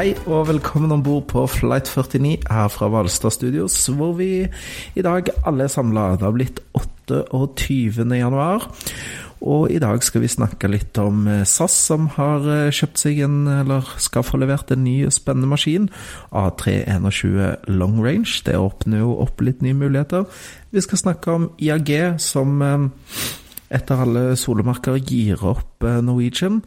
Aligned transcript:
Hei 0.00 0.14
og 0.32 0.46
velkommen 0.48 0.94
om 0.94 1.02
bord 1.04 1.26
på 1.28 1.42
Flight 1.44 1.84
49 1.92 2.46
her 2.48 2.70
fra 2.72 2.86
Hvalstad 2.88 3.34
Studios, 3.34 3.74
hvor 3.92 4.14
vi 4.16 4.46
i 4.96 5.02
dag 5.04 5.26
alle 5.44 5.66
er 5.66 5.68
samla. 5.68 6.14
Det 6.16 6.24
har 6.24 6.32
blitt 6.32 6.60
28. 6.72 8.06
januar, 8.16 8.64
og 9.44 9.66
i 9.68 9.76
dag 9.82 10.00
skal 10.00 10.22
vi 10.22 10.30
snakke 10.32 10.70
litt 10.72 10.96
om 11.02 11.26
eh, 11.28 11.42
SAS, 11.44 11.76
som 11.90 12.06
har 12.14 12.48
eh, 12.48 12.72
kjøpt 12.72 13.02
seg 13.02 13.20
en, 13.26 13.42
eller 13.52 13.90
skal 14.00 14.24
få 14.24 14.40
levert 14.40 14.72
en 14.72 14.86
ny 14.86 14.94
spennende 15.12 15.50
maskin. 15.50 15.90
A321 16.32 17.68
Long 17.68 17.98
Range. 18.00 18.38
Det 18.46 18.56
åpner 18.56 19.02
jo 19.02 19.18
opp 19.26 19.44
litt 19.44 19.60
nye 19.60 19.76
muligheter. 19.76 20.24
Vi 20.72 20.80
skal 20.86 21.02
snakke 21.02 21.34
om 21.34 21.50
IAG, 21.60 21.92
som 22.24 22.56
eh, 22.64 22.88
etter 23.68 24.00
alle 24.06 24.24
solemerker 24.40 24.96
gir 24.96 25.44
opp 25.44 25.84
Norwegian. 25.84 26.62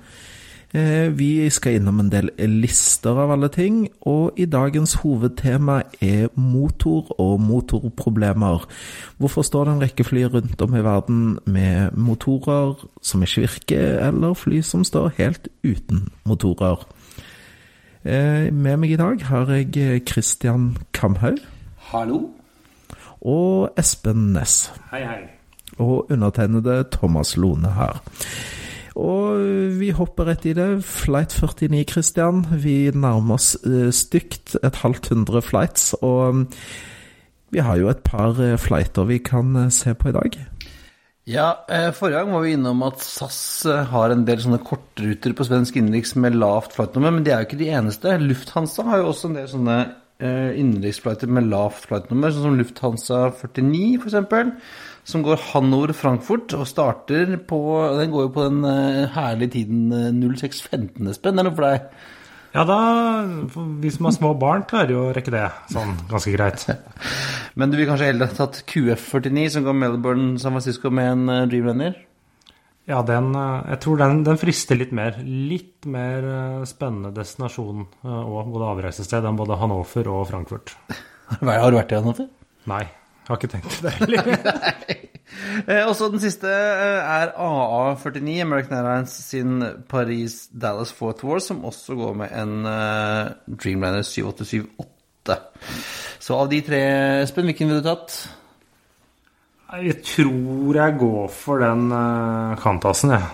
Vi 0.73 1.50
skal 1.54 1.76
innom 1.77 2.00
en 2.02 2.09
del 2.09 2.32
lister 2.50 3.14
av 3.22 3.30
alle 3.36 3.48
ting, 3.54 3.84
og 4.09 4.40
i 4.41 4.48
dagens 4.50 4.95
hovedtema 5.04 5.76
er 6.02 6.31
motor 6.34 7.12
og 7.22 7.41
motorproblemer. 7.45 8.66
Hvorfor 9.22 9.45
står 9.45 9.67
det 9.67 9.73
en 9.76 9.83
rekke 9.83 10.06
fly 10.08 10.23
rundt 10.33 10.61
om 10.66 10.73
i 10.73 10.81
verden 10.81 11.20
med 11.45 11.94
motorer 11.94 12.73
som 13.06 13.22
ikke 13.22 13.45
virker, 13.45 14.08
eller 14.08 14.33
fly 14.33 14.64
som 14.66 14.81
står 14.88 15.14
helt 15.20 15.52
uten 15.61 16.08
motorer? 16.25 16.81
Med 18.03 18.73
meg 18.81 18.95
i 18.95 19.00
dag 19.00 19.22
har 19.30 19.53
jeg 19.53 20.02
Christian 20.09 20.78
Kamhaug. 20.94 21.38
Hallo. 21.94 22.17
Og 23.22 23.70
Espen 23.78 24.33
Næss. 24.33 24.73
Hei, 24.89 25.05
hei. 25.05 25.22
Og 25.78 26.11
undertegnede 26.11 26.81
Thomas 26.92 27.38
Lone 27.38 27.78
her. 27.78 28.02
Og 28.99 29.41
vi 29.80 29.89
hopper 29.95 30.27
rett 30.30 30.45
i 30.45 30.53
det. 30.58 30.67
Flight 30.86 31.33
49, 31.33 31.83
Christian. 31.89 32.44
Vi 32.52 32.91
nærmer 32.94 33.39
oss 33.39 33.55
stygt 33.97 34.58
et 34.61 34.81
halvt 34.83 35.09
hundre 35.13 35.41
flights. 35.41 35.94
Og 36.02 36.45
vi 37.53 37.61
har 37.66 37.77
jo 37.81 37.89
et 37.89 38.03
par 38.05 38.38
flighter 38.61 39.09
vi 39.09 39.17
kan 39.17 39.71
se 39.73 39.95
på 39.97 40.09
i 40.11 40.16
dag. 40.16 40.38
Ja, 41.25 41.53
forrige 41.95 42.19
gang 42.19 42.33
var 42.36 42.41
vi 42.44 42.52
innom 42.58 42.81
at 42.83 42.99
SAS 42.99 43.64
har 43.64 44.11
en 44.11 44.25
del 44.27 44.41
sånne 44.44 44.59
kortruter 44.59 45.31
på 45.38 45.45
svensk 45.47 45.77
innenriks 45.80 46.17
med 46.19 46.36
lavt 46.36 46.75
flightnummer, 46.75 47.14
men 47.16 47.23
de 47.23 47.31
er 47.31 47.39
jo 47.41 47.47
ikke 47.47 47.61
de 47.61 47.69
eneste. 47.71 48.17
Lufthansa 48.19 48.83
har 48.89 48.99
jo 48.99 49.11
også 49.14 49.30
en 49.30 49.38
del 49.39 49.47
sånne 49.47 49.77
innenriksflighter 50.24 51.30
med 51.32 51.50
lavt 51.52 51.88
flightnummer, 51.90 52.34
sånn 52.34 52.48
som 52.48 52.58
Lufthansa 52.60 53.22
49 53.42 54.02
f.eks 54.02 54.18
som 55.04 55.20
går 55.20 55.42
Hanover-Frankfurt 55.50 56.54
og 56.56 56.68
starter 56.70 57.36
på 57.44 57.58
Den 58.00 58.12
går 58.14 58.28
jo 58.28 58.34
på 58.38 58.46
den 58.48 58.64
herlige 59.12 59.58
tiden 59.58 59.92
06.15, 59.92 61.10
Espen. 61.12 61.36
Er 61.36 61.44
det 61.44 61.50
noe 61.50 61.58
for 61.58 61.68
deg? 61.68 61.90
Ja, 62.54 62.64
da 62.70 62.78
Vi 63.82 63.92
som 63.92 64.08
har 64.08 64.16
små 64.16 64.34
barn, 64.38 64.64
klarer 64.70 64.94
jo 64.94 65.04
å 65.08 65.14
rekke 65.16 65.34
det 65.34 65.48
sånn 65.74 65.96
ganske 66.10 66.34
greit. 66.36 66.66
Men 67.58 67.72
du 67.72 67.80
vil 67.80 67.90
kanskje 67.90 68.12
heller 68.12 68.30
ha 68.30 68.38
tatt 68.38 68.62
QF49, 68.70 69.48
som 69.56 69.66
går 69.66 69.78
Melbourne 69.78 70.38
San 70.42 70.54
Francisco 70.56 70.94
med 70.94 71.12
en 71.12 71.50
Dreamliner? 71.52 71.98
Ja, 72.89 73.00
den 73.08 73.31
Jeg 73.34 73.80
tror 73.83 74.02
den, 74.02 74.23
den 74.27 74.39
frister 74.42 74.76
litt 74.76 74.92
mer. 74.95 75.16
Litt 75.23 75.88
mer 75.88 76.26
spennende 76.67 77.14
destinasjon 77.16 77.86
og 78.04 78.52
både 78.52 78.71
avreisested 78.73 79.23
enn 79.23 79.39
både 79.39 79.60
Hannover 79.61 80.10
og 80.11 80.27
Frankfurt. 80.32 80.76
Har 81.39 81.71
du 81.71 81.80
vært 81.80 81.94
i 81.95 81.99
Hannover? 82.02 82.27
Nei. 82.70 82.83
Jeg 83.23 83.32
har 83.32 83.39
ikke 83.39 83.52
tenkt 83.54 83.77
det 83.86 83.94
heller. 84.02 84.23
Og 85.88 85.94
så 85.95 86.10
den 86.11 86.20
siste 86.20 86.52
er 86.52 87.32
AA49, 87.39 88.42
American 88.44 88.76
Airlines 88.82 89.15
sin 89.30 89.64
Paris-Dallas 89.88 90.92
Fort 90.92 91.23
War, 91.23 91.39
som 91.39 91.64
også 91.64 91.95
går 91.95 92.17
med 92.20 92.36
en 92.36 92.67
Dreamliner 93.48 94.04
7878. 94.04 95.39
Så 96.20 96.36
av 96.36 96.52
de 96.52 96.60
tre, 96.67 96.82
Espen, 97.23 97.48
hvilken 97.48 97.71
ville 97.71 97.80
du 97.80 97.88
tatt? 97.88 98.17
Jeg 99.73 100.04
tror 100.06 100.78
jeg 100.78 100.98
går 101.00 101.30
for 101.34 101.64
den 101.64 101.88
Kantasen, 102.61 103.16
jeg. 103.16 103.32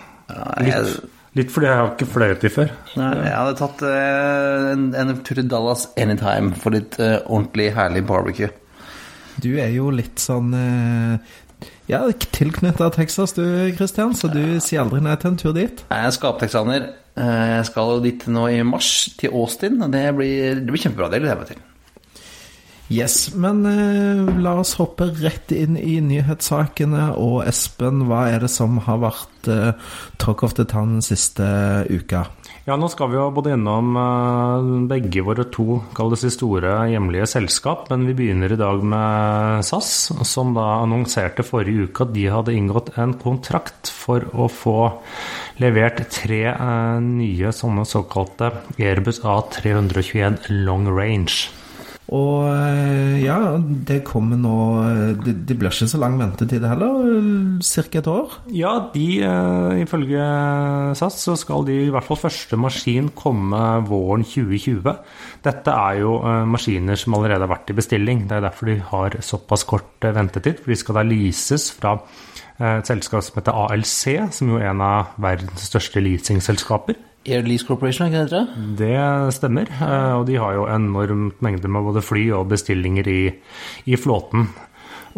Litt, 0.64 1.10
litt 1.36 1.52
fordi 1.52 1.68
jeg 1.68 1.80
har 1.82 1.92
ikke 1.92 2.08
fløyet 2.14 2.46
de 2.46 2.52
før. 2.54 2.72
Nei, 3.00 3.10
jeg 3.26 3.36
hadde 3.36 3.58
tatt 3.60 3.84
en, 3.90 4.86
en 4.96 5.14
tur 5.26 5.36
til 5.42 5.50
Dallas 5.52 5.90
anytime 6.00 6.54
for 6.56 6.78
litt 6.78 6.96
ordentlig 7.02 7.74
herlig 7.76 8.06
barbecue. 8.08 8.52
Du 9.40 9.52
er 9.60 9.74
jo 9.74 9.90
litt 9.92 10.20
sånn 10.22 10.54
ja, 11.90 12.04
tilknytta 12.38 12.92
Texas 12.94 13.34
du, 13.34 13.44
Christian, 13.76 14.14
så 14.16 14.30
du 14.32 14.60
sier 14.62 14.84
aldri 14.84 15.02
nei 15.04 15.16
til 15.20 15.34
en 15.34 15.40
tur 15.42 15.56
dit? 15.58 15.84
Jeg 15.90 16.06
er 16.06 16.14
skaptexaner. 16.16 16.86
Jeg 17.20 17.66
skal 17.68 18.00
dit 18.06 18.28
nå 18.32 18.46
i 18.54 18.62
mars, 18.64 19.10
til 19.20 19.34
Austin. 19.36 19.82
og 19.84 19.92
Det 19.92 20.06
blir, 20.16 20.62
det 20.62 20.70
blir 20.70 20.84
kjempebra. 20.86 21.10
Det 21.12 21.20
gleder 21.24 21.34
jeg 21.36 21.42
meg 21.42 21.52
til. 21.52 21.66
Yes, 22.90 23.36
men 23.38 23.62
eh, 23.70 24.40
la 24.42 24.56
oss 24.58 24.72
hoppe 24.80 25.12
rett 25.22 25.52
inn 25.54 25.76
i 25.78 26.00
nyhetssakene. 26.02 27.12
Og 27.22 27.44
Espen, 27.46 28.08
hva 28.10 28.24
er 28.34 28.42
det 28.42 28.50
som 28.50 28.80
har 28.88 28.98
vært 29.04 29.50
eh, 29.54 29.92
talk 30.18 30.42
of 30.48 30.56
the 30.58 30.66
town 30.66 30.96
den 30.96 31.06
siste 31.06 31.46
uka? 31.86 32.24
Ja, 32.66 32.78
nå 32.78 32.90
skal 32.90 33.12
vi 33.12 33.20
jo 33.20 33.28
både 33.34 33.54
innom 33.54 33.94
begge 34.90 35.22
våre 35.26 35.46
to 35.54 35.80
kalles 35.98 36.26
de 36.26 36.30
store 36.34 36.74
hjemlige 36.90 37.30
selskap, 37.30 37.88
men 37.94 38.08
vi 38.10 38.18
begynner 38.18 38.54
i 38.54 38.60
dag 38.60 38.82
med 38.86 39.66
SAS, 39.66 40.10
som 40.26 40.54
da 40.58 40.66
annonserte 40.82 41.46
forrige 41.46 41.90
uke 41.90 42.06
at 42.06 42.14
de 42.18 42.28
hadde 42.30 42.58
inngått 42.58 42.92
en 43.02 43.16
kontrakt 43.22 43.90
for 43.94 44.26
å 44.34 44.50
få 44.50 44.78
levert 45.62 46.04
tre 46.14 46.44
nye 47.06 47.54
sånne 47.54 47.86
såkalte 47.90 48.52
Airbus 48.78 49.22
A321 49.26 50.50
long 50.66 50.90
range. 50.94 51.59
Og 52.16 53.22
ja, 53.22 53.38
det 53.86 54.00
kommer 54.08 54.40
nå 54.40 54.53
Det, 55.22 55.36
det 55.46 55.58
blir 55.59 55.70
ikke 55.70 55.90
så 55.92 56.00
lang 56.02 56.16
ventetid 56.18 56.64
heller? 56.66 57.03
Ca. 57.62 57.84
et 58.00 58.09
år? 58.09 58.38
Ja, 58.56 58.72
de, 58.94 59.06
ifølge 59.84 60.24
SAS 60.98 61.19
så 61.28 61.36
skal 61.38 61.68
de 61.68 61.75
i 61.86 61.92
hvert 61.94 62.08
fall 62.08 62.22
første 62.24 62.58
maskin 62.59 63.12
komme 63.18 63.59
våren 63.86 64.25
2020. 64.25 64.96
Dette 65.46 65.75
er 65.75 66.02
jo 66.02 66.18
maskiner 66.50 66.98
som 67.00 67.18
allerede 67.18 67.46
har 67.46 67.53
vært 67.53 67.69
i 67.74 67.78
bestilling. 67.78 68.25
Det 68.30 68.40
er 68.40 68.48
derfor 68.48 68.72
de 68.72 68.80
har 68.90 69.19
såpass 69.25 69.68
kort 69.69 70.09
ventetid. 70.18 70.64
For 70.64 70.74
de 70.74 70.80
skal 70.81 71.00
da 71.00 71.06
leases 71.06 71.69
fra 71.78 71.98
et 72.59 72.90
selskap 72.90 73.24
som 73.24 73.40
heter 73.40 73.56
ALC, 73.56 74.02
som 74.36 74.52
jo 74.52 74.59
er 74.59 74.72
en 74.72 74.81
av 74.84 75.14
verdens 75.22 75.70
største 75.70 76.03
leasingselskaper. 76.03 76.97
Air 77.30 77.44
Lease 77.44 77.68
Corporation, 77.68 78.08
ikke 78.08 78.25
det? 78.31 78.42
Det 78.80 79.34
stemmer. 79.36 79.70
Og 80.16 80.25
de 80.28 80.38
har 80.40 80.56
jo 80.56 80.68
enormt 80.72 81.42
mengde 81.44 81.68
med 81.72 81.84
både 81.88 82.03
fly 82.03 82.30
og 82.36 82.48
bestillinger 82.53 83.08
i, 83.12 83.22
i 83.86 84.00
flåten. 84.00 84.48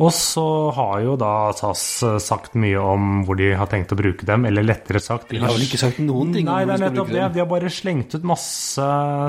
Og 0.01 0.09
så 0.15 0.45
har 0.73 1.01
jo 1.05 1.15
da 1.19 1.51
SAS 1.53 1.83
sagt 2.25 2.55
mye 2.59 2.79
om 2.81 3.21
hvor 3.27 3.37
de 3.37 3.51
har 3.57 3.69
tenkt 3.69 3.93
å 3.93 3.99
bruke 3.99 4.25
dem, 4.25 4.47
eller 4.49 4.65
lettere 4.65 5.01
sagt 5.03 5.29
De 5.29 5.41
har 5.43 5.53
vel 5.53 5.67
ikke 5.67 5.81
sagt 5.81 6.01
noen 6.01 6.33
ting? 6.33 6.47
Nei, 6.47 6.63
det 6.65 6.77
er 6.77 6.85
nettopp 6.87 7.11
det. 7.11 7.27
De 7.35 7.43
har 7.43 7.49
bare 7.51 7.69
slengt 7.73 8.17
ut 8.17 8.25
masse 8.25 8.87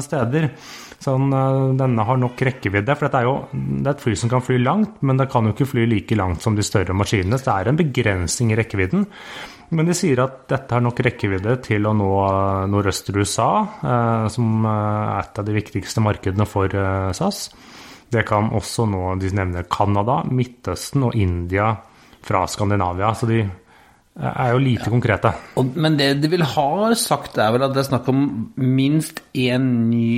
steder. 0.09 0.49
Sånn, 1.03 1.33
denne 1.79 2.05
har 2.07 2.19
nok 2.21 2.39
rekkevidde. 2.47 2.95
For 2.95 3.09
dette 3.09 3.21
er 3.21 3.27
jo 3.27 3.35
det 3.53 3.89
er 3.91 3.97
et 3.97 4.05
fly 4.05 4.15
som 4.19 4.31
kan 4.31 4.45
fly 4.45 4.61
langt, 4.63 5.01
men 5.03 5.19
det 5.19 5.29
kan 5.33 5.49
jo 5.49 5.55
ikke 5.55 5.69
fly 5.73 5.87
like 5.91 6.19
langt 6.19 6.45
som 6.45 6.57
de 6.57 6.65
større 6.67 6.95
maskinene. 6.97 7.41
Så 7.41 7.51
det 7.51 7.57
er 7.57 7.73
en 7.73 7.81
begrensning 7.81 8.55
i 8.55 8.59
rekkevidden. 8.61 9.09
Men 9.73 9.89
de 9.89 9.97
sier 9.97 10.21
at 10.21 10.43
dette 10.53 10.77
har 10.77 10.85
nok 10.85 11.01
rekkevidde 11.05 11.57
til 11.65 11.89
å 11.89 11.95
nå 11.97 12.11
eh, 13.83 14.27
som 14.35 14.67
er 14.69 15.21
et 15.23 15.41
av 15.41 15.49
de 15.49 15.57
viktigste 15.57 16.05
markedene 16.05 16.47
for 16.49 16.69
eh, 16.77 17.11
SAS. 17.17 17.47
Det 18.13 18.27
kan 18.29 18.51
også 18.53 18.87
nå, 18.91 19.03
de 19.21 19.33
nevner 19.35 19.67
Canada, 19.73 20.21
Midtøsten 20.29 21.09
og 21.09 21.17
India 21.17 21.73
fra 22.23 22.45
Skandinavia. 22.51 23.13
Så 23.17 23.29
de 23.31 23.41
er 24.21 24.53
jo 24.53 24.61
lite 24.61 24.87
ja. 24.87 24.93
konkrete. 24.93 25.33
Og, 25.61 25.73
men 25.81 25.97
det 25.99 26.15
de 26.21 26.31
vil 26.33 26.45
ha 26.45 26.93
sagt, 26.99 27.41
er 27.41 27.55
vel 27.55 27.65
at 27.65 27.75
det 27.75 27.85
er 27.85 27.91
snakk 27.91 28.11
om 28.13 28.25
minst 28.61 29.23
én 29.33 29.69
ny 29.89 30.13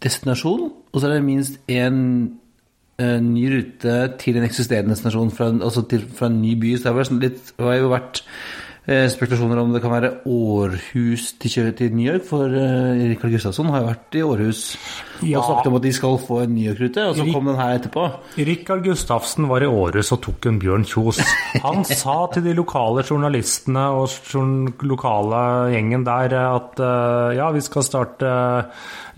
destinasjon, 0.00 0.70
og 0.90 0.96
så 0.96 1.06
er 1.06 1.18
det 1.18 1.26
minst 1.26 1.60
én 1.68 2.00
ny 3.00 3.44
rute 3.48 3.96
til 4.20 4.36
en 4.36 4.44
eksisterende 4.44 4.92
destinasjon 4.92 5.30
fra, 5.32 5.50
altså 5.56 5.84
til, 5.88 6.02
fra 6.16 6.28
en 6.28 6.40
ny 6.42 6.54
by. 6.60 6.74
Så 6.76 6.88
det 6.88 6.92
har, 6.96 7.20
litt, 7.22 7.52
det 7.56 7.64
har 7.66 7.78
jo 7.78 7.92
vært 7.92 8.20
eh, 8.20 8.26
spekulasjoner 8.88 9.58
om 9.60 9.72
det 9.74 9.82
kan 9.84 9.92
være 9.92 10.10
Århus 10.26 11.34
til 11.38 11.52
kjøret 11.52 11.76
til 11.78 11.92
New 11.94 12.06
York, 12.08 12.24
for 12.26 12.46
eh, 12.48 13.02
Rikard 13.12 13.34
Gustavsson 13.34 13.68
har 13.70 13.82
jo 13.84 13.90
vært 13.90 14.16
i 14.18 14.22
Århus 14.26 14.62
Ja. 15.20 15.36
og 15.38 15.44
snakket 15.50 15.66
om 15.68 15.74
at 15.76 15.82
de 15.84 15.90
skal 15.92 16.14
få 16.24 16.38
en 16.46 16.54
New 16.56 16.64
York-rute, 16.64 17.02
og 17.10 17.16
så 17.18 17.26
Rik- 17.26 17.34
kom 17.36 17.44
den 17.50 17.58
her 17.60 17.74
etterpå. 17.76 18.06
Rikard 18.40 18.84
Gustavsen 18.86 19.48
var 19.50 19.60
i 19.62 19.68
Århus 19.68 20.12
og 20.16 20.22
tok 20.24 20.46
en 20.48 20.58
Bjørn 20.62 20.86
Kjos. 20.88 21.20
Han 21.60 21.84
sa 22.02 22.14
til 22.32 22.46
de 22.48 22.54
lokale 22.56 23.04
journalistene 23.04 23.82
og 23.98 24.08
den 24.32 24.72
lokale 24.88 25.42
gjengen 25.74 26.06
der 26.08 26.34
at 26.40 26.80
eh, 26.80 27.36
ja, 27.36 27.50
vi 27.52 27.60
skal 27.60 27.84
starte 27.84 28.32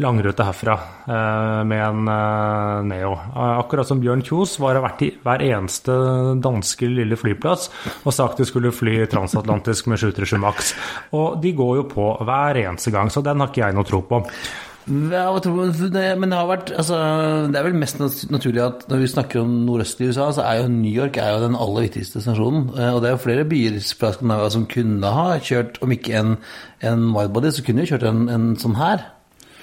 langrute 0.02 0.42
herfra 0.42 0.74
eh, 1.06 1.62
med 1.70 1.84
en 1.86 2.10
eh, 2.10 2.82
Neo. 2.90 3.12
Eh, 3.14 3.54
Akkurat 3.62 3.86
som 3.86 4.02
Bjørn 4.02 4.26
Kjos 4.26 4.56
var 4.58 4.80
og 4.80 4.88
vært 4.88 5.06
i 5.06 5.12
hver 5.22 5.46
eneste 5.52 5.94
danske 6.42 6.90
lille 6.90 7.14
flyplass 7.20 7.70
og 8.02 8.10
sagt 8.12 8.42
de 8.42 8.48
skulle 8.50 8.74
fly 8.74 9.04
transatlantisk 9.06 9.51
med 9.52 9.98
737 10.00 10.40
Max. 10.42 10.74
Og 11.12 11.40
de 11.42 11.52
går 11.58 11.76
jo 11.82 11.86
på 11.92 12.10
hver 12.26 12.60
eneste 12.64 12.90
gang, 12.94 13.10
så 13.12 13.22
den 13.24 13.40
har 13.42 13.52
ikke 13.52 13.64
jeg 13.66 13.74
noe 13.78 13.84
tro 13.88 14.00
på. 14.08 14.22
Det, 14.82 16.02
men 16.18 16.26
det 16.32 16.34
har 16.40 16.48
vært 16.50 16.72
altså, 16.74 16.96
Det 17.52 17.58
er 17.60 17.66
vel 17.68 17.76
mest 17.78 18.00
naturlig 18.34 18.62
at 18.64 18.80
når 18.90 18.98
vi 19.04 19.10
snakker 19.12 19.38
om 19.44 19.52
nordøst 19.66 20.00
i 20.02 20.08
USA, 20.10 20.26
så 20.34 20.42
er 20.42 20.58
jo 20.64 20.72
New 20.74 20.90
York 20.90 21.20
er 21.22 21.36
jo 21.36 21.44
den 21.44 21.54
aller 21.54 21.86
viktigste 21.86 22.18
destinasjonen. 22.18 22.64
Eh, 22.74 22.90
Og 22.96 22.98
det 23.02 23.12
er 23.12 23.14
jo 23.14 23.22
flere 23.22 23.44
byer 23.46 23.78
fra 24.00 24.10
Skandinavia 24.16 24.50
som 24.50 24.66
kunne 24.66 25.12
ha 25.14 25.38
kjørt, 25.38 25.78
om 25.86 25.94
ikke 25.94 26.16
en, 26.18 26.34
en 26.82 27.04
widebody, 27.14 27.52
så 27.54 27.62
kunne 27.66 27.84
de 27.84 27.92
kjørt 27.92 28.08
en, 28.10 28.24
en 28.34 28.48
sånn 28.58 28.74
her. 28.80 29.06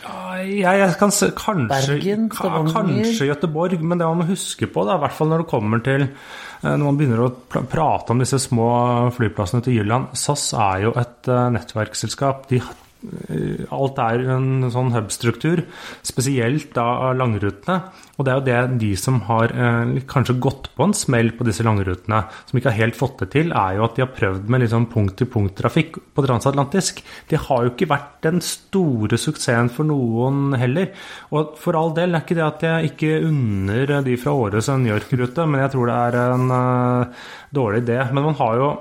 Ja, 0.07 0.71
jeg 0.79 0.95
kan 1.01 1.11
se, 1.11 1.33
kanskje, 1.35 1.67
Bergen, 1.99 2.29
Stavanger. 2.31 2.71
kanskje 2.77 3.27
Göteborg, 3.27 3.75
men 3.83 3.99
det 3.99 4.07
man 4.07 4.21
må 4.21 4.29
huske 4.29 4.69
på, 4.71 4.85
da, 4.87 4.95
i 4.95 5.03
hvert 5.03 5.17
fall 5.17 5.27
når 5.33 5.43
det 5.43 5.49
kommer 5.51 5.83
til 5.83 6.07
Når 6.59 6.83
man 6.83 6.97
begynner 6.99 7.21
å 7.23 7.31
prate 7.71 8.11
om 8.11 8.19
disse 8.19 8.39
små 8.43 8.69
flyplassene 9.15 9.63
til 9.63 9.77
Jylland 9.79 10.11
SAS 10.19 10.49
er 10.59 10.85
jo 10.87 10.93
et 10.99 11.29
eh, 11.31 11.45
nettverksselskap. 11.55 12.49
De, 12.51 12.59
eh, 12.59 12.88
alt 13.71 13.99
er 14.03 14.25
en 14.35 14.67
sånn 14.73 14.91
hub-struktur, 14.91 15.61
spesielt 16.03 16.73
da 16.75 17.13
langrutene. 17.15 17.77
Og 18.19 18.27
det 18.27 18.33
er 18.33 18.39
jo 18.39 18.47
det 18.49 18.79
de 18.81 18.89
som 18.99 19.21
har 19.29 19.53
eh, 19.55 19.93
kanskje 20.09 20.35
gått 20.43 20.67
på 20.75 20.83
en 20.83 20.95
smell 20.97 21.31
på 21.37 21.47
disse 21.47 21.63
langrutene, 21.63 22.25
som 22.49 22.59
ikke 22.59 22.73
har 22.73 22.81
helt 22.81 22.99
fått 22.99 23.23
det 23.23 23.29
til, 23.37 23.53
er 23.55 23.77
jo 23.77 23.85
at 23.87 23.95
de 23.95 24.03
har 24.03 24.11
prøvd 24.17 24.51
med 24.51 24.65
liksom 24.65 24.89
punkt-til-punkt-trafikk 24.91 26.01
på 26.15 26.25
transatlantisk. 26.27 26.99
Det 27.31 27.39
har 27.47 27.63
jo 27.63 27.71
ikke 27.71 27.89
vært 27.93 28.19
den 28.27 28.43
store 28.43 29.19
suksessen 29.21 29.71
for 29.71 29.87
noen 29.87 30.57
heller. 30.59 30.91
Og 31.31 31.55
for 31.61 31.79
all 31.79 31.95
del 31.95 32.11
er 32.11 32.25
ikke 32.25 32.39
det 32.41 32.47
at 32.49 32.67
jeg 32.67 32.91
ikke 32.91 33.15
unner 33.29 33.99
de 34.03 34.19
fra 34.19 34.35
Åres 34.35 34.67
en 34.67 34.83
New 34.83 34.91
York-rute, 34.91 35.47
men 35.47 35.63
jeg 35.63 35.75
tror 35.77 35.87
det 35.87 35.99
er 36.03 36.21
en 36.25 36.55
eh, 36.59 37.27
dårlig 37.55 37.85
idé. 37.87 38.01
Men 38.11 38.31
man 38.33 38.39
har 38.43 38.59
jo 38.59 38.71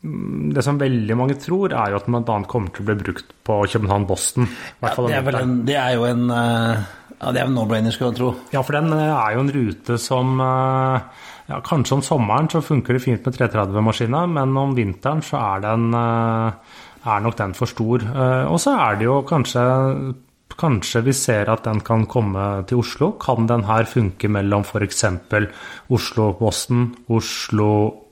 det 0.00 0.62
som 0.64 0.78
veldig 0.80 1.16
mange 1.18 1.36
tror, 1.40 1.74
er 1.76 1.92
jo 1.92 1.98
at 1.98 2.06
den 2.08 2.16
bl.a. 2.24 2.36
kommer 2.48 2.72
til 2.72 2.84
å 2.84 2.88
bli 2.88 2.96
brukt 3.02 3.34
på 3.44 3.56
København-Boston. 3.74 4.46
Ja, 4.80 4.94
det, 4.96 5.18
er 5.18 5.40
en, 5.42 5.58
det 5.68 5.76
er 5.76 5.96
jo 5.98 6.06
en 6.08 6.30
eh, 6.32 6.86
ja, 7.18 7.32
det 7.36 7.42
er 7.42 7.44
en 7.44 7.58
no-brainer, 7.58 7.92
skulle 7.92 8.14
man 8.14 8.16
tro. 8.16 8.30
Ja, 8.54 8.62
for 8.64 8.78
den 8.78 8.94
eh, 8.96 9.10
er 9.12 9.36
jo 9.36 9.42
en 9.44 9.52
rute 9.58 9.98
som 10.00 10.40
eh, 10.40 11.26
ja, 11.50 11.58
Kanskje 11.66 11.98
om 11.98 12.04
sommeren 12.06 12.48
så 12.48 12.62
funker 12.64 12.96
det 12.96 13.04
fint 13.04 13.26
med 13.26 13.36
330-maskina, 13.36 14.24
men 14.30 14.56
om 14.56 14.72
vinteren 14.76 15.20
så 15.26 15.42
er 15.42 15.64
den 15.66 15.90
er 15.98 17.22
nok 17.24 17.36
den 17.36 17.56
for 17.58 17.66
stor. 17.66 18.04
Og 18.52 18.58
så 18.62 18.76
er 18.78 19.00
det 19.00 19.08
jo 19.08 19.16
kanskje 19.26 19.64
Kanskje 20.60 21.00
vi 21.06 21.14
ser 21.16 21.48
at 21.48 21.64
den 21.64 21.80
kan 21.86 22.04
komme 22.10 22.44
til 22.68 22.82
Oslo. 22.82 23.12
Kan 23.22 23.46
den 23.48 23.64
her 23.64 23.86
funke 23.88 24.28
mellom 24.28 24.66
f.eks. 24.66 25.04
Oslo-Boston, 25.88 26.90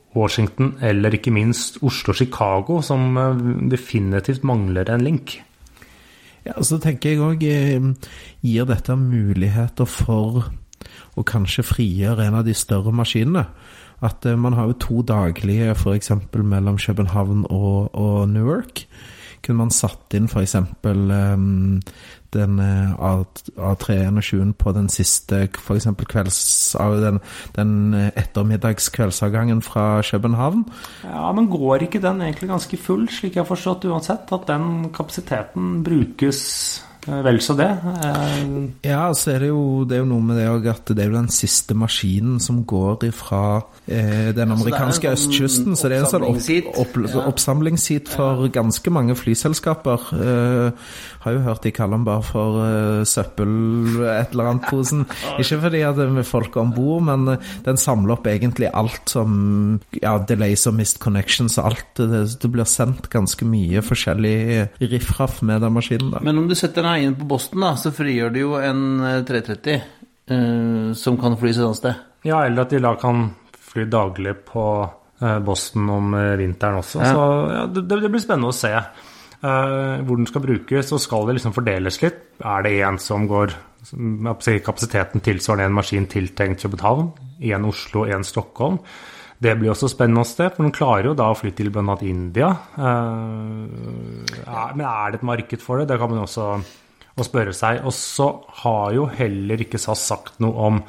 Oslo-Washington 0.09 0.79
eller 0.81 1.15
ikke 1.15 1.31
minst 1.31 1.79
Oslo-Chicago, 1.83 2.81
som 2.83 3.17
eh, 3.17 3.71
definitivt 3.71 4.45
mangler 4.45 4.89
en 4.91 5.05
link? 5.05 5.43
Ja, 6.47 6.63
så 6.63 6.79
tenker 6.79 7.11
jeg 7.11 7.21
òg 7.21 7.43
gir 7.43 8.65
dette 8.65 8.97
muligheter 8.97 9.85
for 9.85 10.49
å 11.19 11.25
kanskje 11.27 11.67
frigjøre 11.67 12.29
en 12.29 12.39
av 12.39 12.47
de 12.47 12.55
større 12.55 12.93
maskinene. 12.93 13.47
At 14.01 14.25
eh, 14.27 14.39
man 14.39 14.55
har 14.55 14.71
jo 14.71 14.79
to 14.79 15.03
daglige 15.03 15.75
f.eks. 15.75 16.13
mellom 16.33 16.79
København 16.79 17.47
og, 17.51 17.95
og 17.95 18.29
Newark. 18.29 18.87
Kunne 19.43 19.65
man 19.65 19.71
satt 19.75 20.15
inn 20.15 20.27
f.eks. 20.27 20.57
Um, 20.85 21.81
den 22.35 22.59
eh, 22.61 22.93
A- 22.99 23.73
A321 23.73 24.53
på 24.61 24.73
den 24.77 24.89
siste 24.93 25.45
f.eks. 25.55 25.87
kvelds... 26.09 26.41
Den, 27.03 27.21
den 27.57 27.95
eh, 27.95 28.11
ettermiddagskveldsavgangen 28.21 29.63
fra 29.63 30.03
København? 30.11 30.65
Ja, 31.05 31.31
men 31.33 31.49
går 31.53 31.87
ikke 31.89 32.03
den 32.03 32.21
egentlig 32.27 32.51
ganske 32.51 32.77
full, 32.81 33.09
slik 33.13 33.37
jeg 33.37 33.45
har 33.45 33.49
forstått 33.49 33.89
uansett? 33.89 34.29
At 34.35 34.47
den 34.51 34.91
kapasiteten 34.95 35.81
brukes 35.87 36.41
eh, 37.09 37.23
vel 37.25 37.41
så 37.45 37.57
det? 37.59 37.71
Ja, 38.85 39.09
så 39.17 39.33
er 39.35 39.39
det 39.45 39.49
jo, 39.53 39.85
det 39.89 39.97
er 39.99 40.03
jo 40.05 40.11
noe 40.13 40.25
med 40.29 40.37
det 40.41 40.49
òg 40.51 40.67
at 40.73 40.93
det 40.93 41.05
er 41.05 41.11
jo 41.13 41.17
den 41.19 41.31
siste 41.33 41.77
maskinen 41.79 42.39
som 42.43 42.63
går 42.69 43.07
ifra 43.09 43.43
eh, 43.87 44.31
den 44.37 44.53
amerikanske 44.55 45.09
sånn 45.09 45.17
østkysten. 45.17 45.79
Så 45.79 45.89
det 45.89 45.99
er 46.01 46.05
en 46.07 46.13
sånn 46.13 46.27
opp, 46.29 46.77
opp, 46.85 46.99
oppsamlingsheat 47.33 48.11
for 48.13 48.49
ganske 48.53 48.93
mange 48.95 49.17
flyselskaper. 49.19 50.09
Eh, 50.19 50.91
har 51.29 51.37
jo 51.37 51.45
hørt 51.47 51.65
de 51.67 51.73
kaller 51.75 51.99
den 51.99 52.07
bare 52.09 52.25
for 52.27 52.59
uh, 52.63 53.05
søppel 53.09 53.53
et 54.09 54.35
eller 54.35 54.53
annet 54.53 54.69
posen. 54.69 55.05
Ikke 55.41 55.61
fordi 55.63 55.83
at 55.87 55.99
det 55.99 56.07
er 56.09 56.17
med 56.19 56.29
folk 56.29 56.57
om 56.61 56.73
bord, 56.77 57.05
men 57.09 57.27
uh, 57.35 57.51
den 57.67 57.81
samler 57.81 58.17
opp 58.17 58.29
egentlig 58.31 58.71
alt 58.73 59.15
som 59.15 59.79
ja, 60.01 60.17
delays 60.29 60.67
og 60.71 60.79
missed 60.79 61.03
connections 61.03 61.59
og 61.61 61.73
alt. 61.73 61.89
Det, 61.99 62.25
det 62.43 62.53
blir 62.53 62.69
sendt 62.69 63.11
ganske 63.13 63.49
mye 63.49 63.83
forskjellig 63.85 64.39
riffraff 64.89 65.43
med 65.47 65.63
den 65.65 65.77
maskinen. 65.77 66.13
da. 66.15 66.23
Men 66.25 66.43
om 66.43 66.49
du 66.51 66.57
setter 66.59 66.87
deg 66.87 67.07
inn 67.07 67.19
på 67.19 67.29
Boston, 67.29 67.65
da, 67.65 67.75
så 67.81 67.93
frigjør 67.95 68.35
du 68.35 68.41
jo 68.43 68.55
en 68.61 68.85
eh, 69.05 69.21
330 69.29 69.83
uh, 70.33 70.95
som 70.99 71.19
kan 71.21 71.37
flys 71.41 71.59
et 71.59 71.67
annet 71.67 71.83
sted. 71.83 72.07
ja, 72.27 72.43
eller 72.47 72.67
at 72.67 72.73
de 72.75 72.83
da 72.83 72.95
kan 73.01 73.29
fly 73.69 73.85
daglig 73.85 74.35
på 74.49 74.65
eh, 75.21 75.39
Boston 75.39 75.91
om 75.91 76.15
eh, 76.15 76.35
vinteren 76.41 76.81
også. 76.81 77.03
Ja. 77.03 77.13
Så 77.13 77.53
ja, 77.53 77.67
det, 77.67 77.87
det 77.89 78.11
blir 78.11 78.23
spennende 78.23 78.53
å 78.53 78.57
se 78.57 78.73
eh, 78.75 78.89
hvor 79.41 80.19
den 80.19 80.27
skal 80.27 80.43
brukes. 80.43 80.93
Og 80.95 81.03
skal 81.03 81.29
det 81.29 81.39
liksom 81.39 81.55
fordeles 81.57 82.01
litt? 82.03 82.25
Er 82.43 82.65
det 82.67 82.75
en 82.83 82.99
som 83.03 83.29
går 83.31 83.55
Kapasiteten 83.89 85.23
tilsvarende 85.25 85.69
en 85.69 85.77
maskin 85.77 86.09
tiltenkt 86.11 86.65
København, 86.65 87.13
en 87.53 87.69
Oslo, 87.69 88.03
en 88.05 88.27
Stockholm? 88.27 88.81
Det 89.39 89.55
blir 89.55 89.71
også 89.71 89.87
spennende 89.93 90.25
å 90.25 90.27
se, 90.27 90.49
for 90.51 90.67
den 90.67 90.75
klarer 90.75 91.13
jo 91.13 91.15
da 91.19 91.29
å 91.31 91.37
fly 91.39 91.53
til 91.55 91.71
bl.a. 91.71 91.95
India. 92.03 92.49
Eh, 92.75 93.61
men 94.75 94.83
er 94.83 95.15
det 95.15 95.21
et 95.21 95.29
marked 95.31 95.63
for 95.63 95.79
det? 95.79 95.87
Det 95.93 95.99
kan 96.01 96.11
man 96.11 96.25
også 96.25 96.49
spørre 97.23 97.55
seg. 97.55 97.85
Og 97.87 97.95
så 97.95 98.29
har 98.65 98.97
jo 98.97 99.07
heller 99.11 99.63
ikke 99.63 99.81
SAS 99.81 100.03
sagt 100.11 100.43
noe 100.43 100.67
om 100.71 100.83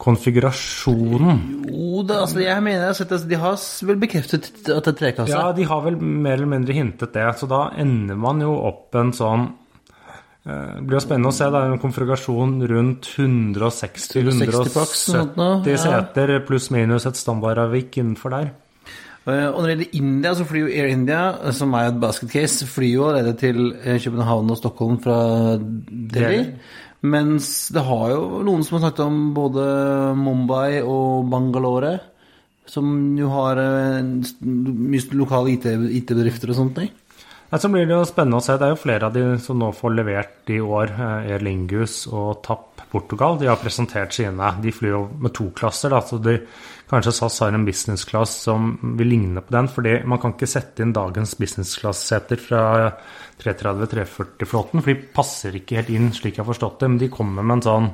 konfigurasjonen. 0.00 1.38
Jo 1.70 2.02
da, 2.06 2.20
altså 2.26 2.42
jeg 2.42 2.62
mener 2.64 2.90
at 2.92 3.28
de 3.30 3.38
har 3.40 3.60
vel 3.88 4.00
bekreftet 4.00 4.50
at 4.68 4.84
det 4.84 4.92
er 4.92 4.98
trekasse. 4.98 5.32
Ja, 5.32 5.52
de 5.56 5.64
har 5.68 5.84
vel 5.86 5.96
mer 6.00 6.36
eller 6.36 6.50
mindre 6.52 6.76
hintet 6.76 7.14
det, 7.16 7.24
så 7.40 7.48
da 7.50 7.62
ender 7.80 8.18
man 8.20 8.42
jo 8.44 8.52
opp 8.68 8.96
en 9.00 9.14
sånn 9.16 9.46
eh, 10.44 10.76
Det 10.76 10.84
blir 10.84 10.98
jo 10.98 11.04
spennende 11.06 11.32
å 11.32 11.36
se. 11.38 11.48
Det 11.48 11.62
er 11.62 11.72
en 11.72 11.82
konfigurasjon 11.82 12.54
rundt 12.74 13.10
160-170 13.16 14.76
pax, 14.76 15.08
ja. 15.16 15.24
seter, 15.80 16.36
pluss 16.46 16.70
minus 16.74 17.08
et 17.08 17.18
standardavvik 17.18 17.96
innenfor 18.02 18.36
der. 18.36 18.52
Eh, 19.26 19.48
Og 19.48 19.58
når 19.58 19.66
det 19.66 19.74
gjelder 19.76 20.00
India, 20.02 20.34
så 20.38 20.44
flyr 20.46 20.66
jo 20.66 20.74
Air 20.76 20.92
India, 20.92 21.22
eh, 21.40 21.56
som 21.56 21.72
er 21.74 21.88
et 21.88 22.02
basketcase, 22.04 22.68
flyr 22.68 22.92
jo 22.92 23.08
allerede 23.08 23.38
til 23.40 23.72
København 24.04 24.52
og 24.52 24.60
Stockholm 24.60 25.00
fra 25.02 25.22
Delhi. 25.56 26.12
Delhi. 26.20 26.50
Mens 27.04 27.68
det 27.74 27.84
har 27.84 28.10
jo 28.14 28.42
noen 28.46 28.64
som 28.64 28.78
har 28.78 28.86
snakket 28.86 29.04
om 29.04 29.18
både 29.36 29.64
Mumbai 30.16 30.80
og 30.82 31.28
Bangalore, 31.30 31.98
som 32.66 32.88
jo 33.18 33.28
har 33.30 33.60
eh, 33.62 34.06
mye 34.42 35.18
lokale 35.18 35.52
IT 35.54 35.68
IT-bedrifter 36.00 36.50
og 36.50 36.60
sånt. 36.62 36.78
ting. 36.80 36.90
Nei, 37.46 37.60
Så 37.62 37.68
blir 37.70 37.86
det 37.86 37.94
jo 37.94 38.06
spennende 38.08 38.40
å 38.40 38.42
se. 38.42 38.56
Det 38.58 38.66
er 38.66 38.72
jo 38.74 38.80
flere 38.80 39.06
av 39.06 39.14
de 39.14 39.38
som 39.38 39.58
nå 39.60 39.70
får 39.76 39.94
levert 39.94 40.50
i 40.50 40.58
år. 40.58 40.90
eh, 40.96 41.32
Air 41.32 41.44
Lingus 41.46 42.06
og 42.08 42.42
TAP 42.42 42.82
Portugal. 42.90 43.38
De 43.38 43.46
har 43.46 43.60
presentert 43.60 44.12
sine. 44.12 44.50
De 44.62 44.72
flyr 44.72 44.90
jo 44.90 45.02
med 45.20 45.34
to 45.34 45.50
klasser, 45.54 45.90
da, 45.90 46.00
så 46.00 46.18
de, 46.22 46.40
kanskje 46.90 47.12
SAS 47.12 47.38
har 47.40 47.54
en 47.54 47.64
business 47.66 48.04
class 48.04 48.30
som 48.46 48.76
vil 48.98 49.08
ligne 49.08 49.42
på 49.42 49.50
den. 49.50 49.68
fordi 49.68 50.04
man 50.04 50.18
kan 50.18 50.32
ikke 50.34 50.46
sette 50.46 50.82
inn 50.82 50.92
dagens 50.92 51.34
business 51.38 51.76
class-seter 51.78 52.36
fra 52.36 52.92
330-340-flåten, 53.42 54.80
for 54.80 54.92
de 54.92 55.10
passer 55.14 55.58
ikke 55.58 55.80
helt 55.80 55.92
inn, 55.92 56.10
slik 56.16 56.38
jeg 56.38 56.44
har 56.44 56.50
forstått 56.50 56.80
det. 56.80 56.92
Men 56.94 57.00
de 57.02 57.12
kommer 57.12 57.44
med 57.44 57.58
en 57.58 57.66
sånn 57.66 57.92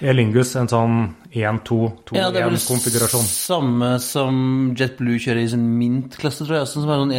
Elingus, 0.00 0.28
Lingus, 0.28 0.54
en 0.56 0.68
sånn 0.68 0.96
1-2-2-1-konfigurasjon. 1.32 2.16
Ja, 2.16 2.28
det 2.32 2.42
er 2.42 2.48
vel 2.48 3.28
samme 3.28 3.90
som 4.02 4.38
JetBlue 4.78 5.20
kjører 5.20 5.42
i 5.42 5.50
sin 5.50 5.66
Mint-klasse, 5.78 6.46
tror 6.46 6.60
jeg, 6.60 6.70
som 6.70 6.86
er 6.86 7.02
sånn 7.02 7.14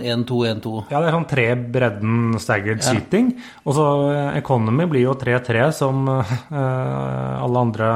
1-2-1-2. 0.00 0.74
Ja, 0.92 1.00
det 1.00 1.10
er 1.10 1.16
sånn 1.16 1.28
tre 1.30 1.46
bredden 1.76 2.40
staggered 2.40 2.84
seating. 2.84 3.32
Og 3.64 3.76
så 3.76 3.86
eh, 4.12 4.38
Economy 4.40 4.88
blir 4.90 5.06
jo 5.08 5.16
3-3 5.20 5.70
som 5.76 6.08
uh, 6.08 6.34
alle 6.50 7.64
andre 7.66 7.90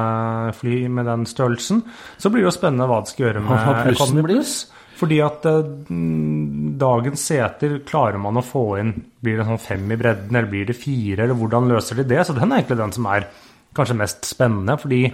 fly 0.59 0.85
med 0.93 1.09
den 1.11 1.26
størrelsen. 1.28 1.85
Så 2.19 2.33
blir 2.33 2.45
det 2.45 2.50
jo 2.50 2.57
spennende 2.59 2.88
hva 2.90 3.02
det 3.04 3.14
skal 3.14 3.28
gjøre 3.28 3.45
med 3.45 3.93
Economy? 3.95 4.26
Plus. 4.35 4.57
Fordi 4.99 5.21
at 5.25 5.47
eh, 5.51 5.71
mm, 5.91 6.75
dagens 6.81 7.27
seter 7.31 7.79
klarer 7.87 8.21
man 8.23 8.39
å 8.39 8.47
få 8.47 8.67
inn 8.81 8.95
Blir 9.25 9.41
det 9.41 9.49
sånn 9.49 9.63
fem 9.63 9.87
i 9.91 9.99
bredden, 10.01 10.35
eller 10.35 10.51
blir 10.51 10.69
det 10.69 10.79
fire, 10.79 11.25
eller 11.25 11.39
hvordan 11.39 11.71
løser 11.71 12.01
de 12.01 12.09
det? 12.11 12.21
Så 12.27 12.37
den 12.37 12.51
er 12.51 12.61
egentlig 12.61 12.81
den 12.83 12.95
som 12.95 13.09
er 13.11 13.29
kanskje 13.75 13.97
mest 13.99 14.29
spennende, 14.29 14.77
fordi 14.79 15.09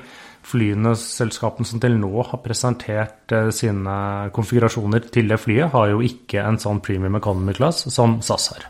flyene, 0.46 0.94
selskapene 0.96 1.68
som 1.68 1.80
til 1.82 1.96
nå 2.00 2.10
har 2.30 2.40
presentert 2.44 3.32
eh, 3.36 3.50
sine 3.54 3.94
konfigurasjoner 4.34 5.06
til 5.12 5.30
det 5.30 5.38
flyet, 5.40 5.70
har 5.74 5.92
jo 5.92 6.00
ikke 6.04 6.44
en 6.46 6.58
sånn 6.60 6.80
premium 6.84 7.18
economy-class 7.20 7.86
som 7.92 8.18
SAS 8.24 8.50
har. 8.54 8.66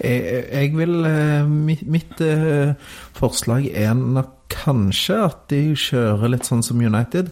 Jeg, 0.00 0.72
vil 0.76 0.96
eh, 1.08 1.46
mitt 1.46 2.24
eh, 2.24 2.74
forslag 3.18 3.68
er 3.70 3.94
nok 3.94 4.36
kanskje 4.50 5.20
at 5.28 5.46
de 5.52 5.62
kjører 5.78 6.32
litt 6.32 6.48
sånn 6.48 6.64
som 6.66 6.80
United. 6.80 7.30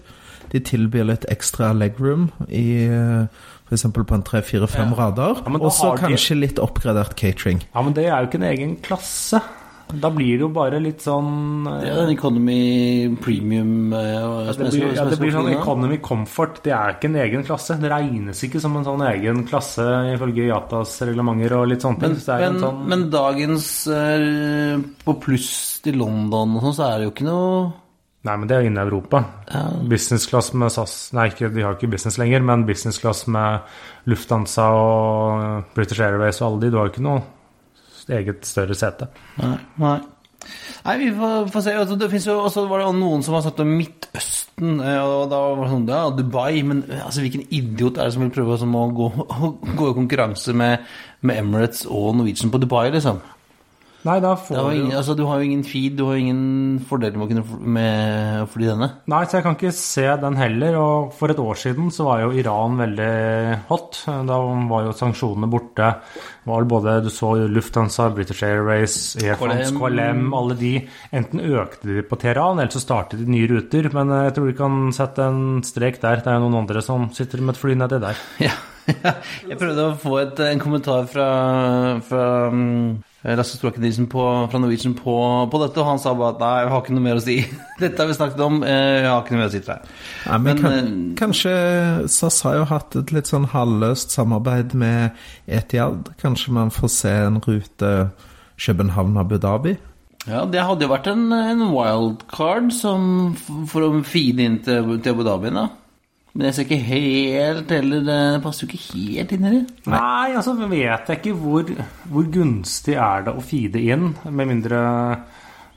De 0.52 0.60
tilbyr 0.64 1.04
litt 1.10 1.26
ekstra 1.28 1.72
legroom 1.76 2.30
i 2.48 2.66
F.eks. 3.68 3.84
på 3.92 4.14
en 4.16 4.22
tre-fire-fem 4.24 4.94
rader. 4.96 5.42
Ja, 5.44 5.54
og 5.60 5.72
så 5.76 5.92
kanskje 6.00 6.34
de- 6.36 6.40
litt 6.46 6.58
oppgradert 6.62 7.14
catering. 7.20 7.60
Ja, 7.74 7.82
men 7.82 7.92
det 7.94 8.06
er 8.08 8.22
jo 8.22 8.30
ikke 8.30 8.40
en 8.42 8.50
egen 8.52 8.76
klasse. 8.80 9.42
Da 9.88 10.10
blir 10.12 10.36
det 10.36 10.44
jo 10.44 10.48
bare 10.52 10.76
litt 10.84 11.00
sånn 11.00 11.64
eh, 11.64 11.78
Det 11.80 11.88
er 11.94 12.02
en 12.02 12.10
economy 12.12 13.16
premium 13.24 13.94
eh, 13.96 14.18
Ja, 14.18 14.52
det 14.52 14.66
blir, 14.68 14.90
ja, 14.92 15.06
det 15.08 15.16
blir 15.16 15.32
sånn 15.32 15.48
economy 15.54 15.96
comfort. 16.04 16.58
Det 16.62 16.74
er 16.76 16.92
ikke 16.98 17.08
en 17.08 17.16
egen 17.16 17.44
klasse. 17.48 17.78
Det 17.80 17.88
regnes 17.88 18.42
ikke 18.44 18.60
som 18.60 18.76
en 18.76 18.84
sånn 18.84 19.00
egen 19.08 19.46
klasse 19.48 19.86
ifølge 20.12 20.44
Yatas 20.50 20.92
reglementer 21.08 21.56
og 21.56 21.70
litt 21.72 21.80
sånne 21.86 22.02
ting. 22.04 22.18
Men, 22.18 22.20
Så 22.20 22.28
det 22.28 22.36
er 22.36 22.44
men, 22.44 22.58
en 22.58 22.66
sånn, 22.66 22.82
men 22.92 23.06
dagens 23.16 23.70
eh, 23.96 24.86
På 25.08 25.16
pluss 25.24 25.80
til 25.84 25.96
London 26.04 26.58
og 26.58 26.66
sånn, 26.68 26.76
så 26.82 26.90
er 26.90 26.98
det 26.98 27.08
jo 27.08 27.14
ikke 27.16 27.28
noe 27.30 27.72
Nei, 28.26 28.34
men 28.34 28.48
det 28.50 28.56
er 28.56 28.64
jo 28.64 28.70
inne 28.72 28.82
i 28.82 28.88
Europa. 28.88 29.22
Ja. 29.46 29.62
Business 29.88 30.26
class 30.26 30.50
med 30.50 30.72
SAS 30.74 30.94
Nei, 31.14 31.28
ikke, 31.30 31.52
de 31.54 31.62
har 31.62 31.76
ikke 31.76 31.90
business 31.92 32.18
lenger, 32.18 32.42
men 32.44 32.66
business 32.66 32.98
class 32.98 33.24
med 33.30 33.68
Lufthansa 34.10 34.66
og 34.74 35.74
British 35.76 36.02
Airways 36.02 36.42
og 36.42 36.48
alle 36.48 36.64
de. 36.64 36.72
Du 36.72 36.80
har 36.80 36.88
jo 36.88 36.96
ikke 36.96 37.06
noe 37.06 37.22
eget 38.08 38.46
større 38.48 38.76
sete. 38.78 39.10
Nei. 39.40 39.56
nei. 39.80 39.98
Nei, 40.86 40.94
vi 41.00 41.08
får, 41.12 41.48
får 41.52 41.64
se. 41.64 41.74
Altså, 41.76 41.96
det 42.00 42.08
finnes 42.12 42.28
jo 42.28 42.36
også 42.40 42.64
var 42.70 42.82
det 42.82 42.92
noen 42.96 43.24
som 43.26 43.36
har 43.36 43.42
sagt 43.44 43.60
om 43.62 43.70
Midtøsten, 43.76 44.78
eh, 44.80 45.00
og 45.02 45.26
da 45.32 45.40
var 45.44 45.64
det 45.64 45.72
sånn 45.72 45.88
Ja, 45.90 46.02
Dubai, 46.14 46.62
men 46.66 46.84
eh, 46.88 47.02
altså, 47.04 47.24
hvilken 47.24 47.44
idiot 47.54 47.98
er 47.98 48.08
det 48.08 48.16
som 48.16 48.24
vil 48.24 48.32
prøve 48.34 48.58
som 48.60 48.76
å 48.78 48.86
gå, 48.96 49.10
gå 49.80 49.90
i 49.90 49.96
konkurranse 49.98 50.54
med, 50.56 50.86
med 51.20 51.42
Emirates 51.42 51.84
og 51.86 52.14
Norwegian 52.18 52.54
på 52.54 52.62
Dubai, 52.62 52.86
liksom? 52.94 53.20
Nei, 54.06 54.20
da 54.22 54.36
får 54.38 54.54
du 54.54 54.76
ingen, 54.76 54.94
altså, 54.94 55.14
du 55.18 55.24
har 55.26 55.40
jo 55.40 55.46
ingen 55.48 55.64
feed, 55.66 55.96
du 55.98 56.04
har 56.06 56.14
jo 56.14 56.22
ingen 56.22 56.78
fordeler 56.86 57.18
med 57.18 57.26
å 57.26 57.30
kunne 57.32 58.46
fly 58.52 58.68
denne. 58.68 58.88
Nei, 59.10 59.22
så 59.26 59.38
jeg 59.38 59.46
kan 59.46 59.56
ikke 59.58 59.72
se 59.74 60.04
den 60.22 60.38
heller. 60.38 60.76
Og 60.78 61.08
for 61.18 61.34
et 61.34 61.42
år 61.42 61.58
siden 61.58 61.90
så 61.94 62.06
var 62.06 62.22
jo 62.22 62.30
Iran 62.38 62.78
veldig 62.78 63.10
hot. 63.72 64.04
Da 64.06 64.38
var 64.70 64.86
jo 64.86 64.94
sanksjonene 64.96 65.50
borte. 65.50 65.90
Var 66.48 66.68
både, 66.70 66.94
Du 67.04 67.10
så 67.12 67.34
jo 67.42 67.50
Lufthansa, 67.50 68.08
British 68.14 68.46
Airways, 68.46 69.16
Air 69.18 69.36
France, 69.40 69.74
KLM. 69.74 70.30
Alle 70.36 70.58
de. 70.62 70.72
Enten 71.10 71.42
økte 71.42 71.90
de 71.90 72.06
på 72.06 72.20
Teheran, 72.22 72.62
eller 72.62 72.72
så 72.72 72.84
startet 72.84 73.24
de 73.24 73.28
nye 73.34 73.50
ruter. 73.50 73.90
Men 73.98 74.14
eh, 74.14 74.28
jeg 74.28 74.38
tror 74.38 74.50
vi 74.52 74.58
kan 74.62 74.80
sette 74.94 75.26
en 75.26 75.60
strek 75.66 75.98
der. 76.04 76.22
Det 76.22 76.30
er 76.30 76.38
jo 76.38 76.46
noen 76.46 76.62
andre 76.62 76.86
som 76.86 77.10
sitter 77.18 77.42
med 77.42 77.56
et 77.56 77.62
fly 77.66 77.74
nedi 77.82 78.02
der. 78.06 78.26
Ja. 78.48 78.54
Jeg 79.50 79.58
prøvde 79.60 79.82
å 79.84 79.96
få 80.00 80.14
et, 80.22 80.38
en 80.40 80.60
kommentar 80.62 81.04
fra, 81.10 81.28
fra 82.08 82.22
um, 82.48 82.94
Lasse 83.36 83.58
Stråken 83.58 83.82
Nilsen 83.84 84.06
på, 84.08 84.22
fra 84.48 84.60
Norwegian 84.62 84.94
på, 84.96 85.14
på 85.52 85.60
dette, 85.60 85.80
og 85.82 85.88
han 85.90 86.00
sa 86.00 86.14
bare 86.16 86.36
at 86.36 86.40
nei, 86.42 86.52
jeg 86.62 86.70
har 86.72 86.84
ikke 86.84 86.94
noe 86.96 87.04
mer 87.04 87.20
å 87.20 87.24
si. 87.24 87.36
Dette 87.82 88.00
har 88.00 88.08
vi 88.08 88.16
snakket 88.16 88.40
om, 88.46 88.60
eh, 88.64 89.02
jeg 89.02 89.10
har 89.10 89.24
ikke 89.24 89.34
noe 89.34 89.42
mer 89.42 89.50
å 89.50 89.54
si 89.54 89.60
til 89.60 89.72
deg. 89.72 89.90
Ja, 90.24 90.38
men 90.38 90.48
Men, 90.48 90.62
kan, 90.62 90.78
eh, 90.78 90.94
kanskje 91.18 91.52
SAS 92.14 92.40
har 92.46 92.56
jo 92.60 92.64
hatt 92.70 92.96
et 93.02 93.12
litt 93.14 93.30
sånn 93.30 93.50
halvløst 93.52 94.14
samarbeid 94.16 94.74
med 94.78 95.18
Etiad. 95.46 96.12
Kanskje 96.22 96.54
man 96.56 96.72
får 96.74 96.94
se 96.94 97.14
en 97.26 97.42
rute 97.44 97.92
København-Abu 98.58 99.36
Dhabi? 99.42 99.76
Ja, 100.28 100.44
det 100.44 100.64
hadde 100.64 100.84
jo 100.84 100.92
vært 100.92 101.08
en, 101.08 101.28
en 101.32 101.68
wildcard 101.72 102.72
som, 102.74 103.36
for 103.70 103.86
å 103.86 103.92
feede 104.04 104.44
inn 104.44 104.58
til, 104.64 104.98
til 104.98 105.14
Abu 105.14 105.24
Dhabi, 105.26 105.52
da. 105.54 105.68
Men 106.38 106.46
jeg 106.46 106.54
ser 106.54 106.66
ikke 106.68 106.76
helt 106.86 107.72
heller 107.74 108.04
Det 108.06 108.18
passer 108.44 108.62
jo 108.62 108.68
ikke 108.70 108.84
helt 108.94 109.32
inn 109.34 109.46
heller. 109.48 109.64
Nei, 109.90 110.28
altså 110.38 110.54
vet 110.70 111.10
jeg 111.10 111.18
ikke 111.18 111.34
hvor, 111.40 111.72
hvor 112.12 112.28
gunstig 112.30 112.94
er 112.94 113.26
det 113.26 113.34
å 113.34 113.42
feede 113.42 113.82
inn, 113.82 114.12
med 114.30 114.46
mindre 114.52 114.78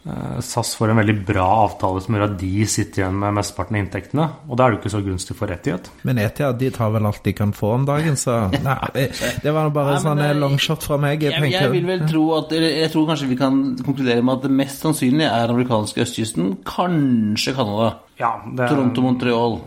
eh, 0.05 0.37
SAS 0.45 0.75
får 0.77 0.93
en 0.93 0.99
veldig 1.01 1.15
bra 1.25 1.47
avtale 1.63 2.03
som 2.05 2.13
gjør 2.17 2.27
at 2.27 2.35
de 2.43 2.65
sitter 2.69 3.01
igjen 3.03 3.17
med 3.23 3.33
mesteparten 3.39 3.77
av 3.79 3.81
inntektene. 3.83 4.27
Og 4.49 4.57
da 4.59 4.67
er 4.67 4.69
det 4.73 4.77
jo 4.77 4.81
ikke 4.83 4.93
så 4.93 5.01
gunstig 5.05 5.37
for 5.39 5.53
Etiad. 5.55 5.89
Men 6.05 6.21
Etiad 6.21 6.61
de 6.61 6.69
tar 6.77 6.93
vel 6.93 7.09
alt 7.09 7.23
de 7.25 7.33
kan 7.41 7.55
få 7.57 7.73
om 7.79 7.89
dagen, 7.89 8.17
så 8.21 8.37
Nei, 8.61 9.07
det 9.41 9.55
var 9.57 9.73
bare 9.73 9.97
en 9.97 10.05
sånn 10.05 10.21
det- 10.21 10.37
longshot 10.41 10.85
fra 10.91 10.97
meg. 11.01 11.25
Jeg, 11.25 11.37
Jeg, 11.41 11.55
jeg 11.57 11.73
vil 11.73 11.89
vel 11.89 12.05
tro 12.09 12.27
at 12.37 12.53
Jeg 12.53 12.93
tror 12.93 13.09
kanskje 13.09 13.29
vi 13.33 13.39
kan 13.41 13.59
konkludere 13.81 14.21
med 14.21 14.37
at 14.37 14.45
det 14.45 14.53
mest 14.61 14.85
sannsynlige 14.85 15.29
er 15.33 15.47
den 15.49 15.57
amerikanske 15.57 16.05
østkysten, 16.05 16.53
kanskje 16.69 17.57
Canada. 17.57 17.95
Ja, 18.21 18.35
det, 18.45 18.67
Toronto, 18.69 19.01
Montreal. 19.01 19.61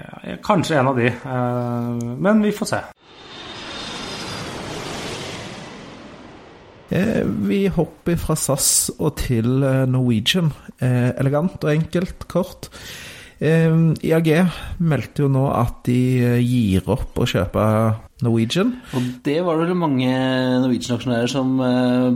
Ja, 0.00 0.36
kanskje 0.44 0.78
en 0.80 0.88
av 0.92 0.96
de. 0.98 1.06
eh, 1.12 2.16
Men 2.18 2.42
vi 2.42 2.52
får 2.56 2.66
se. 2.72 2.80
Eh, 6.90 7.22
Vi 7.24 7.66
hopper 7.68 8.16
fra 8.18 8.34
SAS 8.36 8.90
og 8.98 9.14
til 9.22 9.62
eh, 9.62 9.84
Norwegian. 9.90 10.50
Eh, 10.82 11.12
Elegant 11.20 11.62
og 11.64 11.70
enkelt, 11.72 12.26
kort. 12.30 12.70
Eh, 13.40 13.70
IAG 14.04 14.30
meldte 14.84 15.24
jo 15.24 15.30
nå 15.32 15.46
at 15.54 15.84
de 15.86 16.00
eh, 16.24 16.38
gir 16.42 16.88
opp 16.92 17.16
å 17.22 17.28
kjøpe 17.30 17.66
Norwegian. 18.26 18.72
Og 18.96 19.08
det 19.26 19.36
var 19.46 19.58
det 19.60 19.68
vel 19.68 19.78
mange 19.80 20.10
Norwegian-aksjonærer 20.64 21.30
som 21.30 21.54
eh, 21.64 22.06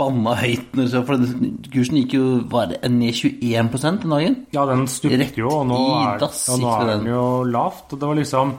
banna 0.00 0.36
høyt. 0.40 0.76
For 0.94 1.18
den 1.20 1.58
kursen 1.72 2.00
gikk 2.02 2.16
jo 2.18 2.24
var 2.52 2.70
det 2.72 2.80
ned 2.92 3.14
21% 3.16 4.04
den 4.04 4.14
dagen. 4.16 4.38
Ja, 4.54 4.66
den 4.70 4.86
stupte 4.90 5.30
jo, 5.40 5.50
og 5.62 5.68
nå 5.70 5.80
er, 5.98 6.22
ja, 6.22 6.30
nå 6.60 6.72
er 6.76 6.88
den 6.92 7.04
den. 7.04 7.12
jo 7.14 7.26
lavt. 7.48 7.86
Og 7.92 8.00
det 8.00 8.10
var 8.10 8.20
liksom 8.20 8.56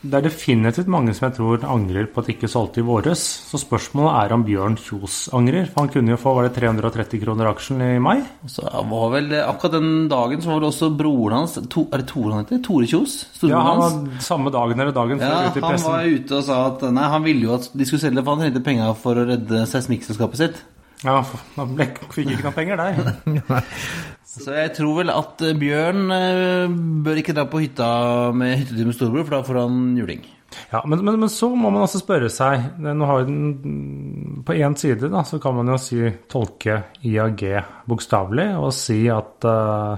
Det 0.00 0.16
er 0.16 0.24
definitivt 0.24 0.88
mange 0.88 1.12
som 1.12 1.26
jeg 1.26 1.34
tror 1.36 1.64
angrer 1.68 2.06
på 2.08 2.22
at 2.22 2.28
de 2.30 2.32
ikke 2.32 2.48
solgte 2.48 2.80
i 2.80 2.84
våres. 2.88 3.20
Så 3.50 3.58
spørsmålet 3.60 4.14
er 4.22 4.32
om 4.32 4.44
Bjørn 4.46 4.78
Kjos 4.80 5.16
angrer. 5.36 5.66
For 5.68 5.82
han 5.82 5.90
kunne 5.92 6.14
jo 6.14 6.16
få 6.22 6.32
var 6.38 6.46
det 6.48 6.54
330 6.56 7.20
kroner 7.20 7.50
aksjen 7.50 7.82
i 7.84 7.98
mai. 8.00 8.22
Så 8.48 8.64
var 8.64 9.10
vel 9.12 9.28
Akkurat 9.42 9.76
den 9.76 10.08
dagen 10.08 10.40
så 10.40 10.54
var 10.54 10.64
det 10.64 10.70
også 10.70 10.88
broren 10.96 11.36
hans 11.42 11.58
to, 11.68 11.84
Er 11.92 12.00
det 12.00 12.08
Tore 12.08 12.32
han 12.32 12.46
heter? 12.46 12.62
Tore 12.64 12.88
Kjos? 12.88 13.18
Ja, 13.44 13.60
han 13.60 13.82
hans? 13.84 13.94
var 14.16 14.24
samme 14.24 14.54
dagen 14.56 14.80
eller 14.80 14.96
dagen 14.96 15.20
før 15.20 15.36
Ja, 15.36 15.44
ute 15.50 15.60
i 15.60 15.66
pressen. 15.68 15.90
han 15.90 15.98
var 16.00 16.16
ute 16.16 16.40
og 16.40 16.44
sa 16.48 16.60
at 16.72 16.86
nei, 16.96 17.08
han 17.18 17.22
ville 17.28 17.44
jo 17.50 17.54
at 17.60 17.68
de 17.76 17.84
skulle 17.90 18.00
selge, 18.08 18.24
for 18.24 18.36
han 18.40 18.46
trengte 18.46 18.64
penger 18.64 18.96
for 19.04 19.20
å 19.20 19.28
redde 19.34 19.66
seismikkselskapet 19.68 20.40
sitt. 20.46 20.62
Ja, 21.04 21.20
da 21.56 21.64
ble- 21.64 21.86
fikk 22.12 22.34
ikke 22.34 22.44
noen 22.44 22.56
penger 22.56 22.80
der. 22.80 23.62
Så 24.30 24.52
jeg 24.54 24.74
tror 24.76 25.00
vel 25.00 25.10
at 25.10 25.40
eh, 25.42 25.56
Bjørn 25.58 26.04
eh, 26.14 26.74
bør 27.06 27.18
ikke 27.22 27.34
dra 27.34 27.46
på 27.50 27.62
hytta 27.64 27.88
med 28.36 28.60
hyttetur 28.60 28.86
med 28.86 28.94
storebror, 28.98 29.24
for 29.26 29.34
da 29.36 29.40
får 29.48 29.58
han 29.64 29.80
juling. 29.98 30.20
Ja, 30.70 30.82
men, 30.84 31.02
men, 31.06 31.16
men 31.22 31.30
så 31.30 31.48
må 31.54 31.70
man 31.70 31.84
også 31.86 32.00
spørre 32.02 32.26
seg 32.32 32.80
nå 32.82 33.06
har 33.06 33.20
den, 33.22 34.40
På 34.42 34.54
én 34.58 34.74
side 34.78 35.06
da, 35.12 35.20
så 35.26 35.38
kan 35.42 35.54
man 35.54 35.70
jo 35.70 35.76
si, 35.78 36.00
tolke 36.30 36.80
IAG 37.06 37.44
bokstavelig 37.90 38.48
og 38.58 38.72
si 38.74 39.04
at 39.14 39.46
uh, 39.46 39.94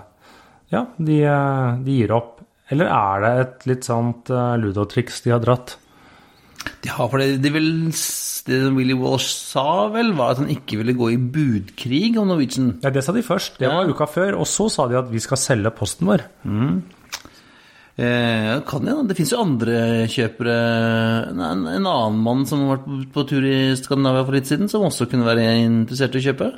ja, 0.72 0.82
de, 0.96 1.18
eh, 1.28 1.78
de 1.84 1.96
gir 2.02 2.12
opp. 2.16 2.40
Eller 2.72 2.88
er 2.88 3.24
det 3.24 3.32
et 3.42 3.66
litt 3.72 3.88
sånt 3.88 4.30
uh, 4.32 4.54
ludotriks 4.60 5.20
de 5.24 5.32
har 5.34 5.40
dratt? 5.44 5.76
Ja, 6.86 6.96
for 7.08 7.18
det, 7.22 7.40
det, 7.42 7.52
vil, 7.54 7.68
det 8.46 8.58
Willy 8.76 8.94
Walsh 8.98 9.28
sa 9.52 9.88
vel, 9.94 10.12
var 10.18 10.32
at 10.34 10.40
han 10.42 10.50
ikke 10.52 10.78
ville 10.80 10.94
gå 10.98 11.12
i 11.14 11.18
budkrig 11.18 12.16
om 12.18 12.28
Norwegian. 12.32 12.72
Ja, 12.82 12.90
Det 12.90 13.04
sa 13.06 13.12
de 13.14 13.22
først, 13.22 13.58
det 13.62 13.68
var 13.70 13.84
Ja. 13.86 13.90
uka 13.94 14.06
før. 14.10 14.38
Og 14.40 14.46
så 14.50 14.68
sa 14.70 14.88
de 14.90 14.98
at 14.98 15.10
vi 15.10 15.20
skal 15.22 15.38
selge 15.38 15.70
posten 15.74 16.06
vår. 16.10 16.24
Eh, 18.02 18.54
kan 18.64 18.86
jeg, 18.88 19.04
det 19.06 19.16
fins 19.18 19.32
jo 19.34 19.42
andre 19.44 20.06
kjøpere 20.08 20.54
en, 21.28 21.40
en 21.44 21.66
en 21.68 21.86
annen 21.86 22.22
mann 22.24 22.46
som 22.48 22.62
har 22.64 22.78
vært 22.78 22.86
på, 22.88 23.00
på 23.12 23.24
tur 23.28 23.44
i 23.44 23.58
Skandinavia 23.76 24.24
for 24.24 24.32
litt 24.38 24.48
siden, 24.48 24.70
som 24.72 24.86
også 24.88 25.06
kunne 25.10 25.26
være 25.28 25.44
interessert 25.66 26.16
i 26.16 26.22
å 26.22 26.26
kjøpe. 26.30 26.48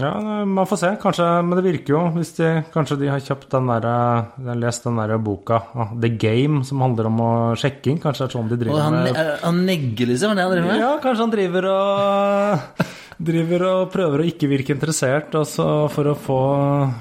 Ja, 0.00 0.44
man 0.48 0.68
får 0.68 0.80
se. 0.80 0.90
Kanskje, 1.02 1.26
men 1.46 1.58
det 1.58 1.64
virker 1.66 1.94
jo 1.94 2.02
hvis 2.14 2.32
de 2.38 2.50
Kanskje 2.74 2.98
de 3.00 3.10
har 3.12 3.22
kjøpt 3.24 3.50
den 3.52 3.68
der, 3.70 3.88
de 4.36 4.48
har 4.50 4.60
lest 4.60 4.86
den 4.86 5.00
der 5.00 5.14
boka 5.22 5.60
ah, 5.74 5.92
The 5.92 6.10
Game, 6.20 6.62
som 6.66 6.82
handler 6.84 7.10
om 7.10 7.20
å 7.24 7.32
sjekking. 7.60 8.00
Kanskje 8.02 8.24
det 8.24 8.30
er 8.30 8.36
sånn 8.38 8.50
de 8.50 8.58
driver 8.60 8.86
han, 8.86 8.98
med 9.04 9.20
han 9.44 9.60
negger, 9.68 10.10
liksom? 10.12 10.32
Er 10.32 10.40
det 10.40 10.46
han 10.46 10.54
driver 10.56 10.70
med? 10.70 10.82
Ja, 10.82 10.90
kanskje 11.04 11.26
han 11.26 11.36
driver 11.36 11.70
og 11.74 12.82
Driver 13.30 13.66
og 13.68 13.80
prøver 13.92 14.22
å 14.22 14.28
ikke 14.30 14.48
virke 14.48 14.72
interessert, 14.72 15.34
altså 15.36 15.64
for 15.92 16.08
å 16.08 16.14
få, 16.16 16.42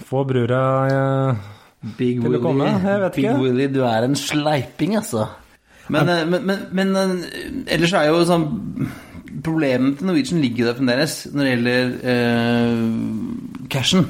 få 0.09 0.23
brura 0.27 0.63
eh, 0.91 1.45
Big 1.95 2.19
Til 2.19 2.35
å 2.35 2.41
komme? 2.43 2.67
Jeg 2.75 3.03
vet 3.05 3.15
Big 3.15 3.27
ikke. 3.29 3.37
Willy, 3.39 3.67
du 3.71 3.85
er 3.87 4.07
en 4.09 4.17
sleiping, 4.19 4.97
altså. 4.99 5.29
Men, 5.87 6.11
eh, 6.11 6.25
men, 6.27 6.43
men, 6.49 6.65
men 6.75 6.91
eh, 6.99 7.75
ellers 7.77 7.95
er 7.95 8.09
jo 8.11 8.19
sånn 8.27 8.49
Problemet 9.45 9.97
til 9.99 10.07
Norwegian 10.09 10.41
ligger 10.43 10.69
der 10.71 10.77
fremdeles 10.79 11.17
når 11.33 11.43
det 11.47 11.51
gjelder 11.55 11.91
eh, 12.13 13.67
cashen. 13.73 14.07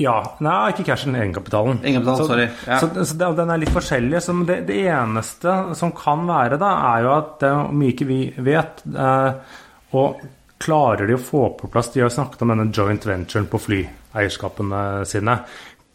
Ja. 0.00 0.14
Nei, 0.42 0.72
ikke 0.72 0.86
cashen, 0.88 1.14
egenkapitalen. 1.18 1.80
Egenkapital, 1.84 2.16
Så- 2.22 2.26
sorry. 2.30 2.46
Ja. 2.66 2.78
Så, 2.80 2.88
så 3.06 3.16
det, 3.20 3.28
den 3.38 3.50
er 3.52 3.60
litt 3.60 3.74
forskjellig. 3.74 4.22
Så 4.24 4.34
det, 4.48 4.60
det 4.66 4.78
eneste 4.88 5.56
som 5.78 5.92
kan 5.96 6.24
være, 6.26 6.58
da, 6.62 6.70
er 6.94 7.04
jo 7.06 7.12
at 7.18 7.34
det 7.42 7.50
er 7.52 7.74
mye 7.82 7.92
ikke 7.92 8.08
vi 8.08 8.20
vet. 8.48 8.82
Eh, 8.88 9.58
og 10.00 10.22
klarer 10.62 11.06
de 11.10 11.16
å 11.18 11.20
få 11.20 11.48
på 11.58 11.68
plass 11.72 11.90
De 11.92 12.00
har 12.04 12.10
snakket 12.14 12.42
om 12.44 12.52
denne 12.54 12.68
joint 12.72 13.04
venturen 13.06 13.48
på 13.50 13.58
flyeierskapene 13.60 14.82
sine. 15.10 15.36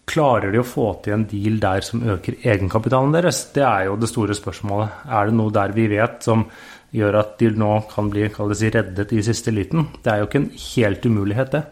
Klarer 0.08 0.54
de 0.54 0.62
å 0.62 0.68
få 0.68 0.88
til 1.04 1.18
en 1.18 1.26
deal 1.28 1.58
der 1.60 1.84
som 1.84 2.04
øker 2.08 2.38
egenkapitalen 2.40 3.12
deres? 3.16 3.42
Det 3.56 3.66
er 3.68 3.90
jo 3.90 3.98
det 4.00 4.08
store 4.08 4.38
spørsmålet. 4.38 5.02
Er 5.12 5.28
det 5.28 5.36
noe 5.36 5.52
der 5.52 5.74
vi 5.76 5.90
vet 5.92 6.22
som 6.24 6.46
gjør 6.96 7.20
at 7.20 7.34
de 7.42 7.52
nå 7.60 7.74
kan 7.92 8.08
bli 8.14 8.30
si, 8.32 8.70
reddet 8.72 9.12
i 9.12 9.24
siste 9.26 9.52
liten? 9.52 9.90
Det 10.04 10.14
er 10.14 10.22
jo 10.22 10.30
ikke 10.30 10.44
en 10.46 10.54
helt 10.56 11.10
umulighet, 11.12 11.58
det. 11.58 11.64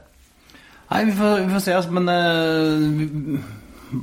Nei, 0.91 1.05
vi 1.07 1.15
får, 1.17 1.37
vi 1.45 1.53
får 1.55 1.63
se, 1.63 1.77
altså. 1.79 1.95
Men 1.95 2.11
uh, 2.11 3.47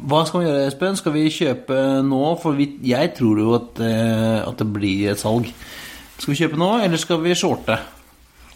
hva 0.09 0.25
skal 0.27 0.41
vi 0.41 0.49
gjøre, 0.49 0.67
Espen? 0.71 0.99
Skal 0.99 1.17
vi 1.19 1.29
kjøpe 1.37 1.79
nå? 2.09 2.23
For 2.43 2.57
vi, 2.57 2.73
jeg 2.89 3.13
tror 3.19 3.43
jo 3.45 3.57
at, 3.61 3.83
uh, 3.85 4.39
at 4.49 4.63
det 4.65 4.69
blir 4.73 5.13
et 5.13 5.21
salg. 5.21 5.53
Skal 6.17 6.33
vi 6.33 6.41
kjøpe 6.41 6.59
nå, 6.61 6.79
eller 6.87 7.01
skal 7.01 7.21
vi 7.21 7.37
shorte? 7.37 7.77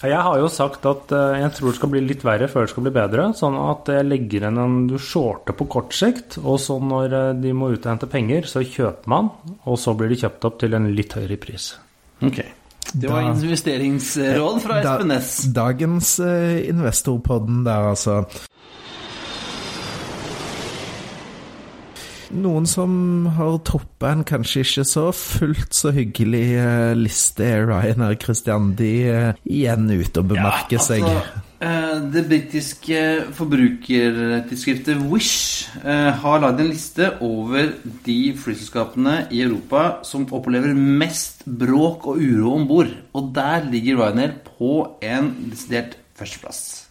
Ja, 0.02 0.08
Jeg 0.12 0.22
har 0.26 0.38
jo 0.42 0.48
sagt 0.52 0.84
at 0.90 1.12
eh, 1.16 1.38
jeg 1.40 1.52
tror 1.56 1.70
det 1.72 1.76
skal 1.78 1.90
bli 1.94 2.02
litt 2.04 2.24
verre 2.26 2.48
før 2.52 2.66
det 2.66 2.72
skal 2.74 2.84
bli 2.84 2.92
bedre. 2.96 3.30
Sånn 3.38 3.56
at 3.62 3.88
jeg 3.88 4.04
legger 4.06 4.44
inn 4.50 4.58
en 4.60 4.74
du 4.90 4.98
shorter 5.00 5.56
på 5.56 5.66
kort 5.72 5.96
sikt, 5.96 6.36
og 6.42 6.58
så 6.60 6.76
når 6.82 7.16
eh, 7.16 7.30
de 7.40 7.54
må 7.56 7.70
ut 7.72 7.80
og 7.80 7.92
hente 7.94 8.10
penger, 8.12 8.44
så 8.50 8.60
kjøper 8.60 9.08
man, 9.08 9.30
og 9.64 9.78
så 9.80 9.94
blir 9.96 10.12
de 10.12 10.18
kjøpt 10.20 10.44
opp 10.50 10.58
til 10.60 10.76
en 10.76 10.90
litt 10.96 11.16
høyere 11.16 11.38
pris. 11.40 11.70
Ok. 12.22 12.42
Det 12.92 13.08
var 13.10 13.24
Da- 13.24 13.32
investeringsråd 13.34 14.60
fra 14.62 14.76
Da- 14.84 14.92
Espen 14.98 15.08
Næss. 15.14 15.32
Dagens 15.56 16.12
uh, 16.22 16.60
investorpodden 16.70 17.64
der, 17.66 17.88
altså. 17.94 18.20
Noen 22.34 22.66
som 22.66 23.26
har 23.36 23.58
toppa 23.66 24.10
en 24.10 24.24
kanskje 24.26 24.64
ikke 24.64 24.84
så 24.88 25.04
fullt 25.14 25.76
så 25.76 25.92
hyggelig 25.94 26.46
eh, 26.58 26.94
liste, 26.98 27.44
er 27.46 27.66
Ryanair 27.68 28.16
Christian. 28.22 28.72
De 28.78 28.92
er 29.06 29.36
igjen 29.44 29.86
ute 29.92 30.22
og 30.22 30.32
bemerker 30.32 30.82
seg. 30.82 31.06
eh, 31.62 31.92
det 32.12 32.24
britiske 32.26 33.02
forbrukertidsskriftet 33.36 35.04
Wish 35.06 35.68
eh, 35.82 36.10
har 36.22 36.42
lagd 36.42 36.64
en 36.64 36.72
liste 36.72 37.12
over 37.24 37.70
de 38.06 38.18
flyselskapene 38.40 39.26
i 39.30 39.44
Europa 39.46 40.02
som 40.06 40.26
opplever 40.26 40.74
mest 40.74 41.46
bråk 41.46 42.10
og 42.10 42.18
uro 42.22 42.56
om 42.58 42.66
bord. 42.68 42.90
Og 43.14 43.30
der 43.36 43.70
ligger 43.70 44.02
Ryanair 44.02 44.40
på 44.58 44.98
en 45.04 45.32
desidert 45.52 45.96
førsteplass. 46.18 46.85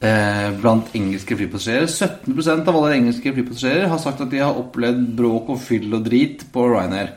Eh, 0.00 0.46
blant 0.56 0.94
engelske 0.96 1.36
flypassasjerer. 1.36 1.84
17% 1.86 2.68
av 2.70 2.76
alle 2.78 2.94
engelske 2.96 3.34
flypassasjerer 3.36 3.90
har 3.92 3.98
sagt 4.00 4.22
at 4.24 4.30
de 4.32 4.38
har 4.40 4.56
opplevd 4.56 5.10
bråk 5.18 5.50
og 5.52 5.60
fyll 5.60 5.92
og 5.92 6.06
drit 6.06 6.46
på 6.54 6.64
Ryanair. 6.70 7.10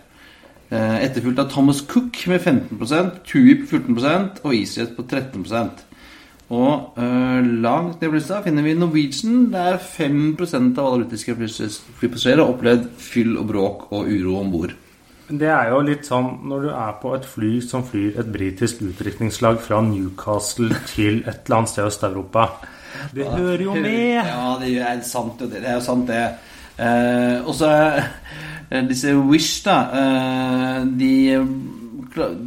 Eh, 0.68 0.98
etterfulgt 1.06 1.40
av 1.40 1.48
Thomas 1.54 1.80
Cook 1.88 2.20
med 2.28 2.42
15% 2.44 3.22
TUI 3.24 3.56
på 3.62 3.70
14% 3.78 4.44
og 4.44 4.56
EasyJet 4.58 4.96
på 4.98 5.06
13% 5.06 5.84
Og 6.50 7.00
eh, 7.00 7.42
langt 7.64 8.02
ned 8.02 8.10
på 8.10 8.18
lista 8.18 8.42
finner 8.44 8.66
vi 8.68 8.76
Norwegian, 8.76 9.52
der 9.54 9.80
5% 9.80 10.78
av 10.78 10.90
alle 10.90 11.06
russiske 11.06 11.38
flypassasjerer 11.40 12.44
har 12.44 12.52
opplevd 12.52 12.90
fyll 13.00 13.38
og 13.38 13.48
bråk 13.54 13.92
og 13.94 14.12
uro 14.12 14.42
om 14.42 14.52
bord. 14.52 14.76
Det 15.28 15.48
er 15.48 15.70
jo 15.72 15.80
litt 15.88 16.08
sånn 16.08 16.42
når 16.50 16.66
du 16.66 16.70
er 16.76 16.96
på 17.00 17.14
et 17.16 17.26
fly 17.28 17.52
som 17.64 17.86
flyr 17.88 18.20
et 18.20 18.32
britisk 18.32 18.82
utdrikningslag 18.84 19.62
fra 19.64 19.80
Newcastle 19.86 20.76
til 20.90 21.22
et 21.24 21.46
eller 21.46 21.62
annet 21.62 21.72
sted 21.72 21.86
i 21.86 21.92
Øst-Europa. 21.92 22.48
Det 23.16 23.28
hører 23.30 23.64
jo 23.64 23.76
med! 23.76 24.20
Ja, 24.20 24.58
det 24.60 24.74
er 24.84 25.00
sant, 25.08 25.40
det. 25.40 25.62
Det 25.64 25.70
er 25.70 25.80
jo 25.80 25.86
sant, 25.86 26.10
det. 26.12 26.26
Eh, 26.78 27.40
og 27.48 27.56
så 27.56 27.70
er 27.72 28.88
disse 28.90 29.14
Wish, 29.16 29.64
da 29.66 29.78
eh, 30.02 30.80
de, 31.00 31.14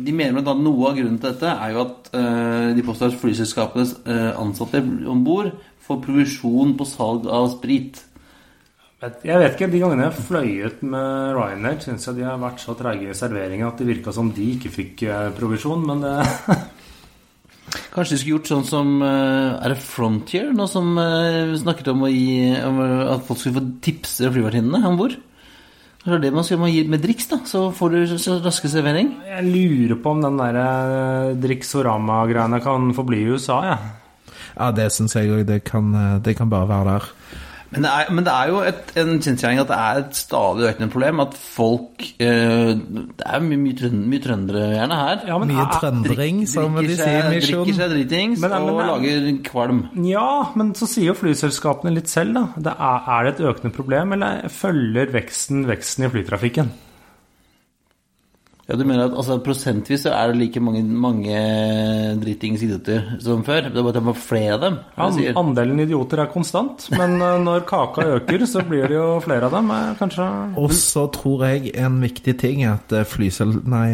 de 0.07 0.13
mener 0.13 0.37
blant 0.37 0.53
annet 0.53 0.67
noe 0.67 0.91
av 0.91 0.99
grunnen 0.99 1.21
til 1.23 1.33
dette 1.33 1.53
er 1.53 1.73
jo 1.75 1.85
at 1.87 2.11
eh, 2.19 2.69
de 2.77 2.85
påstår 2.87 3.15
at 3.15 3.21
flyselskapenes 3.23 3.97
eh, 4.05 4.33
ansatte 4.37 4.83
om 4.83 5.25
bord 5.27 5.53
får 5.87 6.03
provisjon 6.03 6.75
på 6.79 6.87
salg 6.89 7.29
av 7.31 7.49
sprit. 7.55 8.03
Jeg 8.97 9.37
vet 9.43 9.59
ikke, 9.59 9.69
De 9.69 9.81
gangene 9.83 10.07
jeg 10.07 10.25
fløy 10.25 10.53
ut 10.65 10.79
med 10.89 11.35
Ryanair, 11.37 11.83
syns 11.85 12.07
jeg 12.09 12.17
de 12.17 12.25
har 12.25 12.41
vært 12.41 12.63
så 12.63 12.73
treige 12.79 13.11
i 13.13 13.17
serveringen 13.17 13.69
at 13.69 13.77
det 13.83 13.91
virka 13.91 14.15
som 14.15 14.31
de 14.33 14.47
ikke 14.55 14.73
fikk 14.73 15.05
eh, 15.05 15.29
provisjon, 15.37 15.85
men 15.85 16.01
det 16.01 16.15
Kanskje 17.93 18.15
de 18.15 18.19
skulle 18.23 18.39
gjort 18.39 18.49
sånn 18.49 18.65
som 18.65 18.95
eh, 19.05 19.59
Er 19.59 19.75
det 19.75 19.85
Frontier 19.85 20.49
nå 20.57 20.65
som 20.71 20.97
eh, 21.03 21.53
snakket 21.61 21.93
om, 21.93 22.07
å 22.09 22.13
gi, 22.13 22.57
om 22.65 22.81
at 23.19 23.29
folk 23.29 23.43
skulle 23.43 23.61
få 23.61 23.67
tipse 23.85 24.33
flyvertinnene 24.33 24.81
om 24.89 24.97
bord? 24.97 25.21
Det 26.07 26.15
er 26.15 26.23
det 26.23 26.33
man 26.33 26.47
skal 26.47 26.63
man 26.63 26.73
gi 26.73 26.87
med 26.89 27.03
driks, 27.03 27.29
da? 27.29 27.43
Så 27.51 27.67
får 27.77 27.93
du 27.93 28.17
så 28.23 28.39
raske 28.41 28.71
servering? 28.71 29.11
Jeg 29.27 29.49
lurer 29.51 29.97
på 30.01 30.13
om 30.15 30.23
den 30.23 30.39
der 30.39 31.35
Drixorama-greiene 31.43 32.63
kan 32.65 32.93
forbli 32.97 33.25
i 33.25 33.33
USA, 33.35 33.59
jeg. 33.67 34.37
Ja, 34.55 34.71
det 34.73 34.87
syns 34.95 35.19
jeg 35.19 35.35
òg. 35.35 35.43
Det, 35.51 35.59
det 35.67 36.37
kan 36.39 36.53
bare 36.53 36.71
være 36.71 36.95
der. 36.95 37.11
Men 37.73 37.83
det 37.83 37.91
er, 37.91 38.11
men 38.15 38.25
det 38.25 38.33
er 38.33 38.51
jo 38.53 38.59
et, 38.63 38.93
en 39.03 39.09
kjensgjerning 39.19 39.59
at 39.65 39.71
det 39.73 39.77
er 39.77 39.99
et 40.05 40.15
stadig 40.21 40.69
økende 40.69 40.87
problem 40.93 41.23
at 41.25 41.33
folk 41.35 42.05
eh, 42.23 42.71
Det 42.79 43.27
er 43.27 43.43
mye, 43.43 43.59
mye, 43.59 43.75
trønd, 43.81 44.05
mye 44.13 44.23
trøndere 44.23 44.69
gjerne 44.77 44.99
her. 45.01 45.25
Ja, 45.27 45.39
men 45.43 45.51
Mye 45.51 45.65
er- 45.65 45.75
trøndring, 45.81 46.39
som 46.49 46.79
de 46.79 46.87
sier 46.93 47.27
i 47.33 47.41
seg, 47.43 47.51
drikker 47.51 47.75
seg 47.81 47.91
dritings 47.97 48.41
Men- 48.45 48.51
men- 48.55 48.71
og 48.71 48.79
men- 48.79 48.91
lager 48.93 49.43
kvalm. 49.51 49.83
Ja, 50.07 50.29
men 50.55 50.75
så 50.79 50.87
sier 50.87 51.11
jo 51.11 51.19
flyselskapene 51.19 51.93
litt 51.97 52.09
selv, 52.09 52.35
da. 52.39 52.47
Det 52.69 52.75
er, 52.79 53.13
er 53.19 53.25
det 53.25 53.35
et 53.41 53.47
økende 53.51 53.75
problem, 53.75 54.13
eller 54.13 54.47
følger 54.49 55.11
veksten 55.13 55.67
veksten 55.67 56.07
i 56.07 56.09
flytrafikken? 56.15 56.71
Ja, 58.67 58.75
Du 58.75 58.83
mener 58.83 59.05
at 59.07 59.13
altså, 59.15 59.37
prosentvis 59.47 60.03
så 60.03 60.11
er 60.11 60.33
det 60.33 60.41
like 60.41 60.61
mange, 60.61 60.81
mange 60.83 61.37
dritings 62.19 62.65
idioter 62.67 63.05
som 63.23 63.45
før? 63.47 63.69
Det 63.71 63.79
er 63.79 63.85
bare 63.87 63.93
at 63.95 63.99
det 64.01 64.05
var 64.09 64.19
flere 64.19 64.57
av 64.57 64.65
dem? 64.65 64.79
Ja, 64.97 65.07
sier. 65.15 65.37
andelen 65.39 65.83
idioter 65.85 66.23
er 66.25 66.33
konstant, 66.33 66.89
men 66.97 67.15
eh, 67.23 67.37
når 67.45 67.63
kaka 67.69 68.09
øker, 68.17 68.43
så 68.51 68.65
blir 68.67 68.89
det 68.91 68.99
jo 68.99 69.07
flere 69.23 69.47
av 69.47 69.55
dem. 69.55 69.71
eh, 69.71 69.93
Kanskje 70.01 70.27
Og 70.59 70.75
så 70.75 71.07
tror 71.15 71.47
jeg 71.47 71.77
en 71.79 72.01
viktig 72.03 72.35
ting 72.43 72.65
er 72.65 72.75
at 72.81 72.93
eh, 72.93 73.07
flysel... 73.07 73.55
Nei, 73.67 73.87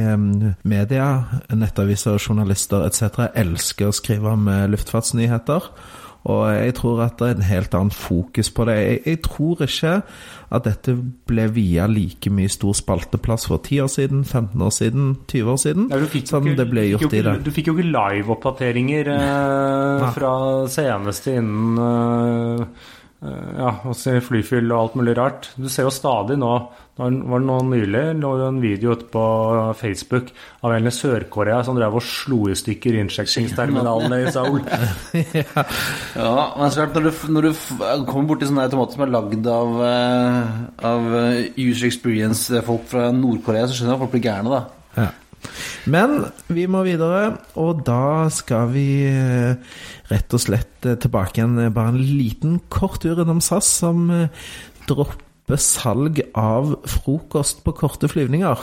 media, 0.68 1.06
nettaviser, 1.52 2.16
journalister 2.20 2.86
etc. 2.86 3.28
elsker 3.44 3.90
å 3.90 3.94
skrive 3.96 4.32
om 4.32 4.48
luftfartsnyheter. 4.72 5.68
Og 6.24 6.42
jeg 6.54 6.74
tror 6.78 7.00
at 7.02 7.16
det 7.18 7.28
er 7.28 7.34
en 7.34 7.42
helt 7.48 7.72
annen 7.74 7.90
fokus 7.90 8.50
på 8.54 8.64
det. 8.68 8.76
Jeg, 8.78 9.00
jeg 9.06 9.22
tror 9.22 9.62
ikke 9.66 9.94
at 10.52 10.64
dette 10.68 10.94
ble 11.26 11.48
via 11.50 11.86
like 11.90 12.30
mye 12.30 12.48
stor 12.52 12.76
spalteplass 12.78 13.48
for 13.50 13.58
10 13.58 13.80
år 13.82 13.90
siden, 13.90 14.24
15 14.24 14.62
år 14.62 14.70
siden, 14.76 15.08
20 15.32 15.50
år 15.50 15.56
siden, 15.64 15.88
ja, 15.90 15.98
som 16.24 16.46
ikke- 16.46 16.56
det 16.56 16.68
ble 16.70 16.84
gjort 16.92 17.02
jo 17.02 17.08
i 17.18 17.22
det. 17.26 17.44
Du 17.44 17.50
fikk 17.50 17.66
jo 17.72 17.74
ikke 17.74 17.90
live-oppdateringer 17.90 19.08
eh, 19.16 20.12
fra 20.14 20.32
seneste 20.68 21.34
innen 21.40 21.78
eh, 21.78 22.66
ja, 23.22 23.72
også 23.86 24.16
flyfyll 24.24 24.72
og 24.72 24.78
alt 24.80 24.96
mulig 24.98 25.12
rart. 25.18 25.52
Du 25.54 25.68
ser 25.70 25.86
jo 25.86 25.94
stadig 25.94 26.38
nå 26.40 26.54
Nå 26.92 27.06
var 27.24 27.40
det 27.40 27.46
nå 27.48 27.54
nylig 27.70 28.00
lå 28.20 28.30
jo 28.36 28.46
en 28.50 28.58
video 28.60 28.92
ute 28.92 29.06
på 29.08 29.20
Facebook 29.78 30.28
av 30.60 30.74
en 30.74 30.90
i 30.90 30.92
Sør-Korea 30.92 31.62
som 31.64 31.78
drev 31.78 31.96
og 31.96 32.04
slo 32.04 32.50
i 32.52 32.56
stykker 32.58 32.98
innsjekkingsterminalene 33.00 34.18
i 34.20 34.34
Seoul. 34.34 34.60
Ja, 36.12 36.34
men 36.58 36.68
så 36.68 36.82
klart, 36.82 36.98
når 36.98 37.08
du, 37.08 37.22
når 37.32 37.48
du 37.48 38.04
kommer 38.10 38.28
borti 38.28 38.50
sånne 38.50 38.66
automater 38.68 38.98
som 38.98 39.06
er 39.06 39.14
lagd 39.14 39.48
av, 39.48 39.72
eh, 39.88 40.60
av 40.92 41.08
eh, 41.22 41.48
user 41.56 41.88
experience-folk 41.88 42.84
fra 42.92 43.08
Nord-Korea, 43.16 43.64
så 43.64 43.78
skjønner 43.78 43.94
jeg 43.94 44.00
at 44.00 44.04
folk 44.04 44.12
blir 44.18 44.26
gærne, 44.28 44.52
da. 44.52 45.00
Ja. 45.00 45.08
Men 45.90 46.26
vi 46.52 46.66
må 46.70 46.84
videre, 46.86 47.38
og 47.58 47.82
da 47.86 48.28
skal 48.32 48.68
vi 48.74 48.84
eh, 49.08 49.56
rett 50.12 50.36
og 50.36 50.42
slett 50.44 50.86
eh, 50.86 50.98
tilbake 51.02 51.40
igjen. 51.40 51.56
eh, 51.64 51.72
Bare 51.74 51.92
en 51.94 51.98
liten 52.02 52.60
kort 52.72 53.00
tur 53.02 53.18
innom 53.24 53.40
SAS, 53.42 53.70
som 53.82 54.06
dropper 54.88 55.58
salg 55.60 56.22
av 56.38 56.76
frokost 56.88 57.64
på 57.66 57.74
korte 57.82 58.08
flyvninger. 58.10 58.62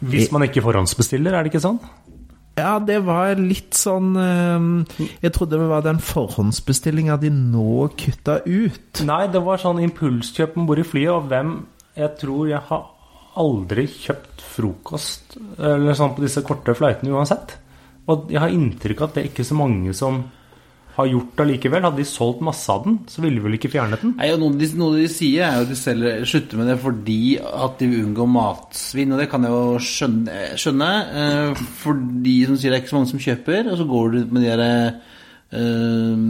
Hvis 0.00 0.30
man 0.32 0.44
ikke 0.46 0.62
forhåndsbestiller, 0.64 1.34
er 1.36 1.44
det 1.44 1.52
ikke 1.54 1.64
sånn? 1.64 1.80
Ja, 2.58 2.78
det 2.82 2.98
var 3.06 3.38
litt 3.38 3.76
sånn 3.78 4.10
Jeg 5.22 5.30
trodde 5.32 5.56
det 5.60 5.68
var 5.70 5.84
den 5.84 6.00
forhåndsbestillinga 6.02 7.14
de 7.22 7.30
nå 7.32 7.86
kutta 7.96 8.40
ut. 8.44 9.00
Nei, 9.06 9.22
det 9.32 9.40
var 9.46 9.60
sånn 9.62 9.80
impulskjøp 9.84 10.58
om 10.60 10.66
bord 10.68 10.82
i 10.82 10.84
flyet, 10.84 11.12
og 11.14 11.28
hvem 11.30 11.54
Jeg 11.96 12.10
tror 12.20 12.50
jeg 12.50 12.60
har 12.68 12.82
aldri 13.38 13.86
kjøpt 13.86 14.42
frokost 14.42 15.36
eller 15.58 15.94
sånn 15.96 16.16
på 16.16 16.24
disse 16.24 16.42
korte 16.46 16.74
flightene 16.74 17.14
uansett. 17.14 17.56
Og 18.10 18.30
jeg 18.32 18.42
har 18.42 18.52
inntrykk 18.52 19.02
av 19.02 19.10
at 19.10 19.16
det 19.16 19.22
er 19.22 19.30
ikke 19.30 19.46
så 19.46 19.56
mange 19.58 19.94
som 19.96 20.24
har 20.96 21.08
gjort 21.08 21.36
det 21.38 21.46
likevel. 21.52 21.84
Hadde 21.86 22.02
de 22.02 22.08
solgt 22.08 22.42
masse 22.44 22.72
av 22.72 22.84
den, 22.84 22.98
så 23.10 23.22
ville 23.22 23.38
de 23.38 23.44
vel 23.44 23.56
ikke 23.56 23.70
fjernet 23.72 24.02
den? 24.02 24.14
Nei, 24.18 24.30
noe, 24.40 24.56
de, 24.58 24.68
noe 24.80 24.98
de 24.98 25.06
sier, 25.12 25.46
er 25.46 25.60
jo 25.60 25.66
at 25.66 25.72
de 25.72 25.78
selger, 25.78 26.24
slutter 26.28 26.60
med 26.60 26.70
det 26.72 26.78
fordi 26.82 27.20
at 27.40 27.76
de 27.80 27.90
vil 27.92 28.06
unngå 28.08 28.26
matsvinn. 28.34 29.14
Og 29.14 29.22
det 29.22 29.28
kan 29.32 29.46
jeg 29.46 29.54
jo 29.54 29.82
skjønne. 29.90 30.38
skjønne 30.60 30.90
eh, 31.22 31.64
for 31.82 32.06
de 32.26 32.36
som 32.48 32.58
sier 32.58 32.74
det 32.74 32.80
er 32.80 32.84
ikke 32.84 32.94
så 32.94 33.00
mange 33.00 33.12
som 33.14 33.24
kjøper, 33.26 33.70
og 33.70 33.80
så 33.80 33.88
går 33.94 34.16
du 34.16 34.18
med 34.24 34.42
de 34.42 34.50
derre 34.50 34.72
eh, 35.60 36.26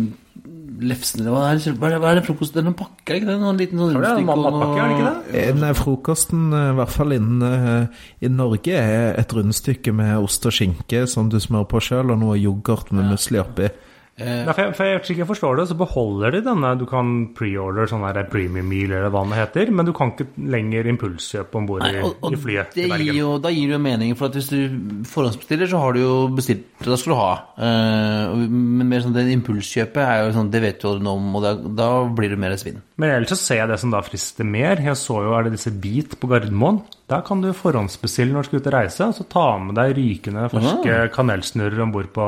lefsen 0.81 1.23
eller 1.23 1.35
hva 1.35 1.43
er 1.51 1.61
det? 1.61 1.75
Hva 1.77 1.89
er 1.89 1.95
det, 1.95 2.01
hva 2.03 2.11
er 2.11 2.19
det 2.21 2.25
frokost? 2.27 2.55
Det 2.55 2.63
er 2.63 2.67
noen 2.67 2.79
pakker, 2.79 3.13
er 3.13 3.21
ikke 3.21 3.29
det? 3.29 3.37
Noen 3.43 3.61
liten 3.61 3.81
sånn 3.81 3.93
er 3.93 3.99
rundstykke 3.99 4.37
og 4.39 4.81
er 4.81 4.95
noe-? 4.95 5.13
Eh, 5.43 5.53
Nei, 5.61 5.73
frokosten, 5.79 6.47
eh, 6.57 6.71
i 6.71 6.79
hvert 6.79 6.95
fall 6.95 7.17
inne 7.17 7.53
eh, 7.59 8.03
i 8.27 8.33
Norge, 8.33 8.81
er 8.81 9.21
et 9.21 9.37
rundstykke 9.37 9.95
med 9.97 10.17
ost 10.19 10.49
og 10.49 10.57
skinke 10.57 11.05
som 11.11 11.31
du 11.33 11.39
smører 11.43 11.69
på 11.71 11.83
sjøl, 11.91 12.15
og 12.15 12.21
noe 12.23 12.39
yoghurt 12.41 12.93
med 12.97 13.13
musli 13.13 13.41
oppi. 13.43 13.71
Eh, 14.21 14.45
Ja, 14.47 14.53
for 14.53 14.63
jeg, 14.67 14.75
for 14.77 14.85
jeg, 14.85 15.17
jeg 15.21 15.27
forstår 15.29 15.57
det, 15.61 15.65
så 15.71 15.77
beholder 15.81 16.35
de 16.37 16.41
denne 16.45 16.71
Du 16.79 16.85
kan 16.91 17.11
pre-order 17.37 17.89
sånn 17.91 18.05
der 18.13 18.27
premium 18.31 18.69
meal 18.69 18.93
eller 18.93 19.11
hva 19.15 19.23
det 19.31 19.39
heter, 19.41 19.73
men 19.73 19.89
du 19.89 19.93
kan 19.97 20.13
ikke 20.13 20.27
lenger 20.53 20.89
impulskjøpe 20.93 21.57
om 21.61 21.67
bord 21.71 21.87
i, 21.87 21.93
Nei, 21.97 22.05
i 22.35 22.41
flyet 22.45 22.75
det 22.75 22.85
til 22.85 22.93
Bergen. 22.95 23.15
jo, 23.17 23.33
da 23.43 23.53
gir 23.55 23.71
det 23.73 23.77
jo 23.79 23.83
mening, 23.87 24.15
for 24.19 24.29
at 24.31 24.37
hvis 24.39 24.51
du 24.53 25.05
forhåndsbestiller, 25.09 25.71
så 25.71 25.81
har 25.83 25.97
du 25.97 26.01
jo 26.03 26.15
bestilt, 26.37 26.67
skal 26.85 27.15
du 27.15 27.19
ha. 27.19 27.31
Eh, 27.57 28.37
men 28.51 28.89
mer 28.91 29.05
sånn 29.05 29.17
det 29.17 29.27
impulskjøpet 29.35 30.03
er 30.05 30.25
jo 30.27 30.35
sånn, 30.37 30.51
det 30.53 30.63
vet 30.65 30.81
du 30.85 31.01
noe 31.01 31.17
om, 31.19 31.35
og 31.41 31.45
da, 31.47 31.55
da 31.81 31.91
blir 32.09 32.35
det 32.35 32.39
mer 32.41 32.57
svinn. 32.61 32.81
Men 33.01 33.15
ellers 33.15 33.33
så 33.33 33.39
ser 33.41 33.63
jeg 33.63 33.71
det 33.71 33.79
som 33.81 33.93
da 33.95 34.03
frister 34.05 34.45
mer. 34.45 34.81
Jeg 34.85 34.99
så 35.01 35.23
jo 35.25 35.33
er 35.33 35.47
det 35.47 35.55
disse 35.57 35.73
Beat 35.73 36.19
på 36.21 36.29
Gardermoen. 36.29 36.83
Der 37.09 37.23
kan 37.25 37.41
du 37.41 37.49
forhåndsbestille 37.57 38.35
når 38.35 38.45
du 38.45 38.51
skal 38.51 38.61
ut 38.61 38.69
og 38.69 38.75
reise, 38.77 39.07
og 39.07 39.15
så 39.17 39.29
ta 39.33 39.47
med 39.63 39.79
deg 39.79 39.95
rykende 39.97 40.49
ferske 40.53 40.99
kanelsnurrer 41.15 41.81
om 41.87 41.95
bord 41.95 42.11
på 42.15 42.27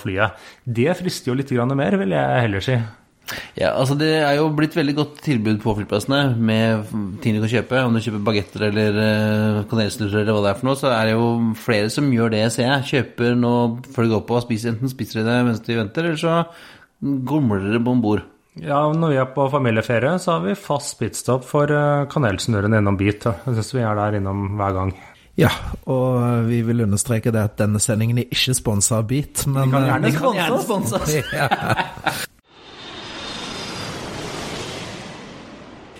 flyet. 0.00 0.46
Det 0.64 0.94
frister 1.02 1.32
jo 1.32 1.36
litt 1.36 1.52
mer, 1.76 1.98
vil 2.00 2.16
jeg 2.16 2.46
heller 2.46 2.64
si. 2.64 2.78
Ja, 3.58 3.72
altså 3.74 3.96
Det 3.98 4.10
er 4.22 4.36
jo 4.38 4.46
blitt 4.54 4.76
veldig 4.76 4.94
godt 4.94 5.16
tilbud 5.24 5.58
på 5.62 5.74
flyplassene 5.80 6.36
med 6.38 6.92
ting 7.22 7.34
du 7.34 7.42
kan 7.42 7.52
kjøpe. 7.56 7.82
Om 7.82 7.96
du 7.96 8.02
kjøper 8.04 8.22
bagetter 8.28 8.68
eller 8.68 9.00
uh, 9.00 9.64
kanelsnurrer 9.70 10.22
eller 10.22 10.36
hva 10.36 10.44
det 10.44 10.52
er 10.52 10.60
for 10.60 10.70
noe, 10.70 10.78
så 10.80 10.92
er 10.94 11.10
det 11.10 11.16
jo 11.16 11.26
flere 11.60 11.90
som 11.92 12.08
gjør 12.14 12.32
det, 12.36 12.44
ser 12.54 12.70
jeg. 12.70 12.86
Kjøper 12.92 13.36
nå 13.42 13.52
før 13.90 14.06
de 14.06 14.14
går 14.14 14.24
på, 14.30 14.38
og 14.38 14.46
spiser, 14.46 14.72
enten 14.72 14.92
spiser 14.92 15.20
de 15.20 15.28
det 15.28 15.36
mens 15.50 15.62
de 15.66 15.78
venter, 15.80 16.08
eller 16.08 16.22
så 16.22 16.38
gomler 17.02 17.66
de 17.66 17.76
det 17.76 17.84
om 17.84 18.02
bord. 18.04 18.24
Ja, 18.62 18.78
når 18.92 19.12
vi 19.12 19.18
er 19.20 19.28
på 19.34 19.48
familieferie, 19.52 20.14
så 20.22 20.38
har 20.38 20.46
vi 20.46 20.54
fast 20.56 20.96
pitstop 21.00 21.44
for 21.44 21.68
kanelsnurren 21.68 22.08
kanelsnurrene 22.12 22.80
innom 22.80 22.96
Beat. 22.96 23.26
Jeg 23.28 23.58
syns 23.58 23.74
vi 23.76 23.84
er 23.84 23.98
der 23.98 24.16
innom 24.20 24.46
hver 24.56 24.76
gang. 24.78 24.94
Ja, 25.36 25.50
og 25.92 26.46
vi 26.48 26.62
vil 26.64 26.80
understreke 26.86 27.32
det 27.34 27.42
at 27.50 27.58
denne 27.60 27.80
sendingen 27.82 28.22
er 28.22 28.30
ikke 28.32 28.56
sponsa 28.56 29.02
av 29.02 29.10
Beat, 29.10 29.44
men 29.52 29.74
eh, 29.76 29.98
De 30.06 30.14
kan 30.16 30.38
gjerne 30.38 30.62
sponse 30.68 31.02
oss. 31.02 32.26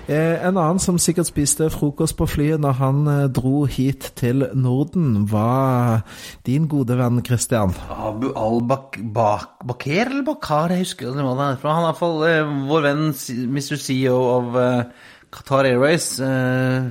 En 0.07 0.55
annen 0.55 0.79
som 0.79 1.01
sikkert 1.03 1.27
spiste 1.27 1.67
frokost 1.75 2.15
på 2.15 2.29
flyet 2.31 2.61
når 2.63 2.75
han 2.79 2.99
eh, 3.11 3.23
dro 3.35 3.65
hit 3.67 4.13
til 4.15 4.45
Norden, 4.55 5.25
var 5.27 6.05
din 6.47 6.69
gode 6.71 6.95
venn 6.95 7.19
Christian. 7.27 7.75
Abu 7.91 8.29
al-Bakir 8.39 10.13
eller 10.13 10.23
Bakar, 10.29 10.71
jeg 10.71 10.85
husker 10.85 11.11
ikke 11.11 11.27
hva 11.27 11.35
det 11.35 11.49
er. 11.49 11.59
Han 11.65 11.83
er 11.83 11.89
iallfall 11.89 12.23
uh, 12.23 12.55
vår 12.71 12.87
venn 12.87 13.05
Mr. 13.51 13.75
CEO 13.83 14.21
av 14.37 14.61
eh, 14.63 15.11
Qatar 15.35 15.67
Airways, 15.73 16.09
eh, 16.23 16.87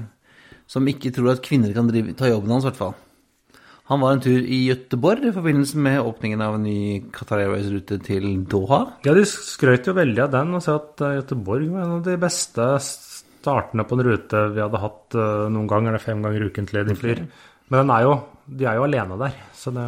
som 0.67 0.91
ikke 0.91 1.15
tror 1.15 1.37
at 1.37 1.43
kvinner 1.45 1.71
kan 1.71 1.87
drive, 1.87 2.17
ta 2.19 2.27
jobben 2.27 2.51
hans, 2.51 2.67
i 2.67 2.71
hvert 2.73 2.81
fall. 2.83 2.95
Han 3.85 4.01
var 4.01 4.15
en 4.15 4.21
tur 4.25 4.41
i 4.41 4.63
Gøteborg 4.65 5.27
i 5.29 5.33
forbindelse 5.35 5.81
med 5.85 5.99
åpningen 6.01 6.41
av 6.41 6.55
en 6.57 6.63
ny 6.65 6.79
Qatar 7.13 7.43
Airways-rute 7.43 7.99
til 8.07 8.25
Doha. 8.49 8.79
Ja, 9.05 9.13
de 9.13 9.25
skrøt 9.29 9.85
jo 9.85 9.93
veldig 9.93 10.23
av 10.23 10.31
den 10.33 10.55
og 10.57 10.63
sa 10.65 10.79
at 10.79 11.03
Gøteborg 11.19 11.67
var 11.69 11.83
en 11.83 11.99
av 11.99 12.07
de 12.07 12.15
beste 12.21 12.65
startene 13.45 13.85
på 13.85 13.97
en 13.97 14.05
rute 14.07 14.41
vi 14.55 14.63
hadde 14.63 14.81
hatt 14.81 15.17
eh, 15.21 15.45
noen 15.53 15.69
gang, 15.69 15.91
eller 15.91 16.01
fem 16.01 16.25
ganger 16.25 16.47
ukentlig 16.49 16.85
de 16.89 16.97
flyr. 16.97 17.23
Men 17.69 17.83
den 17.83 17.93
er 17.93 18.07
jo, 18.07 18.17
de 18.45 18.67
er 18.69 18.79
jo 18.79 18.87
alene 18.87 19.21
der, 19.21 19.39
så 19.57 19.73
det 19.75 19.87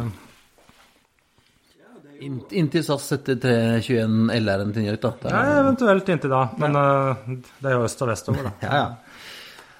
Inntil 2.18 2.82
SAS 2.82 3.04
setter 3.12 3.36
321 3.38 4.32
LR-en 4.34 4.72
til 4.74 4.82
New 4.82 4.90
York, 4.90 5.04
da. 5.04 5.30
Ja, 5.30 5.60
eventuelt 5.60 6.08
inntil 6.10 6.32
da. 6.32 6.40
Men 6.58 6.74
ja. 6.74 7.36
det 7.62 7.70
er 7.70 7.76
jo 7.76 7.84
øst 7.86 8.02
og 8.02 8.10
vest 8.10 8.30
over, 8.32 8.48
da. 8.48 8.54
Ja, 8.64 8.80
ja. 8.80 9.28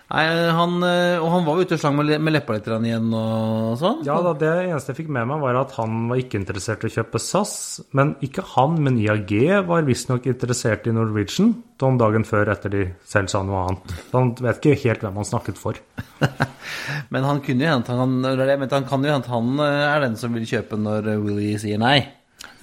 Nei, 0.08 0.22
han, 0.56 0.78
eh, 0.88 1.18
og 1.20 1.26
han 1.34 1.42
var 1.44 1.58
jo 1.58 1.64
ute 1.68 1.76
og 1.76 1.80
slang 1.82 1.96
med, 1.98 2.06
le- 2.08 2.32
leppa 2.32 2.54
litt 2.56 2.64
igjen 2.72 3.10
og 3.12 3.74
sånn. 3.76 3.98
Ja, 4.06 4.14
da, 4.24 4.30
Det 4.40 4.48
eneste 4.70 4.94
jeg 4.94 5.02
fikk 5.02 5.10
med 5.12 5.26
meg, 5.28 5.42
var 5.42 5.58
at 5.60 5.74
han 5.76 6.06
var 6.08 6.16
ikke 6.22 6.38
interessert 6.40 6.86
i 6.86 6.88
å 6.88 6.94
kjøpe 6.94 7.20
SAS. 7.20 7.52
Men 7.92 8.14
ikke 8.24 8.40
han, 8.54 8.78
men 8.86 8.96
IAG 9.02 9.34
var 9.68 9.84
visstnok 9.84 10.24
interessert 10.32 10.88
i 10.88 10.94
Norwegian 10.96 11.50
om 11.84 11.98
dagen 12.00 12.24
før 12.24 12.48
etter 12.54 12.72
de 12.72 12.86
selv 13.04 13.28
sa 13.28 13.42
noe 13.44 13.66
annet. 13.66 13.92
Han 14.14 14.32
vet 14.40 14.62
ikke 14.64 14.80
helt 14.88 15.04
hvem 15.04 15.20
han 15.20 15.28
snakket 15.28 15.60
for. 15.60 15.76
Men 17.12 17.24
han 17.28 17.38
kunne 17.44 17.64
jo 17.68 17.70
hente 17.76 17.94
han, 18.00 18.16
eller 18.24 18.48
det, 18.48 18.56
men 18.60 18.72
han 18.72 18.84
kan 18.88 19.04
jo 19.04 19.12
hente 19.12 19.30
han 19.30 19.60
eh, 19.62 19.84
er 19.92 20.02
den 20.08 20.16
som 20.20 20.32
vil 20.34 20.48
kjøpe 20.48 20.76
når 20.80 21.12
eh, 21.12 21.20
Willy 21.22 21.52
sier 21.60 21.78
nei. 21.80 21.98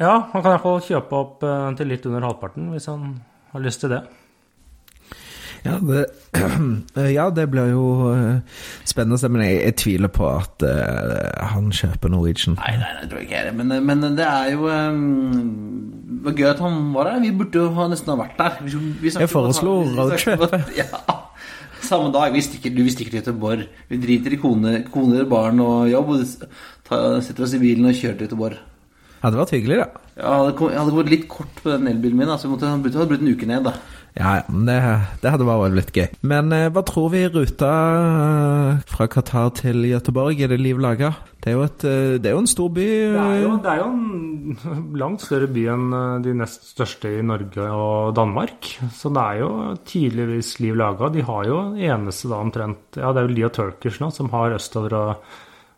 Ja, 0.02 0.18
han 0.34 0.42
kan 0.44 0.52
iallfall 0.58 0.82
kjøpe 0.84 1.16
opp 1.22 1.46
til 1.80 1.88
litt 1.94 2.06
under 2.10 2.26
halvparten, 2.28 2.68
hvis 2.74 2.90
han 2.92 3.14
har 3.54 3.64
lyst 3.64 3.82
til 3.86 3.94
det. 3.94 4.02
Ja, 5.66 5.80
det, 5.82 6.02
ja, 7.18 7.26
det 7.34 7.48
blir 7.50 7.72
jo 7.72 7.86
eh, 8.12 8.60
spennende 8.86 9.18
å 9.18 9.22
se, 9.22 9.30
men 9.34 9.42
jeg, 9.48 9.56
jeg 9.64 9.76
tviler 9.82 10.12
på 10.14 10.28
at 10.30 10.62
uh, 10.62 11.48
han 11.56 11.72
kjøper 11.74 12.12
Norwegian. 12.14 12.58
Nei, 12.60 12.76
nei, 12.82 12.92
det 13.02 13.10
tror 13.10 13.24
jeg 13.24 13.30
ikke 13.32 13.40
er 13.40 13.50
det. 13.50 13.56
Men, 13.58 13.74
men 13.88 14.06
det 14.20 14.28
er 14.30 14.52
jo 14.54 14.70
um, 14.70 15.00
Det 16.06 16.20
var 16.28 16.38
gøy 16.38 16.50
at 16.52 16.62
han 16.62 16.78
var 16.94 17.10
der. 17.10 17.24
Vi 17.26 17.34
burde 17.42 17.64
jo 17.64 17.72
ha 17.80 17.88
nesten 17.90 18.14
ha 18.14 18.20
vært 18.22 18.38
der. 18.38 18.60
Vi, 18.68 18.84
vi 19.02 19.16
Jeg 19.16 19.32
foreslo 19.34 19.80
at- 20.06 20.62
Ja. 20.82 20.92
Samme 21.86 22.14
dag. 22.14 22.30
Vi 22.34 22.46
stikker, 22.46 22.74
du, 22.74 22.84
vi 22.86 22.94
stikker 22.94 23.18
til 23.18 23.24
Göteborg. 23.24 23.66
Vi 23.90 24.00
driter 24.02 24.38
i 24.38 24.42
kone, 24.42 24.78
koner, 24.94 25.26
barn 25.30 25.60
og 25.66 25.90
jobb. 25.90 26.14
Og 26.14 26.48
ta, 26.86 27.02
setter 27.26 27.46
oss 27.46 27.58
i 27.58 27.62
bilen 27.62 27.90
og 27.90 27.98
kjører 27.98 28.22
til 28.22 28.30
Göteborg. 28.30 28.62
Hadde 29.26 29.42
vært 29.42 29.54
hyggelig, 29.56 29.82
da. 29.82 30.02
Ja, 30.22 30.32
jeg 30.46 30.78
hadde, 30.78 30.94
gått 30.94 31.10
litt 31.10 31.30
kort 31.32 31.62
på 31.64 31.72
den 31.74 31.90
elbilen 31.90 32.20
min, 32.20 32.30
da, 32.30 32.38
så 32.38 32.46
jeg 32.46 32.54
måtte, 32.54 32.70
hadde 32.70 32.86
blitt 32.86 32.98
hadde 33.00 33.18
en 33.18 33.32
uke 33.34 33.48
ned. 33.50 33.66
da 33.66 33.74
Ja, 34.16 34.38
men 34.48 34.64
det, 34.70 34.78
det 35.20 35.32
hadde 35.34 35.46
vært 35.48 35.76
litt 35.76 35.92
gøy. 35.92 36.06
Men 36.24 36.54
eh, 36.56 36.70
hva 36.72 36.86
tror 36.88 37.10
vi 37.12 37.26
ruta 37.28 37.72
eh, 38.00 38.84
fra 38.88 39.08
Qatar 39.12 39.52
til 39.60 39.84
Göteborg? 39.90 40.40
Er 40.40 40.54
det 40.54 40.62
liv 40.62 40.80
laga? 40.80 41.12
Det 41.44 41.52
er 41.52 41.58
jo, 41.58 41.66
et, 41.68 41.84
eh, 41.84 42.16
det 42.24 42.32
er 42.32 42.38
jo 42.38 42.44
en 42.46 42.50
stor 42.50 42.72
by. 42.78 42.86
Det 43.12 43.26
er, 43.26 43.42
jo, 43.44 43.52
det 43.66 43.74
er 43.74 43.82
jo 43.82 43.90
en 43.92 44.94
langt 45.04 45.26
større 45.26 45.50
by 45.52 45.66
enn 45.74 45.98
de 46.24 46.36
nest 46.40 46.70
største 46.72 47.12
i 47.12 47.26
Norge 47.28 47.68
og 47.76 48.16
Danmark. 48.16 48.72
Så 48.96 49.12
det 49.12 49.26
er 49.26 49.42
jo 49.44 49.52
tidligvis 49.92 50.54
liv 50.64 50.80
laga. 50.80 51.12
De 51.12 51.26
har 51.28 51.50
jo 51.52 51.60
eneste 51.76 52.32
da 52.32 52.40
omtrent 52.40 53.02
Ja, 53.02 53.12
det 53.12 53.20
er 53.20 53.28
jo 53.28 53.36
de 53.36 53.50
og 53.50 53.58
Turkish 53.60 54.00
nå 54.00 54.14
som 54.16 54.32
har 54.32 54.56
østover 54.56 54.96
og, 54.96 55.36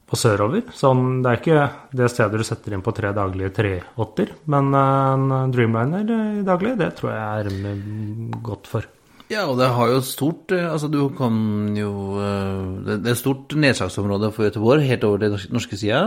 og 0.07 0.19
sørover. 0.19 0.67
Sånn, 0.75 1.21
det 1.23 1.31
er 1.31 1.41
ikke 1.41 1.63
det 1.99 2.11
stedet 2.11 2.39
du 2.39 2.47
setter 2.47 2.75
inn 2.75 2.83
på 2.85 2.93
tre 2.95 3.11
daglige 3.15 3.51
380, 3.57 4.35
men 4.53 4.69
eh, 4.79 5.15
en 5.15 5.51
Dreamliner 5.53 6.13
i 6.39 6.45
daglig, 6.47 6.77
det 6.79 6.93
tror 6.99 7.11
jeg 7.13 7.49
er 7.49 8.39
godt 8.45 8.71
for. 8.71 8.87
Ja, 9.27 9.43
og 9.51 9.57
det 9.59 9.67
har 9.75 9.89
jo 9.91 9.99
stort 10.07 10.53
eh, 10.55 10.69
Altså, 10.71 10.87
du 10.87 11.09
kan 11.11 11.35
jo 11.75 11.89
eh, 12.23 12.93
Det 13.03 13.11
er 13.11 13.17
stort 13.19 13.51
nedslagsområde 13.59 14.29
for 14.31 14.47
Göteborg, 14.47 14.85
helt 14.87 15.03
over 15.03 15.19
til 15.25 15.35
norske, 15.51 15.79
sida, 15.79 16.05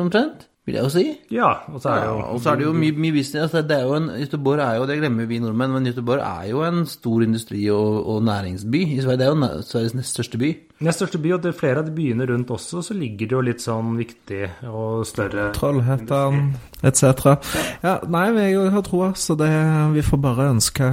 omtrent. 0.00 0.46
Vil 0.64 0.78
jeg 0.78 0.86
jo 0.86 0.88
si. 0.94 1.02
Ja, 1.28 1.48
og 1.68 1.82
så 1.82 1.90
er 1.92 1.98
det 1.98 2.04
Ja, 2.06 2.12
jo 2.14 2.20
og 2.32 2.38
så 2.40 2.50
er 2.54 2.56
det 2.56 2.64
jo 2.64 2.70
mye, 2.72 2.92
mye 2.96 3.12
business. 3.12 3.42
Altså, 3.52 3.60
det 3.68 3.76
er 3.76 3.82
jo 3.84 3.96
en, 3.98 4.06
Göteborg 4.16 4.62
er 4.64 4.78
jo, 4.78 4.86
det 4.88 4.94
glemmer 4.96 5.26
vi 5.28 5.38
nordmenn, 5.42 5.74
men 5.74 5.88
Göteborg 5.90 6.22
er 6.24 6.46
jo 6.48 6.62
en 6.64 6.86
stor 6.88 7.20
industri- 7.26 7.66
og, 7.68 7.98
og 8.08 8.22
næringsby 8.24 8.80
i 8.94 9.00
Sverige. 9.02 9.18
Det 9.20 9.26
er 9.26 9.34
jo 9.34 9.62
Sveriges 9.68 9.94
nest 9.98 10.16
største 10.16 10.40
by. 10.40 10.50
Nest 10.88 11.02
største 11.02 11.20
by, 11.20 11.34
og 11.36 11.42
det 11.44 11.52
er 11.52 11.58
flere 11.58 11.82
av 11.84 11.90
de 11.90 11.92
byene 11.98 12.24
rundt 12.32 12.48
også, 12.56 12.80
så 12.80 12.96
ligger 12.96 13.28
det 13.28 13.36
jo 13.36 13.44
litt 13.44 13.60
sånn 13.60 13.92
viktig 14.00 14.40
og 14.70 15.04
større 15.06 15.50
Trollhättan 15.52 16.54
etc. 16.80 17.36
Ja, 17.84 17.98
nei, 18.08 18.26
vi 18.32 18.48
jeg 18.54 18.72
har 18.72 18.88
troa, 18.88 19.12
så 19.20 19.36
det, 19.36 19.52
vi 19.92 20.02
får 20.08 20.24
bare 20.24 20.48
ønske 20.56 20.90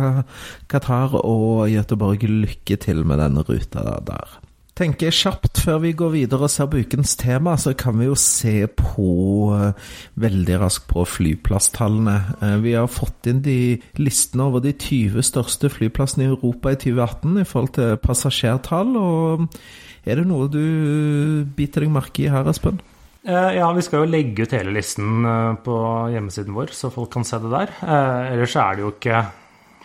Qatar 0.67 1.15
og 1.23 1.69
Göteborg 1.71 2.27
lykke 2.27 2.75
til 2.75 3.05
med 3.07 3.23
denne 3.23 3.47
ruta 3.47 4.01
der. 4.03 4.39
Tenker 4.81 5.13
kjapt 5.13 5.59
før 5.61 5.75
vi 5.83 5.91
går 5.93 6.09
videre 6.15 6.47
og 6.47 6.49
ser 6.49 6.65
på 6.71 6.79
ukens 6.81 7.11
tema, 7.19 7.51
så 7.53 7.75
kan 7.77 7.99
vi 7.99 8.07
jo 8.07 8.15
se 8.17 8.63
på 8.65 9.09
eh, 9.53 9.91
veldig 10.23 10.55
raskt 10.57 10.87
på 10.89 11.03
flyplasstallene. 11.05 12.15
Eh, 12.41 12.55
Vi 12.63 12.73
har 12.73 12.87
fått 12.89 13.29
inn 13.29 13.43
de 13.45 13.77
listene 14.01 14.47
over 14.49 14.63
de 14.63 14.71
20 14.73 15.21
største 15.27 15.69
flyplassene 15.69 16.25
i 16.25 16.31
Europa 16.31 16.73
i 16.73 16.79
2018 16.81 17.43
i 17.43 17.45
forhold 17.45 17.75
til 17.77 17.99
passasjertall. 18.01 18.95
og 18.97 19.45
Er 20.01 20.17
det 20.17 20.25
noe 20.25 20.49
du 20.49 21.45
biter 21.45 21.85
deg 21.85 21.93
merke 21.93 22.25
i 22.25 22.31
her, 22.33 22.49
Espen? 22.49 22.81
Eh, 23.21 23.51
Ja, 23.59 23.69
vi 23.77 23.85
skal 23.85 24.01
jo 24.01 24.09
legge 24.09 24.47
ut 24.47 24.57
hele 24.57 24.73
listen 24.73 25.21
på 25.61 25.77
hjemmesiden 26.09 26.57
vår, 26.57 26.73
så 26.73 26.89
folk 26.89 27.13
kan 27.13 27.23
se 27.23 27.37
det 27.37 27.53
der. 27.53 27.69
Ellers 28.33 28.57
er 28.57 28.73
det 28.79 28.81
jo 28.87 28.95
ikke 28.97 29.21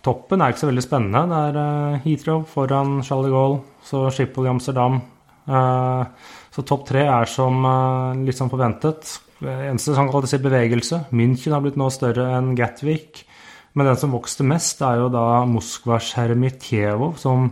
Toppen 0.07 0.42
er 0.42 0.53
ikke 0.53 0.62
så 0.62 0.71
veldig 0.71 0.85
spennende. 0.85 1.25
Det 1.33 1.42
er 1.51 1.61
eh, 1.62 2.01
Heathrow 2.07 2.45
foran 2.47 3.01
Charles 3.03 3.27
de 3.27 3.35
Gaulle, 3.35 3.61
så 3.83 4.05
Schiphol 4.14 4.47
i 4.47 4.53
Amsterdam. 4.55 5.01
Eh, 5.47 6.33
Så 6.57 6.62
topp 6.64 6.87
tre 6.88 7.03
er 7.11 7.29
som 7.29 7.64
eh, 7.69 8.25
litt 8.25 8.38
sånn 8.38 8.53
forventet. 8.53 9.16
Eneste 9.42 9.92
som 9.97 10.09
kalles 10.09 10.33
bevegelse. 10.40 11.03
München 11.12 11.53
har 11.53 11.61
blitt 11.64 11.77
nå 11.77 11.90
større 11.92 12.31
enn 12.38 12.55
Gatwick. 12.57 13.25
Men 13.77 13.90
den 13.90 13.99
som 14.01 14.14
vokste 14.14 14.47
mest, 14.49 14.81
er 14.81 15.03
jo 15.03 15.11
da 15.12 15.42
Moskva 15.45 15.99
Sjeremitjevo, 16.01 17.11
som 17.21 17.51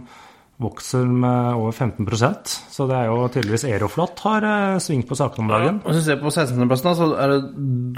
vokser 0.62 1.04
med 1.10 1.56
over 1.58 1.72
15% 1.74 2.52
så 2.70 2.84
det 2.86 2.94
er 2.94 3.08
jo 3.10 3.24
tydeligvis 3.32 3.64
Aeroflot 3.66 4.20
har 4.22 4.44
eh, 4.46 4.78
svingt 4.82 5.08
på 5.10 5.16
sakene 5.18 5.44
om 5.44 5.50
dagen. 5.50 5.80
Hvis 5.84 5.98
du 5.98 6.04
ser 6.06 6.20
på 6.22 6.30
16.-plassen, 6.30 6.94
så 6.98 7.08
er 7.18 7.32
det 7.32 7.40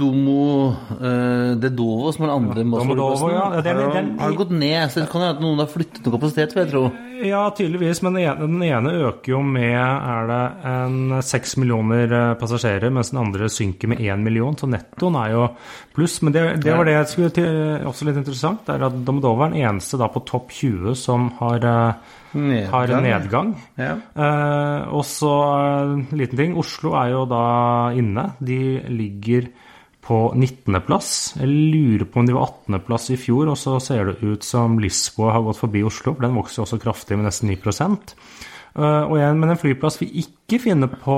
Domo 0.00 0.72
eh, 0.96 1.52
Dedovo 1.60 2.12
som 2.16 2.24
er 2.26 2.30
den 2.30 2.36
andre. 2.36 2.64
Domodovo, 2.64 3.30
ja. 3.32 3.48
Det 3.60 3.72
er- 3.72 3.82
Har, 3.82 3.92
den- 3.98 4.18
har 4.18 4.32
gått 4.40 4.50
ned, 4.50 4.88
så 4.90 5.00
det 5.02 5.10
kan 5.12 5.20
jo 5.20 5.26
hende 5.28 5.44
noen 5.44 5.58
har 5.62 5.66
flyttet 5.72 6.04
noe 6.06 6.16
kapasitet, 6.16 6.54
vil 6.56 6.64
jeg 6.64 6.72
tro. 6.72 6.84
Ja, 7.24 7.42
tydeligvis, 7.56 8.02
men 8.04 8.12
den 8.14 8.24
ene, 8.24 8.46
den 8.46 8.62
ene 8.62 8.90
øker 9.08 9.32
jo 9.32 9.42
med 9.42 9.76
er 9.76 10.26
det 10.28 10.42
en 10.68 11.22
seks 11.22 11.56
millioner 11.56 12.12
eh, 12.12 12.34
passasjerer, 12.40 12.90
mens 12.92 13.10
den 13.12 13.20
andre 13.22 13.48
synker 13.52 13.88
med 13.88 13.98
én 14.04 14.20
million, 14.24 14.56
så 14.56 14.68
nettoen 14.68 15.16
er 15.24 15.32
jo 15.36 15.46
pluss. 15.96 16.20
Men 16.22 16.32
det, 16.32 16.44
det 16.64 16.76
var 16.76 16.84
det 16.88 16.92
jeg 16.98 17.08
skulle 17.12 17.30
til, 17.36 17.86
også 17.88 18.04
litt 18.08 18.16
interessant, 18.20 18.64
det 18.66 18.76
er 18.80 18.86
at 18.90 19.00
Domodovo 19.04 19.44
er 19.46 19.54
den 19.56 19.62
eneste 19.64 19.96
da 20.00 20.08
på 20.12 20.24
topp 20.28 20.52
20 20.56 20.94
som 20.96 21.30
har, 21.40 21.64
eh, 22.36 22.66
har 22.70 22.92
en 22.92 23.04
nedgang. 23.06 23.54
Ja. 23.80 23.96
Eh, 24.14 24.88
og 24.94 25.04
så 25.08 25.32
eh, 25.56 25.94
en 25.96 26.20
liten 26.20 26.40
ting. 26.40 26.56
Oslo 26.58 26.94
er 27.00 27.14
jo 27.14 27.24
da 27.30 27.44
inne. 27.96 28.30
De 28.38 28.60
ligger 28.92 29.48
på 30.06 30.18
19.-plass. 30.38 31.12
Jeg 31.40 31.50
lurer 31.50 32.06
på 32.06 32.20
om 32.22 32.26
de 32.28 32.34
var 32.36 32.52
18.-plass 32.52 33.08
i 33.10 33.18
fjor, 33.18 33.50
og 33.50 33.58
så 33.58 33.80
ser 33.82 34.12
det 34.12 34.20
ut 34.22 34.44
som 34.46 34.78
Lisboa 34.78 35.32
har 35.34 35.46
gått 35.48 35.58
forbi 35.64 35.82
Oslo, 35.86 36.14
for 36.14 36.26
den 36.28 36.36
vokser 36.38 36.62
også 36.62 36.78
kraftig 36.82 37.18
med 37.18 37.26
nesten 37.26 37.50
9 37.50 37.58
Eh, 38.76 39.02
Og 39.08 39.16
igjen, 39.16 39.38
men 39.40 39.50
en 39.54 39.56
flyplass 39.56 39.96
vi 40.02 40.10
ikke 40.20 40.58
finner 40.60 40.90
på 40.92 41.14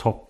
topp 0.00 0.24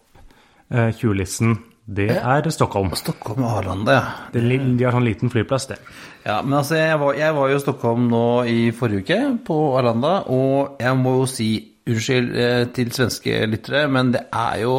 eh, 0.71 0.91
20-listen, 0.93 1.55
det 1.89 2.11
er 2.19 2.45
Stockholm. 2.53 2.91
Stockholm 3.01 3.47
og 3.47 3.55
Arlanda, 3.63 3.95
ja. 3.97 4.03
Det, 4.35 4.43
de 4.45 4.85
har 4.85 4.93
sånn 4.93 5.07
liten 5.07 5.31
flyplass, 5.33 5.69
det. 5.71 5.79
Ja, 6.27 6.43
men 6.45 6.59
altså, 6.59 6.77
jeg 6.77 6.99
var, 7.01 7.15
jeg 7.17 7.37
var 7.39 7.49
jo 7.49 7.57
i 7.57 7.63
Stockholm 7.63 8.09
nå 8.13 8.25
i 8.45 8.59
forrige 8.77 9.01
uke, 9.07 9.19
på 9.47 9.57
Arlanda, 9.79 10.19
og 10.29 10.77
jeg 10.85 10.99
må 11.01 11.15
jo 11.23 11.29
si 11.33 11.49
unnskyld 11.89 12.35
eh, 12.37 12.65
til 12.77 12.93
svenske 12.93 13.39
lyttere, 13.49 13.87
men 13.89 14.13
det 14.13 14.27
er 14.37 14.65
jo 14.67 14.75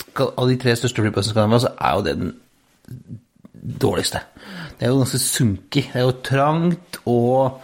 skal, 0.00 0.30
Av 0.38 0.48
de 0.48 0.56
tre 0.62 0.72
største 0.78 1.02
flyplassene 1.04 1.34
i 1.34 1.36
Skandinavia, 1.36 1.60
så 1.66 1.74
er 1.76 1.98
jo 1.98 2.04
det 2.06 2.16
den 2.22 2.32
dårligste. 3.82 4.22
Det 4.78 4.86
er 4.86 4.94
jo 4.94 5.00
ganske 5.02 5.20
sunkig. 5.20 5.82
Det 5.92 6.00
er 6.00 6.06
jo 6.06 6.14
trangt 6.24 7.00
og, 7.04 7.60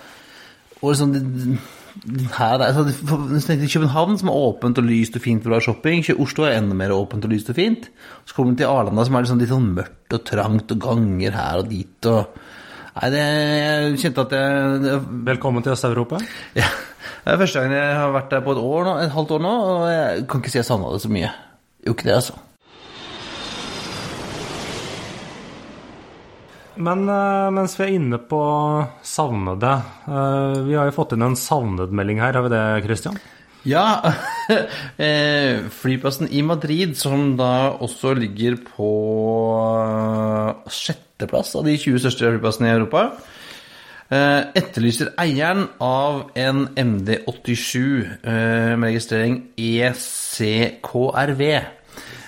og 0.82 1.00
det- 1.14 1.58
her 2.06 2.60
er, 2.60 2.68
altså, 2.70 3.16
tenker 3.46 3.70
København, 3.70 4.18
som 4.20 4.30
er 4.30 4.38
åpent 4.38 4.78
og 4.78 4.86
lyst 4.86 5.16
og 5.18 5.24
fint 5.24 5.42
for 5.42 5.52
å 5.52 5.58
ha 5.58 5.64
shopping. 5.64 6.04
Oslo 6.22 6.46
er 6.46 6.60
enda 6.60 6.76
mer 6.78 6.94
åpent 6.94 7.26
og 7.26 7.32
lyst 7.32 7.50
og 7.50 7.58
fint. 7.58 7.88
Så 8.28 8.36
kommer 8.36 8.54
du 8.54 8.62
til 8.62 8.70
Arlanda, 8.70 9.04
som 9.06 9.16
er 9.16 9.26
liksom 9.26 9.40
litt 9.42 9.50
sånn 9.50 9.72
mørkt 9.74 10.14
og 10.14 10.22
trangt, 10.28 10.74
og 10.76 10.84
ganger 10.86 11.38
her 11.40 11.64
og 11.64 11.72
dit. 11.72 12.10
og... 12.12 12.38
Nei, 12.96 13.08
det, 13.12 13.24
jeg 13.26 13.96
kjente 14.00 14.22
at 14.24 14.30
jeg 14.32 14.76
det, 14.80 14.92
Velkommen 15.26 15.64
til 15.64 15.74
Øst-Europa. 15.74 16.20
ja, 16.56 16.70
Det 17.26 17.34
er 17.34 17.42
første 17.42 17.60
gangen 17.60 17.76
jeg 17.76 17.98
har 17.98 18.14
vært 18.14 18.30
der 18.32 18.44
på 18.46 18.54
et 18.54 18.62
år 18.62 18.86
nå, 18.86 18.96
et 19.02 19.12
halvt 19.12 19.34
år 19.36 19.42
nå, 19.44 19.54
og 19.72 19.86
jeg 19.90 20.26
kan 20.30 20.40
ikke 20.40 20.54
si 20.54 20.62
jeg 20.62 20.68
savna 20.70 20.94
det 20.94 21.02
så 21.04 21.10
mye. 21.12 21.32
Jo, 21.84 21.92
ikke 21.92 22.08
det, 22.08 22.20
altså. 22.22 22.38
Men 26.76 27.06
eh, 27.08 27.48
mens 27.56 27.76
vi 27.78 27.86
er 27.86 27.94
inne 27.96 28.18
på 28.20 28.40
savnede 29.06 29.72
eh, 30.04 30.58
Vi 30.66 30.76
har 30.76 30.90
jo 30.90 30.96
fått 30.96 31.14
inn 31.16 31.24
en 31.24 31.38
savnedmelding 31.38 32.20
her, 32.20 32.36
har 32.36 32.46
vi 32.46 32.52
det, 32.52 32.64
Christian? 32.84 33.16
Ja, 33.66 34.12
eh, 35.02 35.64
flyplassen 35.74 36.28
i 36.30 36.42
Madrid, 36.46 36.94
som 36.98 37.32
da 37.38 37.72
også 37.82 38.12
ligger 38.14 38.60
på 38.62 38.90
sjetteplass 40.70 41.56
av 41.58 41.66
de 41.66 41.74
20 41.74 42.04
største 42.04 42.30
flyplassene 42.30 42.70
i 42.70 42.76
Europa, 42.76 43.08
etterlyser 44.06 45.08
eieren 45.18 45.64
av 45.82 46.28
en 46.38 46.68
MD87 46.78 47.80
eh, 48.22 48.76
med 48.78 48.92
registrering 48.92 49.40
ECKRV. 49.58 51.42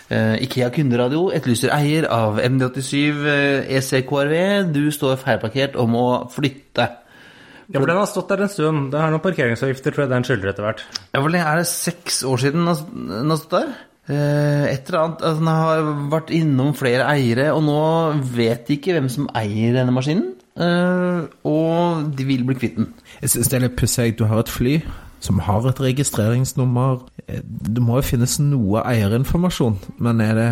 Eh, 0.09 0.39
Ikea 0.47 0.71
kunderadio 0.73 1.27
etterlyser 1.37 1.69
eier 1.75 2.07
av 2.09 2.39
MD87 2.41 3.27
eh, 3.29 3.67
ECKRV. 3.77 4.73
Du 4.73 4.87
står 4.95 5.19
feilparkert 5.21 5.77
og 5.77 5.91
må 5.93 6.05
flytte. 6.33 6.87
Ja, 7.69 7.77
for 7.83 7.91
den 7.91 7.99
har 8.01 8.09
stått 8.09 8.31
der 8.33 8.47
en 8.47 8.49
stund. 8.49 8.87
Det 8.95 8.97
er 8.97 9.11
noen 9.13 9.21
parkeringsavgifter, 9.21 9.93
tror 9.93 10.07
jeg 10.07 10.13
den 10.15 10.25
skylder 10.25 10.55
etter 10.55 10.65
hvert. 10.65 10.81
Ja, 11.13 11.21
Hvor 11.21 11.29
lenge 11.35 11.51
er 11.51 11.61
det? 11.61 11.67
Seks 11.69 12.23
år 12.25 12.41
siden 12.41 12.65
den 12.65 13.29
har- 13.29 13.37
stått 13.43 13.51
der? 13.59 13.75
Eh, 14.09 14.65
et 14.73 14.89
eller 14.89 15.01
annet 15.03 15.21
altså, 15.21 15.39
Den 15.39 15.47
har 15.53 15.83
vært 16.09 16.31
innom 16.33 16.71
flere 16.75 17.05
eiere, 17.13 17.51
og 17.53 17.61
nå 17.67 18.23
vet 18.33 18.65
de 18.67 18.79
ikke 18.79 18.95
hvem 18.97 19.11
som 19.13 19.29
eier 19.37 19.75
denne 19.77 19.93
maskinen. 19.93 20.33
eh, 20.57 21.27
og 21.45 22.17
de 22.17 22.25
vil 22.25 22.45
bli 22.49 22.55
kvitt 22.57 22.77
den. 22.77 22.95
Jeg 23.21 23.31
syns 23.31 23.49
det 23.51 23.57
er 23.59 23.69
litt 23.69 23.77
pussig. 23.77 24.17
Du 24.17 24.25
har 24.25 24.39
et 24.41 24.49
fly 24.49 24.81
som 25.21 25.41
har 25.43 25.67
et 25.69 25.81
registreringsnummer. 25.83 27.01
Eh, 27.27 27.41
Det 27.43 27.83
må 27.83 27.97
jo 27.99 28.03
finnes 28.07 28.39
noe 28.41 28.83
eierinformasjon, 28.87 29.79
men 29.99 30.21
er 30.21 30.35
det 30.35 30.49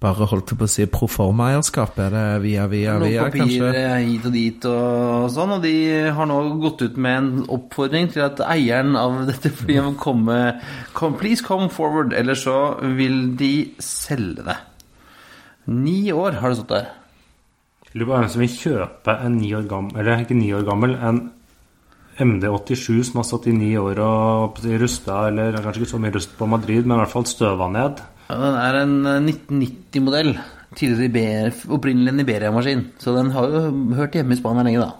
bare 0.00 0.26
holdt 0.30 0.52
på 0.54 0.62
å 0.64 0.70
si 0.70 0.86
proforma-eierskap? 0.86 1.96
Er 1.98 2.10
det 2.14 2.42
via, 2.44 2.66
via, 2.70 2.92
Noen 2.98 3.10
via, 3.10 3.24
kanskje? 3.34 3.58
papirer 3.66 3.98
hit 4.06 4.26
og 4.26 4.32
dit 4.32 4.64
og 4.70 5.30
sånn, 5.34 5.54
og 5.56 5.62
de 5.62 5.74
har 6.14 6.26
nå 6.30 6.36
gått 6.62 6.82
ut 6.86 6.96
med 6.96 7.16
en 7.18 7.30
oppfordring 7.48 8.06
til 8.12 8.22
at 8.22 8.38
eieren 8.46 8.94
av 8.96 9.24
dette 9.30 9.50
flyet 9.50 9.84
må 9.84 9.94
komme 9.98 10.38
come, 10.94 11.18
Please 11.18 11.42
come 11.44 11.68
forward, 11.68 12.12
eller 12.14 12.34
så 12.38 12.78
vil 12.96 13.34
de 13.36 13.72
selge 13.82 14.46
det. 14.46 14.56
Ni 15.66 16.12
år 16.14 16.38
har 16.40 16.48
det 16.54 16.60
stått 16.62 16.72
der. 16.76 16.86
Lurer 17.94 18.06
på 18.06 18.14
hvem 18.20 18.28
som 18.30 18.40
vil 18.44 18.54
kjøpe 18.54 19.14
en 19.24 19.36
ni 19.40 19.50
år 19.56 19.66
gammel, 19.68 19.96
eller 19.98 20.22
ikke 20.22 20.36
ni 20.38 20.52
år 20.54 20.64
gammel, 20.68 20.94
en 20.94 21.20
MD87 22.18 23.02
som 23.08 23.20
har 23.20 23.26
stått 23.28 23.48
i 23.50 23.54
ni 23.56 23.72
år 23.78 24.00
og 24.04 24.60
rusta, 24.82 25.24
eller 25.30 25.58
kanskje 25.62 25.84
ikke 25.84 25.92
så 25.94 26.00
mye 26.02 26.14
rust 26.16 26.36
på 26.38 26.48
Madrid, 26.50 26.84
men 26.86 26.98
i 26.98 27.02
hvert 27.02 27.14
fall 27.14 27.26
støva 27.30 27.70
ned. 27.72 28.02
Ja, 28.28 28.38
den 28.42 28.56
er 28.60 28.80
en 28.82 28.96
eh, 29.06 29.20
1990-modell. 29.32 30.32
Tidligere 30.78 31.52
opprinnelig 31.72 32.12
en 32.12 32.20
Iberia-maskin. 32.24 32.82
Så 33.00 33.14
den 33.16 33.30
har 33.32 33.48
jo 33.48 33.68
hørt 33.96 34.18
hjemme 34.18 34.36
i 34.36 34.40
Spania 34.40 34.66
lenge, 34.66 34.82
da. 34.84 34.96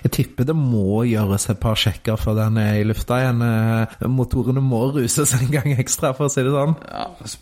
Jeg 0.00 0.12
tipper 0.14 0.46
det 0.48 0.54
må 0.56 1.02
gjøres 1.04 1.44
et 1.52 1.58
par 1.60 1.76
sjekker 1.76 2.16
før 2.16 2.38
den 2.38 2.56
er 2.62 2.78
i 2.78 2.84
lufta 2.88 3.18
igjen. 3.20 3.42
Eh, 3.44 4.06
Motorene 4.08 4.62
må 4.64 4.86
ruses 4.94 5.34
en 5.36 5.50
gang 5.52 5.74
ekstra, 5.74 6.14
for 6.16 6.28
å 6.28 6.32
si 6.32 6.44
det 6.46 6.54
sånn. 6.54 6.76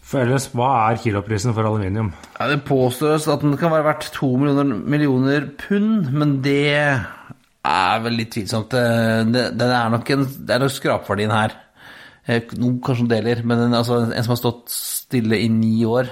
For 0.00 0.24
ellers, 0.24 0.48
hva 0.56 0.70
er 0.88 1.02
kiloprisen 1.04 1.54
for 1.54 1.68
aluminium? 1.68 2.10
Ja, 2.38 2.48
Det 2.50 2.64
påstås 2.66 3.28
at 3.30 3.44
den 3.44 3.58
kan 3.60 3.74
være 3.74 3.90
verdt 3.92 4.10
to 4.16 4.32
millioner, 4.40 4.80
millioner 4.96 5.46
pund, 5.66 6.10
men 6.16 6.40
det 6.42 7.04
er 7.66 8.02
vel 8.04 8.18
litt 8.20 8.32
tvilsomt. 8.34 8.72
Det, 8.72 8.84
det, 9.34 9.44
det 9.58 9.68
er 9.68 9.92
nok 9.92 10.12
en, 10.14 10.24
det 10.48 10.54
er 10.54 10.62
nok 10.62 10.74
skrapverdien 10.74 11.34
her. 11.34 11.56
Eh, 12.26 12.54
Noen 12.58 12.80
kanskje 12.84 13.08
deler, 13.10 13.42
men 13.46 13.66
en, 13.68 13.76
altså, 13.78 14.00
en 14.06 14.26
som 14.26 14.34
har 14.34 14.40
stått 14.40 14.72
stille 14.72 15.38
i 15.38 15.46
ni 15.52 15.84
år 15.86 16.08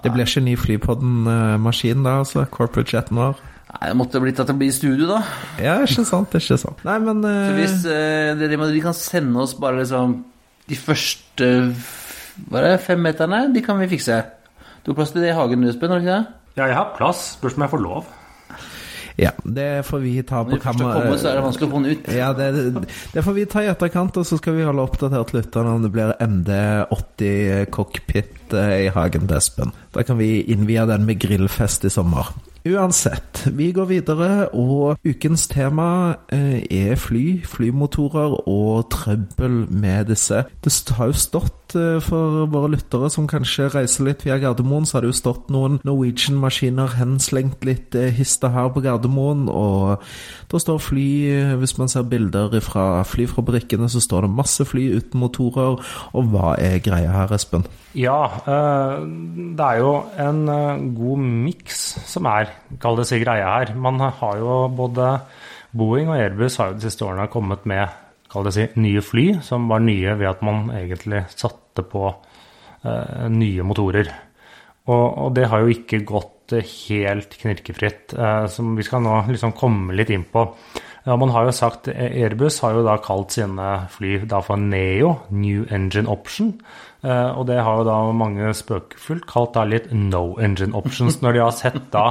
Det 0.00 0.12
blir 0.12 0.24
ikke 0.24 0.44
ny 0.44 0.54
Flypodden-maskin 0.60 2.04
da, 2.04 2.20
altså. 2.22 2.46
Corporate 2.52 2.96
jeten 2.96 3.20
vår. 3.20 3.36
Nei, 3.72 3.90
Det 3.90 3.96
måtte 3.98 4.22
blitt 4.22 4.40
at 4.40 4.48
det 4.48 4.56
blir 4.60 4.72
studio, 4.72 5.10
da. 5.10 5.20
Ja, 5.60 5.76
ikke 5.84 6.06
sant, 6.08 6.34
ikke 6.36 6.58
sant. 6.60 6.80
Nei, 6.86 6.96
men 7.04 7.22
Så 7.24 7.34
eh, 7.34 7.52
hvis 7.58 7.76
uh, 7.84 8.32
dere 8.40 8.72
de 8.72 8.82
kan 8.84 8.96
sende 8.96 9.44
oss 9.44 9.56
bare 9.60 9.82
liksom 9.82 10.20
de 10.66 10.76
første 10.80 11.48
hva 12.46 12.60
er 12.60 12.66
det, 12.66 12.84
fem 12.84 13.00
meterne, 13.00 13.46
de 13.54 13.62
kan 13.64 13.78
vi 13.80 13.88
fikse. 13.88 14.18
Du 14.84 14.92
har 14.92 14.98
plass 14.98 15.14
til 15.14 15.24
det 15.24 15.32
i 15.32 15.36
hagen, 15.36 15.64
Espen? 15.64 15.90
har 15.90 16.00
du 16.00 16.04
ikke 16.04 16.16
det? 16.18 16.42
Ja, 16.58 16.66
jeg 16.68 16.76
har 16.76 16.92
plass. 16.96 17.22
Spørs 17.38 17.56
om 17.56 17.64
jeg 17.64 17.72
får 17.72 17.82
lov. 17.84 18.10
Ja, 19.16 19.30
det 19.44 19.86
får 19.88 20.02
vi 20.02 20.12
ta 20.28 20.42
Når 20.44 20.60
på 20.60 20.72
først 20.76 21.22
så 21.22 21.30
er 21.30 21.38
det 21.38 21.44
vanskelig 21.46 21.66
å 21.66 21.72
få 21.72 21.78
den 21.80 21.92
ut. 21.96 22.08
Ja, 22.12 22.32
det, 22.36 22.48
det 23.14 23.22
får 23.24 23.36
vi 23.38 23.46
ta 23.48 23.62
i 23.64 23.70
etterkant, 23.72 24.18
og 24.20 24.28
så 24.28 24.36
skal 24.36 24.58
vi 24.58 24.66
holde 24.68 24.84
oppdatert 24.84 25.32
lytterne 25.32 25.72
om 25.72 25.86
det 25.86 25.92
blir 25.94 26.12
MD80 26.20 27.70
cockpit 27.72 28.52
eh, 28.52 28.74
i 28.84 28.90
hagen 28.92 29.24
til 29.24 29.38
Espen. 29.38 29.72
Da 29.96 30.04
kan 30.04 30.20
vi 30.20 30.42
innvie 30.52 30.84
den 30.90 31.08
med 31.08 31.22
grillfest 31.24 31.88
i 31.88 31.92
sommer. 31.92 32.28
Uansett, 32.66 33.44
vi 33.54 33.68
går 33.72 33.84
videre, 33.86 34.48
og 34.50 34.98
ukens 35.06 35.44
tema 35.46 36.16
eh, 36.34 36.64
er 36.66 36.96
fly, 36.98 37.44
flymotorer 37.46 38.32
og 38.48 38.88
trøbbel 38.90 39.68
med 39.70 40.08
disse. 40.10 40.40
Det 40.64 40.72
har 40.98 41.12
jo 41.12 41.20
stått 41.20 41.76
eh, 41.78 42.00
for 42.02 42.48
våre 42.50 42.72
lyttere 42.72 43.10
som 43.12 43.28
kanskje 43.30 43.68
reiser 43.70 44.08
litt 44.08 44.24
via 44.26 44.40
Gardermoen, 44.42 44.88
så 44.88 44.96
har 44.96 45.06
det 45.06 45.12
jo 45.12 45.20
stått 45.20 45.52
noen 45.54 45.78
Norwegian-maskiner 45.86 46.96
henslengt 46.98 47.62
litt 47.68 47.94
eh, 47.94 48.10
hista 48.16 48.50
her 48.56 48.72
på 48.74 48.82
Gardermoen, 48.82 49.46
og 49.46 50.02
det 50.50 50.60
står 50.62 50.78
fly 50.82 51.06
eh, 51.32 51.54
Hvis 51.60 51.74
man 51.80 51.90
ser 51.90 52.06
bilder 52.06 52.54
fra 52.64 53.02
flyfabrikkene, 53.06 53.88
så 53.90 54.02
står 54.02 54.26
det 54.26 54.36
masse 54.36 54.66
fly 54.68 54.86
uten 54.98 55.20
motorer, 55.22 55.80
og 56.12 56.30
hva 56.32 56.54
er 56.62 56.78
greia 56.84 57.12
her, 57.14 57.34
Espen? 57.34 57.66
Ja, 57.98 58.20
eh, 58.46 59.06
det 59.58 59.66
er 59.66 59.80
jo 59.82 59.92
en 60.22 60.44
eh, 60.52 60.84
god 60.98 61.24
miks 61.46 61.82
som 62.06 62.28
er, 62.30 62.52
kall 62.82 63.00
det 63.00 63.08
si, 63.10 63.20
greia 63.22 63.56
her. 63.56 63.74
Man 63.74 64.00
har 64.00 64.42
jo 64.42 64.60
både 64.76 65.16
Boeing 65.76 66.12
og 66.12 66.20
Airbus 66.20 66.60
har 66.60 66.72
jo 66.72 66.78
de 66.78 66.86
siste 66.86 67.04
årene 67.06 67.26
kommet 67.32 67.66
med, 67.68 67.90
kall 68.30 68.46
det 68.46 68.54
si, 68.56 68.68
nye 68.78 69.02
fly, 69.04 69.26
som 69.46 69.66
var 69.70 69.82
nye 69.84 70.14
ved 70.18 70.30
at 70.30 70.46
man 70.46 70.70
egentlig 70.74 71.26
satte 71.34 71.84
på 71.86 72.08
nye 73.34 73.64
motorer. 73.66 74.06
Og, 74.86 75.06
og 75.24 75.32
det 75.34 75.48
har 75.50 75.64
jo 75.64 75.72
ikke 75.74 76.04
gått 76.06 76.35
eh, 76.54 76.74
helt 76.88 77.38
knirkefritt, 77.40 78.14
eh, 78.14 78.46
som 78.52 78.76
vi 78.76 78.84
skal 78.86 79.02
nå 79.04 79.22
liksom 79.30 79.54
komme 79.58 79.96
litt 79.96 80.12
inn 80.14 80.26
på. 80.30 80.46
Man 81.06 81.30
har 81.30 81.44
jo 81.46 81.52
sagt 81.54 81.86
Airbus 81.86 82.56
har 82.64 82.72
jo 82.74 82.80
da 82.82 82.96
kalt 82.98 83.36
sine 83.36 83.66
fly 83.94 84.16
da 84.26 84.40
for 84.42 84.58
Neo, 84.58 85.12
New 85.30 85.62
Engine 85.70 86.10
Option. 86.10 86.56
Eh, 87.06 87.28
og 87.30 87.46
det 87.46 87.60
har 87.62 87.78
jo 87.78 87.86
da 87.86 87.98
mange 88.10 88.50
spøkefullt 88.56 89.28
kalt 89.30 89.54
da 89.54 89.62
litt 89.68 89.92
No 89.94 90.34
Engine 90.42 90.74
Options, 90.74 91.20
når 91.22 91.36
de 91.36 91.44
har 91.44 91.54
sett 91.54 91.78
da 91.94 92.08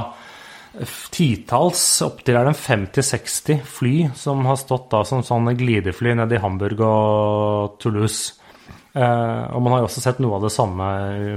titalls, 1.12 1.82
opptil 2.04 2.36
50-60 2.36 3.62
fly 3.64 3.94
som 4.16 4.44
har 4.48 4.58
stått 4.60 4.90
da 4.92 5.02
som 5.08 5.24
sånne 5.24 5.54
glidefly 5.56 6.12
nede 6.16 6.36
i 6.36 6.42
Hamburg 6.42 6.82
og 6.84 7.78
Toulouse. 7.80 8.35
Eh, 8.96 9.44
og 9.52 9.60
man 9.60 9.74
har 9.74 9.82
jo 9.82 9.90
også 9.90 10.02
sett 10.04 10.20
noe 10.24 10.38
av 10.38 10.46
det 10.46 10.54
samme 10.54 10.88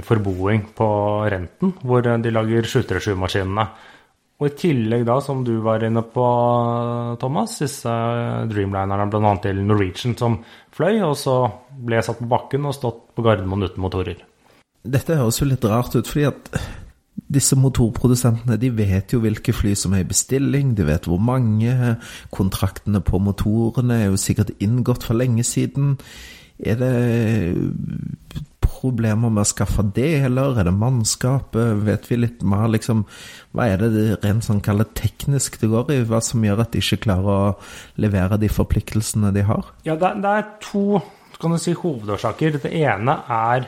for 0.06 0.22
Boeing 0.24 0.70
på 0.76 0.90
Renten, 1.28 1.74
hvor 1.84 2.04
de 2.04 2.32
lager 2.32 2.68
737-maskinene. 2.68 3.66
Og 4.40 4.46
i 4.48 4.54
tillegg 4.56 5.04
da, 5.04 5.18
som 5.20 5.42
du 5.44 5.58
var 5.60 5.84
inne 5.84 6.00
på, 6.14 6.26
Thomas, 7.20 7.58
disse 7.60 7.92
Dreamlinerne 8.48 9.10
bl.a. 9.12 9.34
til 9.44 9.60
Norwegian 9.68 10.16
som 10.16 10.38
fløy, 10.72 11.02
og 11.04 11.12
så 11.20 11.36
ble 11.76 12.00
satt 12.04 12.22
på 12.22 12.28
bakken 12.30 12.64
og 12.64 12.76
stått 12.78 13.02
på 13.12 13.26
Gardermoen 13.26 13.68
uten 13.68 13.84
motorer. 13.84 14.24
Dette 14.80 15.18
høres 15.20 15.42
jo 15.42 15.50
litt 15.50 15.66
rart 15.68 15.92
ut, 15.92 16.08
fordi 16.08 16.24
at 16.30 16.48
disse 17.30 17.58
motorprodusentene 17.60 18.56
de 18.58 18.72
vet 18.72 19.12
jo 19.12 19.20
hvilke 19.20 19.52
fly 19.52 19.74
som 19.76 19.92
er 19.92 20.06
i 20.06 20.08
bestilling, 20.08 20.72
de 20.78 20.88
vet 20.88 21.04
hvor 21.04 21.20
mange. 21.20 21.98
Kontraktene 22.32 23.04
på 23.04 23.20
motorene 23.20 24.00
er 24.00 24.08
jo 24.08 24.20
sikkert 24.24 24.56
inngått 24.56 25.04
for 25.04 25.20
lenge 25.20 25.44
siden. 25.44 25.98
Er 26.60 26.80
det 26.80 26.90
problemer 28.80 29.32
med 29.32 29.42
å 29.42 29.48
skaffe 29.48 29.84
det, 29.96 30.24
eller 30.26 30.58
Er 30.60 30.68
det 30.68 30.74
mannskapet? 30.76 31.84
Vet 31.86 32.10
vi 32.10 32.20
litt 32.20 32.42
mer, 32.42 32.68
liksom 32.68 33.04
Hva 33.52 33.68
er 33.68 33.82
det 33.82 34.18
rent 34.24 34.46
sånn 34.46 34.62
kallet 34.64 34.94
teknisk 34.98 35.60
det 35.60 35.70
går 35.72 35.92
i? 35.94 36.02
Hva 36.08 36.20
som 36.24 36.44
gjør 36.44 36.64
at 36.64 36.72
de 36.72 36.82
ikke 36.84 37.04
klarer 37.06 37.30
å 37.30 37.56
levere 38.00 38.40
de 38.40 38.48
forpliktelsene 38.52 39.32
de 39.36 39.46
har? 39.48 39.72
Ja, 39.84 39.96
det, 40.00 40.14
det 40.24 40.36
er 40.40 40.46
to 40.64 41.00
kan 41.40 41.54
du 41.54 41.58
si, 41.60 41.72
hovedårsaker. 41.72 42.58
Det 42.60 42.72
ene 42.82 43.16
er 43.32 43.64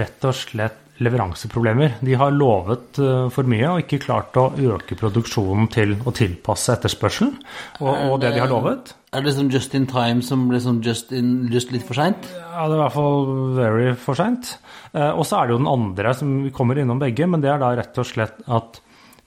rett 0.00 0.26
og 0.28 0.36
slett 0.36 0.89
leveranseproblemer. 1.00 1.96
De 2.04 2.16
har 2.20 2.32
lovet 2.34 3.00
eh, 3.00 3.26
for 3.32 3.48
mye 3.48 3.72
og 3.72 3.82
ikke 3.84 4.02
klart 4.04 4.36
å 4.40 4.50
øke 4.52 4.98
produksjonen 5.00 5.70
til 5.72 5.96
å 6.04 6.12
tilpasse 6.16 6.76
etterspørselen 6.76 7.36
og, 7.80 7.90
og 7.90 8.16
det 8.22 8.34
de 8.36 8.42
har 8.42 8.52
lovet. 8.52 8.94
Er 9.10 9.24
det 9.24 9.32
liksom 9.32 9.48
just 9.50 9.74
in 9.74 9.88
time 9.90 10.22
som 10.22 10.44
ble 10.50 10.60
sånn 10.62 10.82
just, 10.86 11.10
in, 11.16 11.48
just 11.50 11.72
litt 11.74 11.86
for 11.88 11.98
seint? 11.98 12.28
Ja, 12.30 12.68
det 12.68 12.76
er 12.76 12.78
i 12.78 12.82
hvert 12.84 12.94
fall 12.94 13.32
very 13.56 13.88
for 13.98 14.18
seint. 14.18 14.52
Eh, 14.92 15.10
og 15.10 15.24
så 15.26 15.40
er 15.40 15.48
det 15.48 15.56
jo 15.56 15.62
den 15.64 15.72
andre, 15.72 16.14
som 16.14 16.36
vi 16.44 16.52
kommer 16.54 16.78
innom 16.78 17.00
begge, 17.02 17.26
men 17.26 17.42
det 17.42 17.50
er 17.50 17.62
da 17.62 17.72
rett 17.78 17.98
og 17.98 18.06
slett 18.06 18.38
at 18.46 18.78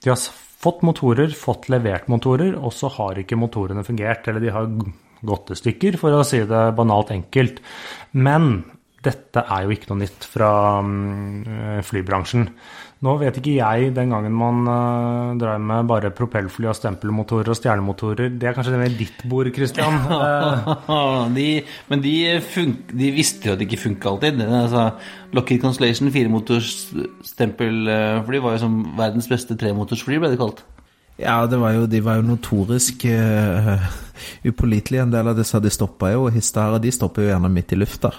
de 0.04 0.12
har 0.12 0.20
fått 0.64 0.84
motorer, 0.86 1.34
fått 1.36 1.68
levert 1.72 2.08
motorer, 2.12 2.56
og 2.56 2.72
så 2.72 2.88
har 2.96 3.20
ikke 3.20 3.36
motorene 3.40 3.84
fungert. 3.84 4.28
Eller 4.30 4.44
de 4.44 4.54
har 4.54 4.70
gått 5.24 5.52
i 5.52 5.58
stykker, 5.58 5.98
for 6.00 6.16
å 6.16 6.24
si 6.26 6.40
det 6.48 6.64
banalt 6.78 7.12
enkelt. 7.12 7.60
Men 8.16 8.62
dette 9.04 9.44
er 9.44 9.66
jo 9.66 9.74
ikke 9.74 9.90
noe 9.92 10.02
nytt 10.02 10.26
fra 10.28 10.50
um, 10.82 11.44
flybransjen. 11.84 12.48
Nå 13.04 13.14
vet 13.20 13.36
ikke 13.36 13.56
jeg 13.58 13.90
den 13.92 14.12
gangen 14.14 14.32
man 14.32 14.62
uh, 14.64 15.34
drev 15.36 15.60
med 15.60 15.88
bare 15.90 16.12
propellfly 16.16 16.70
og 16.70 16.78
stempelmotorer 16.78 17.52
og 17.52 17.58
stjernemotorer. 17.58 18.32
Det 18.32 18.48
er 18.48 18.56
kanskje 18.56 18.72
det 18.72 18.80
med 18.80 18.96
ditt 19.00 19.24
bord, 19.28 19.50
Christian? 19.54 19.98
de, 21.38 21.48
men 21.90 22.04
de, 22.04 22.14
de, 22.94 23.10
visste 23.14 23.50
jo 23.50 23.56
at 23.56 23.60
det 23.60 23.68
ikke 23.68 23.82
funka 23.88 24.14
alltid. 24.14 24.40
Altså, 24.46 24.86
Lockheed 25.36 25.60
Constellation 25.64 26.12
firemotors 26.14 26.72
stempelfly 27.34 28.40
var 28.40 28.56
jo 28.56 28.64
som 28.64 28.80
verdens 28.96 29.28
beste 29.28 29.58
tremotorsfly, 29.60 30.22
ble 30.22 30.32
det 30.32 30.40
kalt. 30.40 30.64
Ja, 31.20 31.44
var 31.46 31.76
jo, 31.76 31.86
de 31.86 32.00
var 32.02 32.18
jo 32.18 32.26
notorisk 32.26 33.04
uh, 33.06 33.74
upålitelige, 34.48 35.04
en 35.04 35.12
del 35.14 35.30
av 35.30 35.38
disse. 35.38 35.60
De 35.62 35.70
stoppa 35.70 36.10
jo, 36.10 36.26
og 36.26 36.34
Histara 36.34 36.80
de 36.82 36.90
stopper 36.94 37.22
jo 37.22 37.30
gjerne 37.30 37.50
midt 37.54 37.74
i 37.74 37.78
lufta. 37.78 38.10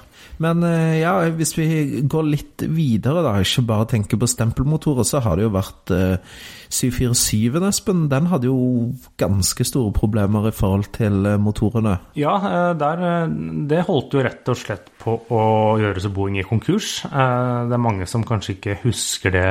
Men 0.44 0.64
uh, 0.64 0.94
ja, 0.96 1.18
hvis 1.36 1.56
vi 1.58 1.68
går 2.08 2.30
litt 2.30 2.66
videre, 2.72 3.24
da, 3.26 3.36
ikke 3.44 3.66
bare 3.68 3.90
tenker 3.96 4.22
på 4.22 4.30
stempelmotorer, 4.32 5.08
så 5.08 5.24
har 5.26 5.36
det 5.36 5.48
jo 5.48 5.56
vært 5.58 5.96
uh, 5.96 6.38
747, 6.70 7.64
Espen. 7.68 8.06
Den 8.12 8.28
hadde 8.32 8.50
jo 8.50 8.92
ganske 9.20 9.66
store 9.68 9.94
problemer 9.96 10.50
i 10.50 10.54
forhold 10.56 10.90
til 10.96 11.26
eh, 11.26 11.40
motorene. 11.42 11.98
Ja, 12.20 12.36
eh, 12.50 12.72
der, 12.80 13.28
det 13.70 13.86
holdt 13.88 14.16
jo 14.16 14.24
rett 14.26 14.52
og 14.52 14.60
slett 14.60 14.90
på 15.02 15.18
å 15.34 15.42
gjøre 15.82 16.04
så 16.04 16.12
Boeing 16.14 16.40
i 16.42 16.48
konkurs. 16.48 17.02
Det 17.06 17.76
er 17.78 17.82
mange 17.82 18.08
som 18.10 18.26
kanskje 18.28 18.58
ikke 18.58 18.80
husker 18.84 19.36
det, 19.36 19.50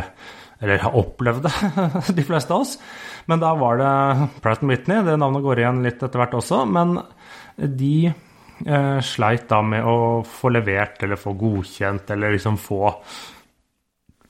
eller 0.61 0.83
har 0.85 0.97
opplevd 0.99 1.47
det, 1.47 1.55
de 2.19 2.27
fleste 2.27 2.55
av 2.55 2.65
oss. 2.65 2.77
Men 3.31 3.43
da 3.43 3.55
var 3.59 3.81
det 3.81 4.29
Pratt 4.45 4.63
Whitney, 4.63 5.03
det 5.07 5.19
navnet 5.21 5.45
går 5.45 5.63
igjen 5.63 5.83
litt 5.85 6.03
etter 6.03 6.21
hvert 6.21 6.37
også. 6.39 6.63
Men 6.69 6.99
de 7.57 7.97
eh, 8.11 8.99
sleit 9.05 9.49
da 9.51 9.61
med 9.65 9.87
å 9.89 9.97
få 10.29 10.53
levert 10.55 11.03
eller 11.05 11.21
få 11.21 11.35
godkjent 11.39 12.11
eller 12.15 12.37
liksom 12.37 12.59
få 12.61 12.85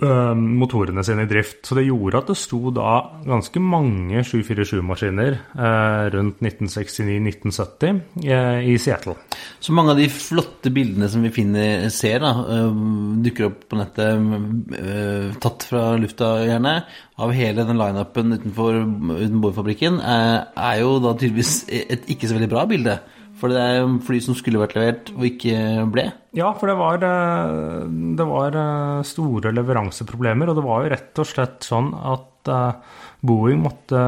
motorene 0.03 1.05
sine 1.07 1.23
i 1.23 1.29
drift. 1.31 1.61
Så 1.67 1.77
det 1.79 1.87
gjorde 1.87 2.19
at 2.19 2.31
det 2.33 2.37
sto 2.39 2.73
da 2.75 2.97
ganske 3.25 3.61
mange 3.63 4.25
747-maskiner 4.27 5.37
eh, 5.39 6.07
rundt 6.15 6.43
1969-1970 6.43 8.01
eh, 8.27 8.59
i 8.73 8.75
Seattle. 8.83 9.15
Så 9.63 9.73
mange 9.77 9.95
av 9.95 10.01
de 10.03 10.09
flotte 10.11 10.73
bildene 10.75 11.09
som 11.11 11.23
vi 11.23 11.31
finner, 11.35 11.87
ser, 11.95 12.19
da, 12.25 12.35
eh, 12.43 12.83
dukker 13.25 13.49
opp 13.53 13.65
på 13.71 13.79
nettet, 13.79 14.77
eh, 14.83 15.31
tatt 15.45 15.69
fra 15.71 15.87
lufta 16.01 16.35
gjerne, 16.43 16.77
av 17.23 17.31
hele 17.31 17.63
den 17.63 17.79
lineupen 17.79 18.35
utenfor 18.35 18.81
utenborfabrikken, 18.83 20.01
er 20.03 20.81
jo 20.81 20.97
da 20.99 21.13
tydeligvis 21.15 21.61
et 21.71 22.09
ikke 22.11 22.27
så 22.27 22.35
veldig 22.35 22.51
bra 22.51 22.65
bilde. 22.67 22.99
For 23.41 23.51
det 23.51 23.59
er 23.61 23.89
fly 24.07 24.21
som 24.23 24.37
skulle 24.39 24.61
vært 24.63 24.77
levert, 24.77 25.11
og 25.17 25.25
ikke 25.27 25.57
ble? 25.91 26.07
Ja, 26.35 26.53
for 26.59 26.71
det 26.71 26.77
var, 26.79 27.03
eh, 27.03 27.87
det 28.19 28.27
var 28.27 28.59
eh, 28.59 29.07
store 29.07 29.53
leveranseproblemer. 29.55 30.51
Og 30.51 30.59
det 30.59 30.67
var 30.67 30.85
jo 30.85 30.93
rett 30.95 31.21
og 31.23 31.29
slett 31.29 31.67
sånn 31.67 31.91
at 31.95 32.51
eh, 32.51 33.03
Boeing 33.25 33.63
måtte, 33.65 34.01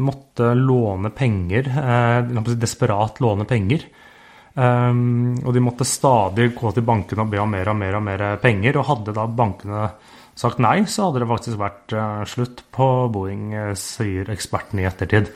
måtte 0.00 0.52
låne 0.56 1.10
penger, 1.12 1.66
desperat 2.56 3.20
låne 3.20 3.44
penger. 3.44 3.84
Og 4.56 5.50
de 5.52 5.60
måtte 5.60 5.84
stadig 5.84 6.46
gå 6.56 6.72
til 6.72 6.86
bankene 6.88 7.26
og 7.26 7.34
be 7.34 7.42
om 7.42 7.52
mer 7.52 7.68
og 7.68 7.76
mer 7.76 7.98
og 7.98 8.06
mer 8.06 8.24
penger. 8.40 8.80
Og 8.80 8.88
hadde 8.88 9.12
da 9.20 9.26
bankene 9.28 9.82
sagt 10.32 10.64
nei, 10.64 10.78
så 10.88 11.10
hadde 11.10 11.20
det 11.20 11.28
faktisk 11.28 11.60
vært 11.60 11.96
slutt 12.32 12.64
på 12.72 12.88
Boeing, 13.12 13.52
sier 13.76 14.32
ekspertene 14.32 14.86
i 14.86 14.88
ettertid. 14.88 15.28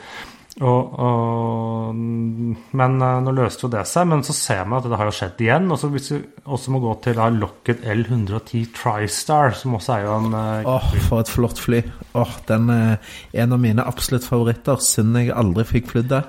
Og, 0.60 0.98
og, 1.00 1.94
men 1.96 2.96
eh, 3.00 3.20
nå 3.24 3.32
løste 3.32 3.64
jo 3.64 3.70
det 3.72 3.86
seg. 3.88 4.04
Men 4.10 4.24
så 4.26 4.34
ser 4.36 4.66
man 4.68 4.82
at 4.82 4.90
det 4.90 4.98
har 5.00 5.08
jo 5.08 5.14
skjedd 5.16 5.40
igjen. 5.46 5.70
Og 5.72 5.80
så 5.80 5.88
hvis 5.92 6.10
vi 6.12 6.20
også 6.44 6.74
må 6.74 6.82
gå 6.82 6.92
til 7.04 7.16
da 7.16 7.30
Locket 7.32 7.86
L110 7.88 8.68
TriStar, 8.76 9.56
som 9.56 9.78
også 9.78 9.96
er 9.96 10.04
jo 10.04 10.18
en 10.18 10.36
eh, 10.36 10.68
Åh, 10.68 10.92
oh, 10.92 11.00
for 11.08 11.24
et 11.24 11.32
flott 11.32 11.62
fly. 11.62 11.80
Åh, 12.12 12.20
oh, 12.20 12.36
Den 12.50 12.68
er 12.74 13.16
en 13.32 13.56
av 13.56 13.64
mine 13.64 13.88
absolutt 13.88 14.28
favoritter. 14.28 14.80
Synd 14.84 15.16
jeg 15.18 15.32
aldri 15.32 15.66
fikk 15.68 15.92
flydd 15.94 16.12
det. 16.12 16.22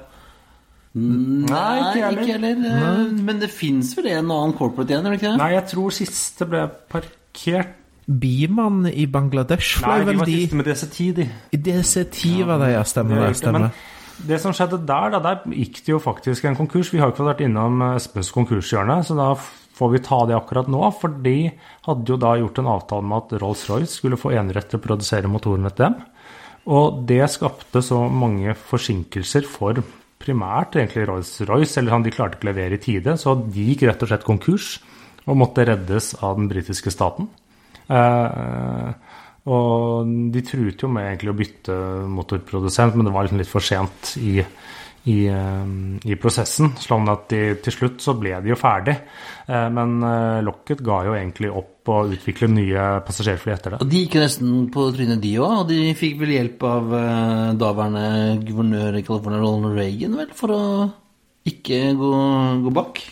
Nei, 0.93 1.77
ikke 1.97 2.35
heller. 2.35 2.59
Men 3.25 3.39
det 3.41 3.49
fins 3.49 3.95
vel 3.97 4.11
en 4.11 4.27
annen 4.29 4.53
corporate 4.55 4.93
igjen, 4.93 5.07
eller 5.07 5.17
ikke? 5.17 5.31
Nei, 5.41 5.55
jeg 5.55 5.65
tror 5.73 5.95
siste 5.95 6.47
ble 6.47 6.67
parkert 6.91 7.79
Biman 8.03 8.83
i 8.91 9.05
Bangladesh 9.07 9.77
fløy 9.79 10.01
vel 10.03 10.03
de 10.03 10.03
Nei, 10.03 10.13
de 10.13 10.19
var 10.19 10.29
siste 10.29 10.57
med 10.59 10.67
DC10, 10.67 11.05
de. 11.15 11.27
I 11.55 11.59
DC10 11.67 12.33
var 12.49 12.59
det, 12.59 12.73
ja. 12.73 12.81
Stemmer 12.87 13.21
det. 13.23 13.29
Stemmer. 13.39 13.69
Men 13.69 14.02
det 14.27 14.39
som 14.41 14.53
skjedde 14.55 14.81
der, 14.87 15.13
da, 15.15 15.19
der 15.23 15.57
gikk 15.57 15.81
det 15.83 15.93
jo 15.93 15.99
faktisk 16.01 16.45
en 16.47 16.57
konkurs. 16.57 16.91
Vi 16.93 17.01
har 17.01 17.11
ikke 17.13 17.27
vært 17.27 17.43
innom 17.45 17.81
Espes 17.93 18.23
Espens 18.23 18.31
konkurshjørne, 18.35 19.01
så 19.05 19.17
da 19.17 19.29
får 19.73 19.91
vi 19.93 20.01
ta 20.05 20.19
det 20.29 20.37
akkurat 20.37 20.69
nå. 20.71 20.81
For 20.99 21.13
de 21.25 21.37
hadde 21.87 22.13
jo 22.13 22.19
da 22.21 22.35
gjort 22.39 22.61
en 22.61 22.71
avtale 22.75 23.07
med 23.09 23.19
at 23.19 23.43
Rolls-Royce 23.43 23.97
skulle 23.97 24.19
få 24.19 24.33
enerett 24.37 24.69
til 24.71 24.81
å 24.81 24.85
produsere 24.85 25.31
motorene 25.31 25.73
til 25.73 25.87
dem. 25.87 25.99
Og 26.73 27.03
det 27.09 27.25
skapte 27.31 27.83
så 27.83 28.05
mange 28.07 28.55
forsinkelser 28.55 29.47
for 29.49 29.81
primært 30.23 30.77
egentlig 30.79 31.07
Rolls-Royce, 31.09 31.77
eller 31.81 31.97
han, 31.97 32.05
de 32.05 32.13
klarte 32.15 32.37
ikke 32.37 32.47
å 32.47 32.51
levere 32.53 32.77
i 32.77 32.83
tide, 32.83 33.17
så 33.19 33.35
de 33.43 33.67
gikk 33.71 33.87
rett 33.89 34.05
og 34.05 34.11
slett 34.11 34.27
konkurs 34.27 34.77
og 35.23 35.39
måtte 35.39 35.65
reddes 35.67 36.13
av 36.23 36.37
den 36.39 36.47
britiske 36.51 36.91
staten. 36.91 37.27
Eh, 37.91 38.89
og 39.43 40.13
de 40.31 40.43
truet 40.45 40.79
jo 40.79 40.89
med 40.91 41.09
egentlig 41.09 41.33
å 41.33 41.35
bytte 41.35 41.75
motorprodusent, 42.11 42.95
men 42.95 43.07
det 43.07 43.13
var 43.15 43.25
liksom 43.25 43.41
litt 43.41 43.51
for 43.51 43.65
sent 43.65 44.13
i, 44.21 44.37
i, 45.11 45.17
eh, 45.27 45.73
i, 46.07 46.15
prosessen. 46.19 46.71
Sånn 46.79 47.11
at 47.11 47.25
de, 47.33 47.41
til 47.65 47.75
slutt 47.75 48.03
så 48.05 48.15
ble 48.15 48.37
de 48.43 48.53
jo 48.53 48.59
ferdig. 48.59 48.95
Eh, 49.47 49.67
men 49.75 49.97
Locket 50.47 50.83
ga 50.85 51.01
jo 51.09 51.17
egentlig 51.17 51.51
opp 51.51 51.91
å 51.91 51.97
utvikle 52.15 52.47
nye 52.53 52.85
passasjerfly 53.03 53.51
etter 53.51 53.75
det. 53.75 53.81
Og 53.83 53.91
De 53.91 54.05
gikk 54.05 54.15
jo 54.15 54.23
nesten 54.23 54.53
på 54.71 54.87
trynet, 54.95 55.19
de 55.23 55.33
òg. 55.43 55.57
Og 55.65 55.67
de 55.73 55.81
fikk 55.99 56.21
vel 56.21 56.37
hjelp 56.37 56.63
av 56.69 56.95
daværende 57.59 58.37
guvernør 58.47 59.01
i 59.01 59.03
California, 59.03 59.43
Ronald 59.43 59.75
Reagan, 59.75 60.15
vel, 60.21 60.31
for 60.39 60.55
å 60.55 60.63
ikke 61.51 61.89
gå, 61.99 62.13
gå 62.63 62.73
bak? 62.79 63.03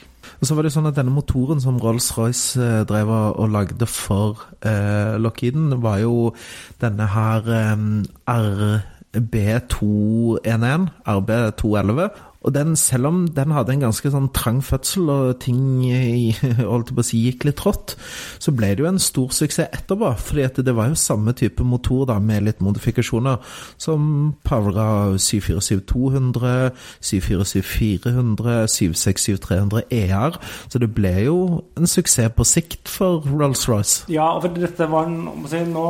Og 0.41 0.47
så 0.49 0.55
var 0.57 0.65
det 0.65 0.71
sånn 0.73 0.89
at 0.89 0.95
denne 0.97 1.13
motoren 1.13 1.59
som 1.61 1.77
Rolls-Royce 1.77 2.57
eh, 2.57 2.79
drev 2.89 3.11
og 3.13 3.51
lagde 3.53 3.85
for 3.85 4.41
eh, 4.65 5.13
Lockheeden, 5.21 5.75
var 5.83 5.99
jo 6.01 6.31
denne 6.81 7.05
her 7.13 7.45
eh, 7.45 7.83
R 8.25 8.63
B211, 9.11 10.87
RB211. 11.05 12.09
Og 12.41 12.53
den, 12.55 12.75
selv 12.79 13.05
om 13.05 13.17
den 13.29 13.53
hadde 13.53 13.75
en 13.75 13.83
ganske 13.85 14.09
sånn 14.09 14.31
trang 14.33 14.61
fødsel, 14.65 15.09
og 15.13 15.41
ting 15.43 15.59
holdt 16.71 16.93
på 16.95 17.03
å 17.03 17.05
si, 17.05 17.21
gikk 17.27 17.45
litt 17.45 17.59
trått, 17.61 17.95
så 18.41 18.53
ble 18.55 18.71
det 18.73 18.81
jo 18.81 18.89
en 18.89 19.01
stor 19.01 19.33
suksess 19.35 19.69
etterpå. 19.69 20.13
fordi 20.17 20.47
at 20.47 20.57
det 20.65 20.73
var 20.77 20.89
jo 20.89 20.97
samme 20.97 21.35
type 21.37 21.63
motor 21.63 22.07
da, 22.09 22.17
med 22.19 22.47
litt 22.47 22.63
modifikasjoner, 22.63 23.37
som 23.77 24.33
Pavra 24.47 25.13
747-200, 25.21 26.71
747-400, 27.05 28.65
767-300 28.73 29.85
ER. 30.01 30.39
Så 30.67 30.81
det 30.81 30.89
ble 30.95 31.13
jo 31.27 31.37
en 31.77 31.89
suksess 31.89 32.33
på 32.33 32.47
sikt 32.47 32.89
for 32.89 33.21
Rolls-Royce. 33.27 34.09
Ja, 34.11 34.31
for 34.41 34.57
dette 34.57 34.89
var 34.89 35.09
en, 35.09 35.45
si, 35.51 35.61
Nå 35.71 35.85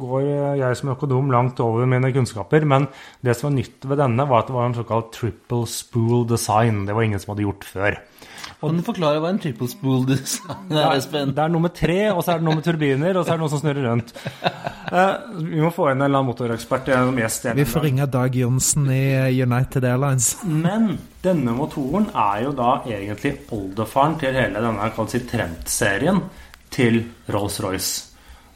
går 0.00 0.22
jeg 0.60 0.78
som 0.78 0.92
økonom 0.94 1.32
langt 1.34 1.58
over 1.60 1.88
mine 1.90 2.12
kunnskaper, 2.14 2.64
men 2.68 2.86
det 3.26 3.34
som 3.36 3.50
var 3.50 3.56
nytt 3.58 3.90
ved 3.90 3.98
denne, 4.00 4.26
var 4.30 4.44
at 4.44 4.48
det 4.52 4.56
var 4.56 4.70
en 4.70 4.78
såkalt 4.78 5.10
triple 5.12 5.31
spool 5.68 6.26
design. 6.28 6.86
Det 6.86 6.96
var 6.96 7.06
ingen 7.06 7.20
som 7.20 7.34
hadde 7.34 7.46
gjort 7.46 7.64
før. 7.68 8.00
Kan 8.62 8.78
du 8.78 8.84
forklare 8.86 9.18
hva 9.18 9.32
en 9.32 9.40
triple 9.42 9.66
spool 9.66 10.04
design 10.06 10.70
er, 10.70 10.92
Espen? 10.94 11.32
Det 11.34 11.42
er 11.42 11.50
noe 11.50 11.64
med 11.64 11.74
tre, 11.74 11.98
og 12.12 12.20
så 12.22 12.34
er 12.34 12.42
det 12.42 12.46
noe 12.46 12.60
med 12.60 12.66
turbiner, 12.66 13.18
og 13.18 13.24
så 13.24 13.32
er 13.32 13.40
det 13.40 13.42
noe 13.42 13.50
som 13.50 13.62
snurrer 13.62 13.88
rundt. 13.88 14.12
Uh, 14.92 15.40
vi 15.48 15.58
må 15.64 15.72
få 15.74 15.88
inn 15.90 15.96
en 15.96 16.06
eller 16.06 16.20
annen 16.20 16.30
motorekspert 16.30 16.92
som 16.92 17.18
gjest. 17.18 17.48
Vi 17.58 17.66
får 17.66 17.86
ringe 17.88 18.06
Dag 18.12 18.38
Johnsen 18.38 18.86
i 18.94 19.02
United 19.42 19.88
Airlines. 19.88 20.30
Men 20.46 20.92
denne 21.24 21.56
motoren 21.58 22.06
er 22.14 22.44
jo 22.46 22.54
da 22.62 22.76
egentlig 22.86 23.34
oldefaren 23.56 24.16
til 24.22 24.38
hele 24.38 24.62
denne 24.62 25.10
si, 25.10 25.24
Trent-serien 25.32 26.22
til 26.72 27.02
Rolls-Royce. 27.34 28.08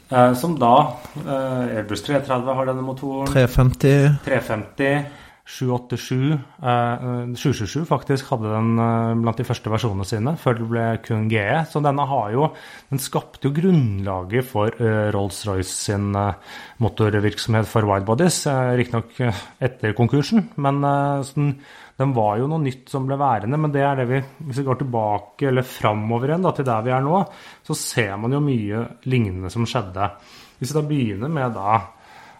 Uh, 0.07 0.31
som 0.39 0.55
da 0.55 0.73
uh, 1.19 1.67
Airbus 1.67 2.05
330 2.07 2.55
har 2.55 2.71
denne 2.71 2.87
motoren. 2.87 3.27
350. 3.27 4.21
350 4.23 5.26
787, 5.47 6.33
eh, 6.59 7.35
727 7.39 7.85
faktisk 7.87 8.33
hadde 8.33 8.49
den 8.51 8.73
eh, 8.83 9.13
blant 9.21 9.37
de 9.39 9.45
første 9.47 9.71
versjonene 9.71 10.03
sine, 10.07 10.33
før 10.35 10.57
det 10.57 10.67
ble 10.67 10.83
kun 11.05 11.29
GE. 11.31 11.61
Så 11.71 11.79
denne 11.83 12.03
har 12.09 12.33
jo 12.35 12.49
Den 12.89 12.99
skapte 12.99 13.47
jo 13.47 13.53
grunnlaget 13.55 14.43
for 14.47 14.75
eh, 14.75 15.07
Rolls-Royce 15.15 15.71
sin 15.71 16.11
eh, 16.19 16.35
motorvirksomhet 16.83 17.67
for 17.67 17.87
widebodies, 17.87 18.41
eh, 18.51 18.75
riktignok 18.81 19.19
eh, 19.23 19.41
etter 19.63 19.95
konkursen. 19.95 20.49
Men 20.59 20.83
sånn, 21.23 21.53
den 21.97 22.13
var 22.15 22.37
jo 22.41 22.51
noe 22.51 22.63
nytt 22.63 22.91
som 22.91 23.07
ble 23.07 23.15
værende. 23.19 23.59
Men 23.59 23.71
det 23.71 23.87
er 23.87 24.01
det 24.01 24.09
vi 24.11 24.23
Hvis 24.49 24.59
vi 24.59 24.67
går 24.67 24.81
tilbake 24.83 25.47
eller 25.47 25.63
framover 25.63 26.33
igjen 26.33 26.43
da, 26.43 26.51
til 26.57 26.67
der 26.67 26.83
vi 26.83 26.91
er 26.91 27.07
nå, 27.07 27.23
så 27.63 27.75
ser 27.87 28.17
man 28.19 28.35
jo 28.35 28.43
mye 28.43 28.83
lignende 29.07 29.51
som 29.53 29.63
skjedde. 29.63 30.11
Hvis 30.59 30.73
vi 30.73 30.81
da 30.81 30.89
begynner 30.91 31.31
med 31.31 31.55
da 31.55 31.79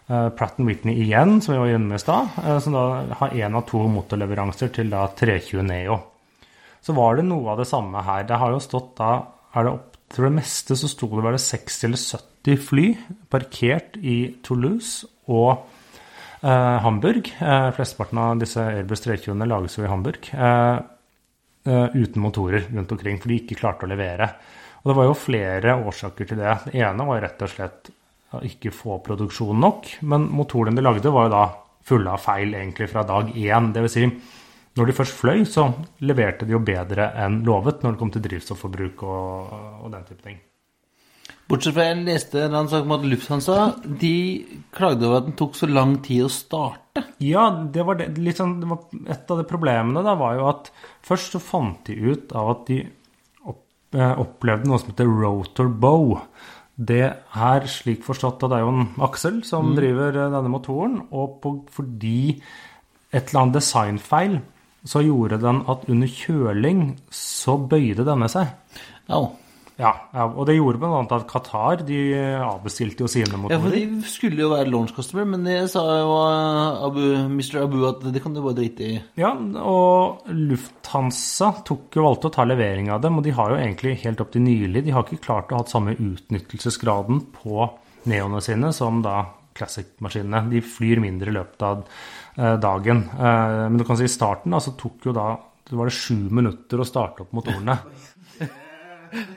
Pratt 0.08 0.56
Whitney 0.56 1.02
igjen, 1.04 1.40
som 1.44 1.52
vi 1.52 1.60
var 1.60 1.74
inne 1.76 1.98
i 1.98 2.00
stad, 2.00 2.30
uh, 2.40 2.56
som 2.64 2.72
da 2.72 2.84
har 3.20 3.34
én 3.36 3.56
av 3.58 3.66
to 3.68 3.82
motorleveranser 3.92 4.72
til 4.72 4.88
da 4.92 5.04
320 5.12 5.66
Neo. 5.68 5.98
Så 6.80 6.94
var 6.96 7.18
det 7.18 7.26
noe 7.28 7.52
av 7.52 7.60
det 7.60 7.68
samme 7.68 8.00
her. 8.06 8.24
Det 8.24 8.38
har 8.40 8.54
jo 8.54 8.62
stått 8.64 8.94
da 9.00 9.12
er 9.52 9.66
det 9.66 9.72
opp 9.74 9.96
til 10.08 10.24
det 10.24 10.36
meste 10.38 10.76
så 10.78 10.88
sto 10.88 11.08
det 11.12 11.24
bare 11.24 11.40
60 11.42 11.82
eller 11.84 12.00
70 12.00 12.60
fly 12.64 12.84
parkert 13.28 13.98
i 14.00 14.16
Toulouse 14.44 15.04
og 15.28 15.50
eh, 16.40 16.76
Hamburg. 16.84 17.28
flesteparten 17.76 18.20
av 18.22 18.40
disse 18.40 18.62
Airbus 18.62 19.04
320-ene 19.04 19.48
lages 19.50 19.76
jo 19.76 19.84
i 19.84 19.90
Hamburg. 19.90 20.30
uten 21.68 22.22
motorer 22.22 22.64
rundt 22.72 22.92
omkring, 22.94 23.18
for 23.20 23.28
de 23.28 23.40
ikke 23.42 23.58
klarte 23.60 23.84
å 23.84 23.90
levere. 23.90 24.30
Og 24.80 24.88
det 24.88 24.96
var 24.96 25.08
jo 25.10 25.18
flere 25.18 25.76
årsaker 25.90 26.30
til 26.30 26.40
det. 26.40 26.54
Det 26.70 26.80
ene 26.80 27.08
var 27.10 27.20
rett 27.20 27.44
og 27.44 27.52
slett 27.52 27.90
ikke 28.44 28.74
få 28.74 28.98
produksjon 29.04 29.60
nok. 29.60 29.94
Men 30.08 30.28
motoren 30.34 30.76
de 30.76 30.84
lagde, 30.84 31.12
var 31.14 31.28
jo 31.28 31.34
da 31.36 31.46
fulle 31.88 32.12
av 32.12 32.20
feil 32.20 32.52
egentlig 32.54 32.90
fra 32.92 33.06
dag 33.08 33.30
én. 33.32 33.70
Dvs. 33.74 33.94
Si, 33.94 34.10
når 34.78 34.90
de 34.90 34.98
først 34.98 35.16
fløy, 35.16 35.46
så 35.48 35.70
leverte 36.06 36.46
de 36.46 36.54
jo 36.54 36.60
bedre 36.62 37.10
enn 37.18 37.40
lovet 37.46 37.82
når 37.82 37.96
det 37.96 38.02
kom 38.02 38.12
til 38.14 38.24
drivstofforbruk 38.28 39.02
og, 39.08 39.56
og 39.84 39.90
den 39.94 40.04
type 40.06 40.22
ting. 40.26 40.38
Bortsett 41.48 41.72
fra 41.72 41.86
jeg 41.86 42.02
leste 42.04 42.42
en 42.44 42.68
sak 42.68 42.84
om 42.84 42.92
at 42.98 43.06
Lufthansa 43.08 43.56
de 44.02 44.16
klagde 44.76 45.06
over 45.08 45.22
at 45.22 45.30
den 45.30 45.36
tok 45.38 45.56
så 45.56 45.68
lang 45.70 45.94
tid 46.04 46.26
å 46.26 46.32
starte. 46.32 47.06
Ja, 47.24 47.46
det 47.72 47.86
var, 47.88 47.96
det, 47.96 48.10
liksom, 48.20 48.58
det 48.60 48.68
var 48.68 48.84
et 49.14 49.32
av 49.32 49.40
de 49.40 49.46
problemene 49.48 50.04
da 50.04 50.12
var 50.20 50.36
jo 50.36 50.44
at 50.50 50.68
først 51.08 51.38
så 51.38 51.40
fant 51.40 51.88
de 51.88 51.96
ut 52.12 52.34
av 52.36 52.52
at 52.52 52.68
de 52.68 52.82
eh, 52.84 54.12
opplevde 54.20 54.68
noe 54.68 54.80
som 54.82 54.92
heter 54.92 55.08
rotor 55.08 55.72
bow. 55.72 56.18
Det 56.78 57.02
er 57.10 57.66
slik 57.66 58.04
forstått 58.06 58.44
at 58.46 58.52
det 58.52 58.60
er 58.60 58.62
jo 58.62 58.74
en 58.76 58.86
aksel 59.02 59.40
som 59.46 59.72
mm. 59.72 59.74
driver 59.78 60.14
eh, 60.14 60.30
denne 60.36 60.52
motoren, 60.52 61.00
og 61.10 61.40
på, 61.42 61.54
fordi 61.74 62.38
et 63.10 63.30
eller 63.32 63.40
annet 63.42 63.58
designfeil 63.58 64.38
så 64.88 65.02
gjorde 65.02 65.40
den 65.42 65.64
at 65.68 65.88
under 65.90 66.10
kjøling 66.12 66.82
så 67.10 67.56
bøyde 67.58 68.06
denne 68.06 68.28
seg. 68.30 68.52
Oh. 69.10 69.32
Ja, 69.78 69.92
og 70.26 70.40
det 70.48 70.56
gjorde 70.56 70.80
bl.a. 70.82 71.00
at 71.14 71.26
Qatar 71.30 71.84
de 71.86 71.98
avbestilte 72.42 73.04
jo 73.04 73.10
sine 73.10 73.38
motorer. 73.38 73.54
Ja, 73.54 73.62
for 73.62 73.76
de 73.76 74.10
skulle 74.10 74.42
jo 74.42 74.50
være 74.50 74.66
launch 74.72 74.90
customer, 74.96 75.28
men 75.30 75.46
det 75.46 75.58
sa 75.70 75.84
jo 76.00 76.16
Abu, 76.88 77.02
Mr. 77.30 77.60
Abu 77.62 77.84
at 77.86 78.02
det 78.10 78.22
kan 78.24 78.34
du 78.34 78.42
bare 78.42 78.58
drite 78.58 78.88
i. 78.88 78.96
Ja, 79.20 79.30
og 79.62 80.26
Lufthansa 80.34 81.52
tok 81.68 81.94
jo 81.94 82.08
valgte 82.08 82.32
å 82.32 82.34
ta 82.34 82.46
levering 82.48 82.90
av 82.90 83.04
dem, 83.06 83.20
og 83.20 83.26
de 83.26 83.36
har 83.38 83.54
jo 83.54 83.60
egentlig 83.60 84.00
helt 84.02 84.24
opp 84.24 84.34
til 84.34 84.42
nylig 84.48 84.82
De 84.88 84.94
har 84.96 85.06
ikke 85.06 85.22
klart 85.28 85.54
å 85.54 85.62
ha 85.62 85.70
samme 85.70 85.94
utnyttelsesgraden 85.94 87.28
på 87.38 87.70
neoene 88.10 88.42
sine 88.42 88.74
som 88.74 88.98
da 89.04 89.20
Classic-maskinene. 89.58 90.44
De 90.50 90.62
flyr 90.62 91.00
mindre 91.02 91.30
i 91.30 91.34
løpet 91.34 91.64
av 91.66 91.80
eh, 91.82 92.56
dagen. 92.62 93.06
Eh, 93.14 93.62
men 93.68 93.78
du 93.78 93.86
kan 93.86 93.98
si 93.98 94.06
i 94.06 94.10
starten 94.10 94.54
altså, 94.54 94.74
så 94.74 94.82
tok 94.82 95.08
jo 95.10 95.14
da 95.14 95.32
det 95.68 95.76
var 95.76 95.90
det 95.90 95.96
sju 95.98 96.30
minutter 96.32 96.80
å 96.80 96.86
starte 96.88 97.24
opp 97.24 97.34
motorene. 97.36 97.74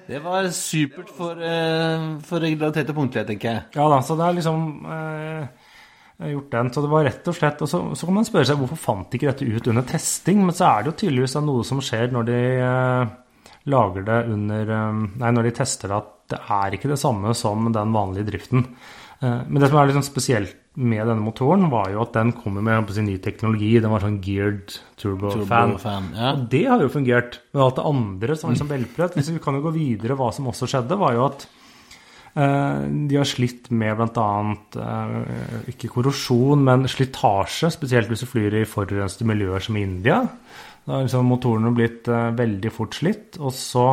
Det 0.08 0.22
var 0.24 0.48
supert 0.56 1.10
for, 1.16 1.40
uh, 1.40 2.06
for 2.28 2.44
regularitet 2.44 2.92
og 2.94 2.98
punktlighet, 3.02 3.30
tenker 3.32 3.52
jeg. 3.52 3.66
Ja 3.78 3.88
da, 3.92 4.00
så 4.06 4.18
det 4.20 4.28
er 4.28 4.38
liksom 4.38 4.64
eh, 4.96 5.68
gjort 6.32 6.54
den. 6.54 6.72
Så 6.74 6.86
det 6.86 6.92
var 6.92 7.06
rett 7.08 7.28
og 7.32 7.38
slett 7.38 7.64
Og 7.66 7.72
så, 7.72 7.82
så, 7.98 8.08
kan 8.08 8.18
man 8.20 8.28
spørre 8.28 8.50
seg 8.52 8.62
hvorfor 8.62 8.80
fant 8.80 9.10
de 9.10 9.20
ikke 9.20 9.32
dette 9.32 9.48
ut 9.48 9.70
under 9.74 9.86
testing? 9.90 10.46
Men 10.46 10.58
så 10.58 10.70
er 10.70 10.82
det 10.82 10.92
jo 10.92 10.98
tydeligvis 11.04 11.38
noe 11.42 11.68
som 11.68 11.84
skjer 11.84 12.14
når 12.14 12.30
de 12.30 12.40
eh, 12.62 13.14
lager 13.72 14.08
det 14.08 14.24
under 14.34 14.74
Nei, 14.74 15.36
når 15.36 15.50
de 15.50 15.54
tester 15.62 15.92
det, 15.92 16.02
at 16.02 16.18
det 16.32 16.42
er 16.56 16.78
ikke 16.78 16.90
det 16.94 17.02
samme 17.02 17.36
som 17.38 17.68
den 17.76 17.94
vanlige 17.94 18.30
driften. 18.30 18.64
Men 19.22 19.58
det 19.60 19.68
som 19.68 19.78
er 19.78 19.90
litt 19.90 19.98
sånn 20.00 20.08
spesielt 20.08 20.61
med 20.80 21.04
denne 21.04 21.20
motoren, 21.20 21.66
var 21.72 21.90
jo 21.92 22.04
at 22.06 22.14
den 22.16 22.32
kommer 22.32 22.64
med 22.64 22.92
sin, 22.96 23.10
ny 23.10 23.18
teknologi. 23.24 23.74
Den 23.84 23.92
var 23.92 24.06
sånn 24.06 24.22
geared 24.24 24.72
turbo-fan. 25.02 25.76
Turbo 25.76 26.14
ja. 26.16 26.30
Og 26.32 26.46
det 26.54 26.62
har 26.70 26.84
jo 26.84 26.92
fungert. 26.94 27.42
Men 27.52 27.66
alt 27.66 27.80
det 27.82 27.88
andre 27.90 28.38
som 28.38 28.48
var 28.48 28.56
liksom 28.56 28.70
velprøvd 28.72 29.18
Hvis 29.20 29.32
vi 29.34 29.42
kan 29.44 29.58
jo 29.58 29.66
gå 29.66 29.74
videre, 29.76 30.16
hva 30.20 30.30
som 30.36 30.48
også 30.48 30.70
skjedde, 30.72 31.00
var 31.02 31.18
jo 31.18 31.26
at 31.26 31.44
eh, 32.40 32.88
de 33.12 33.20
har 33.20 33.28
slitt 33.28 33.68
med 33.76 34.00
bl.a. 34.00 34.30
Eh, 34.86 35.68
ikke 35.74 35.92
korrosjon, 35.92 36.64
men 36.64 36.88
slitasje. 36.92 37.74
Spesielt 37.76 38.08
hvis 38.08 38.24
du 38.24 38.32
flyr 38.32 38.62
i 38.62 38.66
forurensede 38.70 39.28
miljøer 39.28 39.68
som 39.68 39.80
India. 39.82 40.24
Da 40.88 40.96
har 40.96 41.04
liksom 41.04 41.28
motorene 41.28 41.76
blitt 41.76 42.08
eh, 42.08 42.32
veldig 42.40 42.72
fort 42.72 42.96
slitt. 42.96 43.36
Og 43.44 43.52
så 43.60 43.90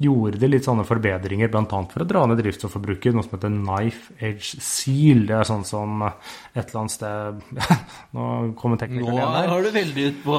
gjorde 0.00 0.38
de 0.40 0.48
litt 0.48 0.64
sånne 0.64 0.84
forbedringer, 0.88 1.50
bl.a. 1.52 1.80
for 1.92 2.02
å 2.02 2.06
dra 2.08 2.22
ned 2.28 2.40
drivstofforbruket. 2.40 3.12
Noe 3.12 3.24
som 3.26 3.34
heter 3.36 3.52
knife 3.52 4.14
edge 4.16 4.60
seal. 4.64 5.26
Det 5.28 5.36
er 5.36 5.48
sånn 5.48 5.64
som 5.68 6.04
et 6.06 6.62
eller 6.62 6.78
annet 6.80 6.94
sted 6.94 7.42
Nå 8.16 8.26
kommer 8.58 8.80
teknikeren 8.80 9.18
igjen 9.18 9.34
der. 9.36 9.48
Nå 9.50 9.54
har 9.54 9.66
du 9.66 9.70
veldig 9.74 10.06
ut 10.06 10.22
på, 10.24 10.38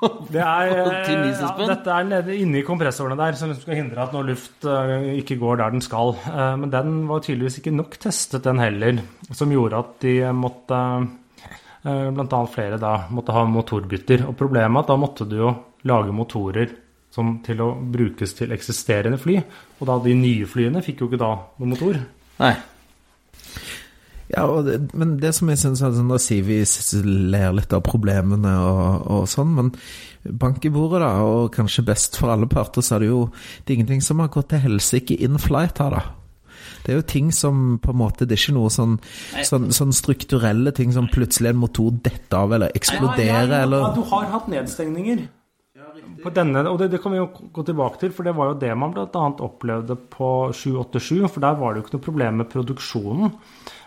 på, 0.00 0.10
det 0.32 0.44
er, 0.46 0.72
ja, 0.72 1.50
Dette 1.60 1.96
er 1.98 2.08
nede 2.08 2.36
inni 2.40 2.64
kompressorene 2.66 3.18
der, 3.20 3.36
som 3.38 3.52
skal 3.56 3.78
hindre 3.82 4.06
at 4.06 4.14
noe 4.16 4.30
luft 4.30 4.64
uh, 4.64 4.94
ikke 5.12 5.36
går 5.42 5.60
der 5.60 5.74
den 5.76 5.84
skal. 5.84 6.14
Uh, 6.24 6.54
men 6.62 6.72
den 6.72 7.02
var 7.10 7.24
tydeligvis 7.24 7.60
ikke 7.60 7.74
nok 7.76 7.98
testet, 8.00 8.46
den 8.46 8.62
heller, 8.62 9.02
som 9.28 9.52
gjorde 9.52 9.82
at 9.84 9.98
de 10.06 10.16
måtte 10.36 10.78
uh, 10.78 11.18
Blant 11.82 12.30
annet 12.30 12.52
flere 12.54 12.76
da 12.78 12.92
måtte 13.10 13.34
ha 13.34 13.42
motorbytter. 13.50 14.22
Og 14.30 14.36
problemet 14.38 14.70
er 14.70 14.84
at 14.84 14.90
da 14.92 14.96
måtte 15.02 15.26
du 15.26 15.34
jo 15.40 15.52
lage 15.90 16.14
motorer 16.14 16.70
som 17.12 17.36
til 17.44 17.60
å 17.60 17.72
brukes 17.92 18.36
til 18.38 18.52
eksisterende 18.54 19.20
fly. 19.20 19.38
Og 19.80 19.88
da 19.88 19.98
de 20.04 20.14
nye 20.16 20.48
flyene 20.48 20.82
fikk 20.84 21.02
jo 21.02 21.10
ikke 21.10 21.20
da 21.20 21.32
noen 21.60 21.74
motor. 21.74 21.98
Nei. 22.40 22.54
Ja, 24.32 24.46
det, 24.64 24.78
men 24.96 25.18
det 25.20 25.34
som 25.36 25.50
jeg 25.52 25.60
syns 25.60 25.82
er 25.84 25.92
sånn, 25.92 26.08
Da 26.08 26.16
sier 26.22 26.46
vi 26.46 26.62
ler 27.04 27.52
litt 27.52 27.74
av 27.76 27.82
problemene 27.84 28.54
og, 28.64 29.04
og, 29.04 29.26
sånn, 29.28 29.52
men 29.58 29.68
bank 30.40 30.64
i 30.64 30.72
bordet, 30.72 31.02
da, 31.02 31.10
og 31.26 31.52
kanskje 31.52 31.84
best 31.84 32.16
for 32.16 32.32
alle 32.32 32.48
parter, 32.48 32.84
så 32.84 32.96
er 32.96 33.04
det 33.04 33.10
jo 33.10 33.20
det 33.34 33.72
er 33.72 33.76
ingenting 33.80 34.04
som 34.04 34.22
har 34.22 34.32
gått 34.32 34.52
til 34.54 34.62
helsike 34.64 35.18
in 35.20 35.36
flight 35.42 35.82
her, 35.82 35.98
da. 35.98 36.02
Det 36.82 36.94
er 36.94 36.98
jo 36.98 37.06
ting 37.12 37.28
som 37.34 37.76
på 37.82 37.92
en 37.92 37.98
måte 38.00 38.26
Det 38.26 38.34
er 38.34 38.40
ikke 38.40 38.54
noe 38.56 38.70
sånn, 38.74 38.96
sånn, 39.46 39.68
sånn 39.74 39.92
strukturelle 39.94 40.72
ting 40.74 40.90
som 40.94 41.06
plutselig 41.10 41.52
en 41.52 41.60
motor 41.60 41.92
detter 41.94 42.38
av 42.38 42.56
eller 42.56 42.74
eksploderer, 42.78 43.52
eller 43.60 43.84
ja, 43.84 43.92
Du 43.94 44.02
har 44.10 44.26
hatt 44.32 44.48
nedstengninger 44.50 45.26
på 46.22 46.32
denne, 46.34 46.62
og 46.70 46.78
det, 46.80 46.88
det, 46.94 47.00
kan 47.02 47.14
vi 47.14 47.20
jo 47.20 47.28
gå 47.52 47.64
tilbake 47.66 48.00
til, 48.00 48.12
for 48.14 48.26
det 48.26 48.34
var 48.36 48.52
jo 48.52 48.60
det 48.62 48.72
man 48.78 48.94
bl.a. 48.94 49.24
opplevde 49.46 49.96
på 50.12 50.30
787. 50.54 51.26
For 51.28 51.42
der 51.44 51.58
var 51.60 51.72
det 51.72 51.80
jo 51.80 51.86
ikke 51.86 51.96
noe 51.98 52.06
problem 52.06 52.40
med 52.42 52.50
produksjonen. 52.52 53.34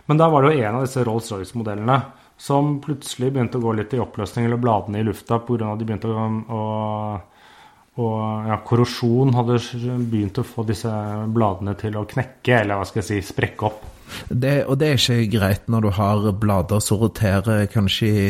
Men 0.06 0.20
der 0.20 0.32
var 0.32 0.44
det 0.44 0.52
jo 0.54 0.66
en 0.66 0.78
av 0.78 0.86
disse 0.86 1.04
Rolls-Royce-modellene 1.06 2.00
som 2.36 2.76
plutselig 2.84 3.32
begynte 3.32 3.58
å 3.58 3.64
gå 3.64 3.72
litt 3.78 3.94
i 3.96 4.02
oppløsning, 4.02 4.44
eller 4.46 4.60
bladene 4.60 5.00
i 5.00 5.06
lufta, 5.06 5.40
pga. 5.40 5.72
at 5.72 5.80
de 5.80 5.88
begynte 5.88 6.12
å, 6.12 6.26
å 6.52 6.64
å 7.96 8.06
ja, 8.44 8.58
korrosjon 8.60 9.32
hadde 9.36 9.56
begynt 10.10 10.40
å 10.40 10.44
få 10.44 10.66
disse 10.68 10.90
bladene 11.32 11.72
til 11.80 11.96
å 11.96 12.04
knekke, 12.08 12.58
eller 12.60 12.80
hva 12.80 12.88
skal 12.88 13.00
jeg 13.00 13.08
si, 13.08 13.20
sprekke 13.32 13.68
opp. 13.70 13.84
Det, 14.28 14.58
og 14.68 14.76
det 14.78 14.90
er 14.90 15.00
ikke 15.00 15.30
greit 15.32 15.70
når 15.72 15.86
du 15.86 15.90
har 15.96 16.26
blader 16.36 16.82
som 16.84 17.00
roterer 17.00 17.64
kanskje 17.72 18.10
i 18.12 18.26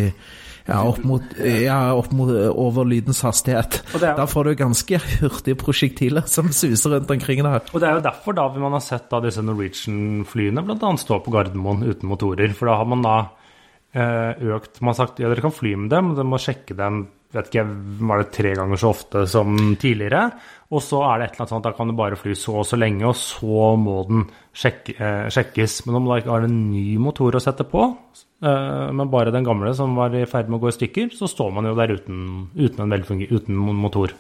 ja, 0.67 0.81
opp 0.83 1.03
mot, 1.07 1.23
ja, 1.39 1.79
opp 1.95 2.11
mot 2.17 2.31
over 2.51 2.85
lydens 2.89 3.21
hastighet. 3.23 3.81
Er- 3.95 4.17
Da 4.19 4.27
får 4.27 4.45
du 4.51 4.55
ganske 4.59 4.99
hurtige 5.21 5.55
prosjektiler 5.61 6.27
som 6.27 6.49
suser 6.51 6.97
rundt 6.97 7.11
omkring 7.11 7.43
der. 7.47 7.63
Og 7.73 7.81
det 7.81 7.89
er 7.89 7.95
jo 8.01 8.05
derfor 8.09 8.35
da 8.35 8.49
man 8.59 8.73
har 8.73 8.81
sett 8.85 9.09
da 9.11 9.21
disse 9.21 9.43
Norwegian-flyene 9.47 10.65
bl.a. 10.67 10.93
stå 10.99 11.21
på 11.25 11.31
Gardermoen 11.35 11.85
uten 11.87 12.09
motorer. 12.11 12.53
For 12.57 12.67
da 12.71 12.77
har 12.81 12.89
man 12.91 13.03
da 13.07 13.17
eh, 13.95 14.35
økt 14.57 14.81
Man 14.83 14.93
har 14.95 14.99
sagt 15.07 15.21
ja, 15.23 15.29
dere 15.31 15.41
kan 15.45 15.55
fly 15.55 15.77
med 15.77 15.91
dem, 15.91 16.11
men 16.11 16.17
dere 16.19 16.29
må 16.29 16.39
sjekke 16.43 16.77
dem 16.77 17.07
vet 17.37 17.51
ikke, 17.51 17.65
var 18.09 18.23
det 18.23 18.33
tre 18.35 18.53
ganger 18.59 18.81
så 18.81 18.93
ofte 18.95 19.25
som 19.31 19.57
tidligere. 19.81 20.27
Og 20.75 20.83
så 20.83 21.01
er 21.07 21.21
det 21.21 21.27
et 21.29 21.37
eller 21.37 21.45
annet 21.45 21.53
sånt, 21.55 21.67
da 21.69 21.75
kan 21.77 21.91
du 21.91 21.95
bare 21.99 22.19
fly 22.19 22.35
så 22.39 22.57
og 22.63 22.67
så 22.67 22.79
lenge, 22.79 23.05
og 23.07 23.15
så 23.19 23.69
må 23.79 24.01
den 24.09 24.25
sjekke, 24.57 24.97
eh, 24.99 25.27
sjekkes. 25.31 25.79
Men 25.87 26.01
om 26.01 26.09
du 26.09 26.15
ikke 26.17 26.33
har 26.35 26.47
en 26.47 26.59
ny 26.73 26.97
motor 26.99 27.39
å 27.39 27.43
sette 27.43 27.67
på, 27.71 27.87
eh, 28.43 28.87
men 28.91 29.13
bare 29.13 29.35
den 29.35 29.47
gamle 29.47 29.75
som 29.79 29.95
var 29.95 30.15
i 30.15 30.27
ferd 30.27 30.51
med 30.51 30.59
å 30.59 30.65
gå 30.65 30.73
i 30.73 30.79
stykker, 30.79 31.13
så 31.15 31.31
står 31.31 31.53
man 31.55 31.71
jo 31.71 31.77
der 31.79 31.95
uten, 31.95 32.49
uten 32.57 32.83
en 32.83 32.97
velfunger, 32.97 33.31
uten 33.31 33.55
motor. 33.57 34.17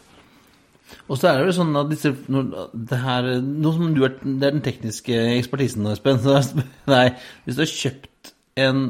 Og 1.10 1.18
så 1.18 1.30
er 1.30 1.40
det 1.40 1.48
jo 1.48 1.56
sånn 1.58 1.74
at 1.80 1.90
disse 1.90 2.12
det 2.14 3.00
her, 3.02 3.26
er, 3.26 3.40
det 3.42 4.46
er 4.46 4.54
den 4.54 4.62
tekniske 4.62 5.18
ekspertisen, 5.34 5.86
Espen. 5.90 6.22
Nei, 6.94 7.08
hvis 7.44 7.58
du 7.58 7.64
har 7.64 7.72
kjøpt 7.72 8.32
en 8.62 8.86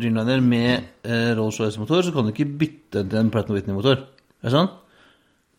Dreamliner 0.00 0.44
med 0.44 0.70
eh, 1.04 1.32
Rolls-Royce-motor, 1.38 2.06
så 2.06 2.14
kan 2.14 2.28
du 2.28 2.34
ikke 2.34 2.50
bytte 2.60 3.04
til 3.04 3.20
en 3.20 3.32
Platinum 3.34 3.58
Whitney-motor. 3.58 4.04
Er 4.38 4.48
det 4.48 4.54
sånn? 4.54 4.70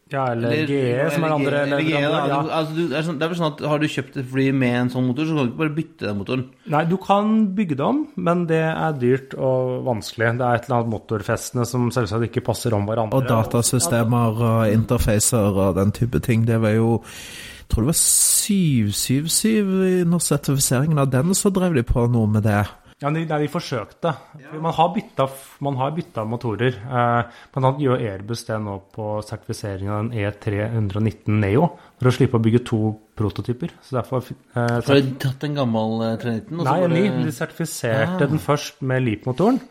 Ja, 0.10 0.24
eller, 0.34 0.66
GE, 0.66 1.04
som 1.14 1.26
er 1.28 1.34
andre 1.36 1.58
eller 1.68 1.84
GE, 1.86 1.92
da. 1.94 2.00
leverandør. 2.02 2.48
Ja. 2.50 2.58
Altså, 2.58 2.86
er 2.98 3.04
sånn, 3.06 3.18
det 3.20 3.26
er 3.28 3.30
vel 3.30 3.38
sånn 3.38 3.52
at 3.52 3.60
Har 3.70 3.82
du 3.82 3.86
kjøpt 3.94 4.16
et 4.18 4.26
fly 4.32 4.46
med 4.58 4.78
en 4.80 4.90
sånn 4.96 5.06
motor, 5.06 5.28
så 5.28 5.36
kan 5.36 5.46
du 5.46 5.52
ikke 5.52 5.60
bare 5.60 5.74
bytte 5.76 6.08
den 6.08 6.18
motoren. 6.18 6.46
Nei, 6.74 6.82
du 6.90 6.96
kan 7.04 7.36
bygge 7.60 7.78
det 7.78 7.86
om, 7.86 8.00
men 8.18 8.42
det 8.50 8.64
er 8.72 8.98
dyrt 8.98 9.36
og 9.38 9.86
vanskelig. 9.86 10.32
Det 10.40 10.48
er 10.48 10.58
et 10.58 10.66
eller 10.66 10.80
annet 10.80 10.94
motorfestene 10.96 11.68
som 11.70 11.86
selvsagt 11.94 12.26
ikke 12.32 12.46
passer 12.50 12.74
om 12.74 12.90
hverandre. 12.90 13.22
Og 13.22 13.30
datasystemer 13.30 14.44
og 14.50 14.74
interfacer 14.74 15.62
og 15.68 15.78
den 15.78 15.94
type 15.94 16.24
ting. 16.26 16.50
Det 16.50 16.58
var 16.64 16.74
jo 16.80 16.96
jeg 16.98 17.76
tror 17.76 17.86
det 17.86 17.92
var 17.92 18.02
777 18.02 20.02
under 20.02 20.26
sertifiseringen 20.26 20.98
av 20.98 21.14
den, 21.14 21.38
så 21.38 21.54
drev 21.54 21.78
de 21.78 21.86
på 21.86 22.10
noe 22.10 22.34
med 22.34 22.50
det. 22.50 22.64
Ja, 23.00 23.08
de, 23.16 23.22
de 23.24 23.48
forsøkte. 23.48 24.12
Man 24.60 24.74
har 24.76 24.90
bytta, 24.92 25.26
man 25.64 25.78
har 25.80 25.94
bytta 25.96 26.26
motorer. 26.28 26.76
Eh, 26.76 27.44
blant 27.54 27.68
annet 27.70 27.84
gjør 27.86 28.02
Airbus 28.10 28.42
det 28.50 28.58
nå 28.60 28.74
på 28.92 29.12
sertifiseringen 29.24 29.94
av 29.94 30.10
den 30.10 30.18
E319 30.20 31.38
Neo, 31.40 31.70
for 31.96 32.10
å 32.10 32.14
slippe 32.18 32.36
å 32.36 32.44
bygge 32.44 32.60
to 32.68 32.80
prototyper. 33.20 33.72
Så 33.88 33.96
derfor 34.02 34.26
eh, 34.28 34.82
Så 34.84 34.92
har 34.92 35.00
de 35.00 35.14
tatt 35.24 35.46
en 35.48 35.56
gammel 35.62 36.04
eh, 36.10 36.18
319? 36.20 36.60
og 36.60 36.68
Nei, 36.68 36.80
en 36.84 36.96
ny. 36.98 37.04
De 37.30 37.36
sertifiserte 37.38 38.28
den 38.34 38.44
først 38.44 38.84
med 38.92 39.06
Leap-motoren. 39.06 39.62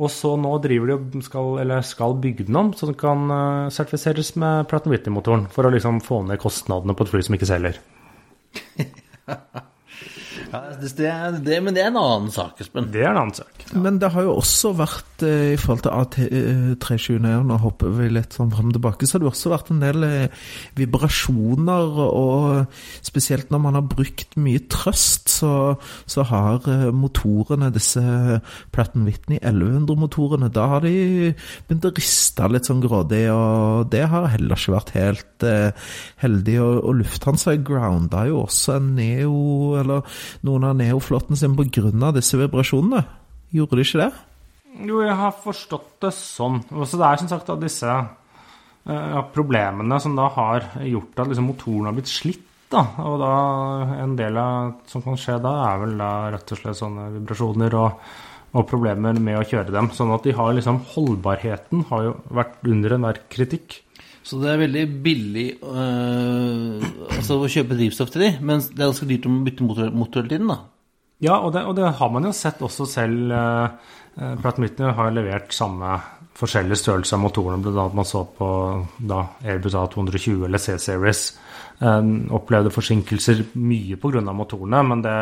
Og 0.00 0.08
så 0.08 0.30
nå 0.40 0.54
driver 0.64 0.94
de 1.12 1.20
skal, 1.26 1.50
eller 1.66 1.84
skal 1.84 2.16
bygge 2.22 2.46
den 2.48 2.56
om, 2.56 2.70
så 2.72 2.88
den 2.88 2.96
kan 3.02 3.26
eh, 3.36 3.66
sertifiseres 3.76 4.32
med 4.40 4.64
Pratt 4.72 4.88
Whitney-motoren. 4.88 5.44
For 5.52 5.68
å 5.68 5.74
liksom 5.76 6.00
få 6.08 6.22
ned 6.30 6.40
kostnadene 6.40 6.96
på 6.96 7.04
et 7.04 7.12
fly 7.12 7.22
som 7.28 7.36
ikke 7.36 7.50
selger. 7.52 7.76
Ja, 10.52 10.60
det, 10.80 10.90
det, 10.96 11.12
det, 11.46 11.60
men 11.64 11.74
det 11.74 11.80
er 11.80 11.88
en 11.88 11.96
annen 11.96 12.32
sak, 12.32 12.60
Espen. 12.60 12.90
Det 12.92 13.00
er 13.00 13.14
en 13.14 13.22
annen 13.22 13.36
sak. 13.38 13.61
Men 13.72 13.96
det 13.96 14.10
har 14.12 14.26
jo 14.26 14.34
også 14.36 14.74
vært, 14.76 15.22
eh, 15.24 15.54
i 15.54 15.56
forhold 15.56 15.82
til 15.86 15.94
AT329, 15.96 17.30
nå 17.48 17.56
hopper 17.62 17.94
vi 17.96 18.08
litt 18.12 18.34
sånn 18.36 18.50
frem 18.52 18.68
og 18.68 18.74
tilbake, 18.76 19.06
så 19.08 19.16
har 19.16 19.22
det 19.22 19.30
også 19.30 19.52
vært 19.52 19.70
en 19.72 19.80
del 19.80 20.04
eh, 20.04 20.42
vibrasjoner, 20.76 22.00
og 22.04 22.66
spesielt 23.00 23.48
når 23.52 23.62
man 23.64 23.78
har 23.78 23.86
brukt 23.88 24.36
mye 24.36 24.60
trøst, 24.68 25.32
så, 25.32 25.52
så 26.04 26.26
har 26.28 26.68
eh, 26.68 26.90
motorene, 26.92 27.70
disse 27.72 28.02
Platten 28.76 29.06
Whitney 29.08 29.40
1100-motorene, 29.40 30.52
da 30.52 30.68
har 30.74 30.84
de 30.84 31.32
begynt 31.68 31.88
å 31.88 31.94
riste 31.96 32.50
litt 32.52 32.68
sånn 32.68 32.84
grådig, 32.84 33.24
og 33.32 33.88
det 33.94 34.04
har 34.12 34.28
heller 34.34 34.60
ikke 34.60 34.76
vært 34.76 34.94
helt 34.98 35.48
eh, 35.48 35.72
heldig. 36.20 36.58
Og, 36.60 36.76
og 36.90 37.00
Lufthansa 37.00 37.56
grounda 37.56 38.26
jo 38.28 38.44
også 38.44 38.76
en 38.76 38.92
Neo, 39.00 39.80
eller 39.80 40.04
noen 40.44 40.68
av 40.68 40.76
Neo-flåten 40.76 41.40
sin 41.40 41.56
på 41.56 41.70
grunn 41.72 42.04
av 42.04 42.20
disse 42.20 42.36
vibrasjonene. 42.36 43.21
Gjorde 43.52 43.78
du 43.78 43.84
ikke 43.84 44.00
det? 44.00 44.12
Jo, 44.88 45.02
jeg 45.04 45.16
har 45.18 45.34
forstått 45.36 45.98
det 46.06 46.12
sånn. 46.16 46.62
Så 46.88 46.96
det 46.96 47.08
er 47.08 47.20
som 47.20 47.28
sagt 47.28 47.50
da 47.50 47.58
disse 47.60 47.92
ja, 47.92 49.22
problemene 49.34 49.98
som 50.02 50.16
da 50.18 50.30
har 50.32 50.72
gjort 50.88 51.20
at 51.22 51.30
liksom 51.30 51.50
motoren 51.50 51.90
har 51.90 51.96
blitt 51.98 52.10
slitt. 52.10 52.48
da, 52.72 52.86
Og 53.04 53.18
da 53.20 53.32
en 54.00 54.16
del 54.16 54.38
av 54.40 54.72
som 54.88 55.04
kan 55.04 55.18
skje 55.20 55.36
da, 55.44 55.52
er 55.68 55.82
vel 55.84 55.96
da 56.00 56.10
rett 56.32 56.54
og 56.54 56.62
slett 56.62 56.80
sånne 56.80 57.10
vibrasjoner 57.18 57.76
og, 57.76 58.10
og 58.56 58.66
problemer 58.70 59.20
med 59.20 59.38
å 59.38 59.46
kjøre 59.46 59.74
dem. 59.74 59.92
Sånn 59.92 60.14
at 60.16 60.24
de 60.24 60.32
har 60.38 60.56
liksom 60.56 60.80
Holdbarheten 60.94 61.84
har 61.92 62.08
jo 62.08 62.16
vært 62.32 62.64
under 62.64 62.96
enhver 62.96 63.20
kritikk. 63.32 63.82
Så 64.22 64.38
det 64.38 64.52
er 64.52 64.60
veldig 64.62 64.82
billig 65.02 65.48
øh, 65.66 66.82
altså 67.18 67.40
å 67.42 67.48
kjøpe 67.50 67.74
drivstoff 67.74 68.12
til 68.14 68.22
de, 68.22 68.28
men 68.40 68.62
det 68.62 68.78
er 68.78 68.92
ganske 68.92 69.08
dyrt 69.10 69.26
å 69.26 69.32
bytte 69.48 69.66
motor, 69.66 69.88
motor 69.90 70.22
hele 70.22 70.30
tiden, 70.30 70.52
da. 70.52 70.60
Ja, 71.22 71.38
og 71.38 71.52
det, 71.54 71.62
og 71.68 71.76
det 71.78 71.92
har 71.98 72.10
man 72.10 72.26
jo 72.26 72.32
sett 72.34 72.62
også 72.64 72.86
selv. 72.90 73.30
eh, 73.30 73.94
eh, 74.18 74.34
Pratt 74.42 74.58
Whitney 74.58 74.90
har 74.96 75.14
levert 75.14 75.54
samme 75.54 76.00
forskjellige 76.38 76.80
størrelser 76.80 77.18
av 77.18 77.22
motorene, 77.26 77.62
bl.a. 77.62 77.88
man 77.94 78.08
så 78.08 78.24
på 78.24 78.48
da 78.98 79.20
Airbus 79.44 79.76
A220 79.78 80.46
eller 80.48 80.62
C-Series. 80.62 81.26
Um, 81.82 82.28
opplevde 82.30 82.70
forsinkelser 82.70 83.40
mye 83.58 83.96
pga. 83.98 84.22
motorene, 84.32 84.82
men 84.86 85.02
det 85.02 85.14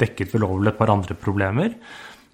dekket 0.00 0.34
vel 0.34 0.46
over 0.46 0.70
et 0.70 0.78
par 0.78 0.92
andre 0.94 1.16
problemer. 1.18 1.74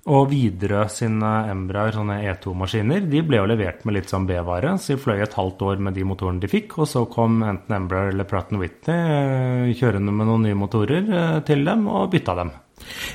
Og 0.08 0.30
Widerøe 0.30 0.86
sine 0.88 1.30
Embraer, 1.50 1.92
sånne 1.92 2.22
E2-maskiner, 2.24 3.04
de 3.10 3.20
ble 3.26 3.36
jo 3.36 3.48
levert 3.50 3.82
med 3.84 3.98
litt 3.98 4.08
sånn 4.08 4.24
B-vare. 4.28 4.72
Så 4.80 4.94
de 4.94 5.02
fløy 5.02 5.20
et 5.20 5.36
halvt 5.36 5.60
år 5.66 5.82
med 5.84 5.98
de 5.98 6.06
motorene 6.08 6.40
de 6.40 6.48
fikk, 6.48 6.78
og 6.80 6.88
så 6.88 7.04
kom 7.12 7.42
enten 7.44 7.76
Embraer 7.76 8.14
eller 8.14 8.28
Pratt 8.28 8.54
Whitney 8.56 8.96
eh, 8.96 9.76
kjørende 9.76 10.14
med 10.16 10.30
noen 10.30 10.48
nye 10.48 10.56
motorer 10.56 11.04
eh, 11.04 11.38
til 11.44 11.66
dem 11.68 11.84
og 11.92 12.08
bytta 12.14 12.38
dem. 12.40 12.52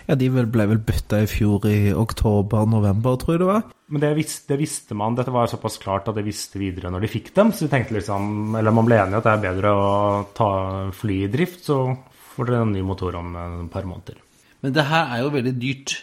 Ja, 0.05 0.13
De 0.13 0.29
ble 0.29 0.67
vel 0.69 0.81
bytta 0.85 1.23
i 1.23 1.29
fjor 1.29 1.65
i 1.65 1.89
oktober-november, 1.97 3.17
tror 3.17 3.33
jeg 3.33 3.41
det 3.41 3.49
var. 3.49 3.65
Men 3.89 4.01
det 4.01 4.13
visste, 4.17 4.53
det 4.53 4.61
visste 4.61 4.97
man, 4.97 5.17
dette 5.17 5.33
var 5.33 5.49
såpass 5.49 5.79
klart 5.81 6.09
at 6.09 6.17
det 6.17 6.25
visste 6.25 6.61
videre 6.61 6.93
når 6.93 7.05
de 7.05 7.11
fikk 7.11 7.33
dem. 7.33 7.49
Så 7.49 7.65
de 7.65 7.73
tenkte 7.73 7.97
liksom, 7.97 8.55
eller 8.61 8.73
man 8.75 8.85
ble 8.85 9.01
enig 9.01 9.17
at 9.19 9.25
det 9.25 9.33
er 9.33 9.45
bedre 9.49 9.73
å 9.73 9.93
ta 10.37 10.51
fly 10.93 11.23
i 11.25 11.31
drift, 11.33 11.65
så 11.65 11.79
får 12.35 12.49
dere 12.51 12.65
en 12.65 12.75
ny 12.77 12.85
motor 12.85 13.17
om 13.17 13.33
et 13.41 13.71
par 13.73 13.89
måneder. 13.89 14.21
Men 14.61 14.73
det 14.73 14.85
her 14.89 15.13
er 15.13 15.25
jo 15.25 15.33
veldig 15.33 15.55
dyrt. 15.61 15.97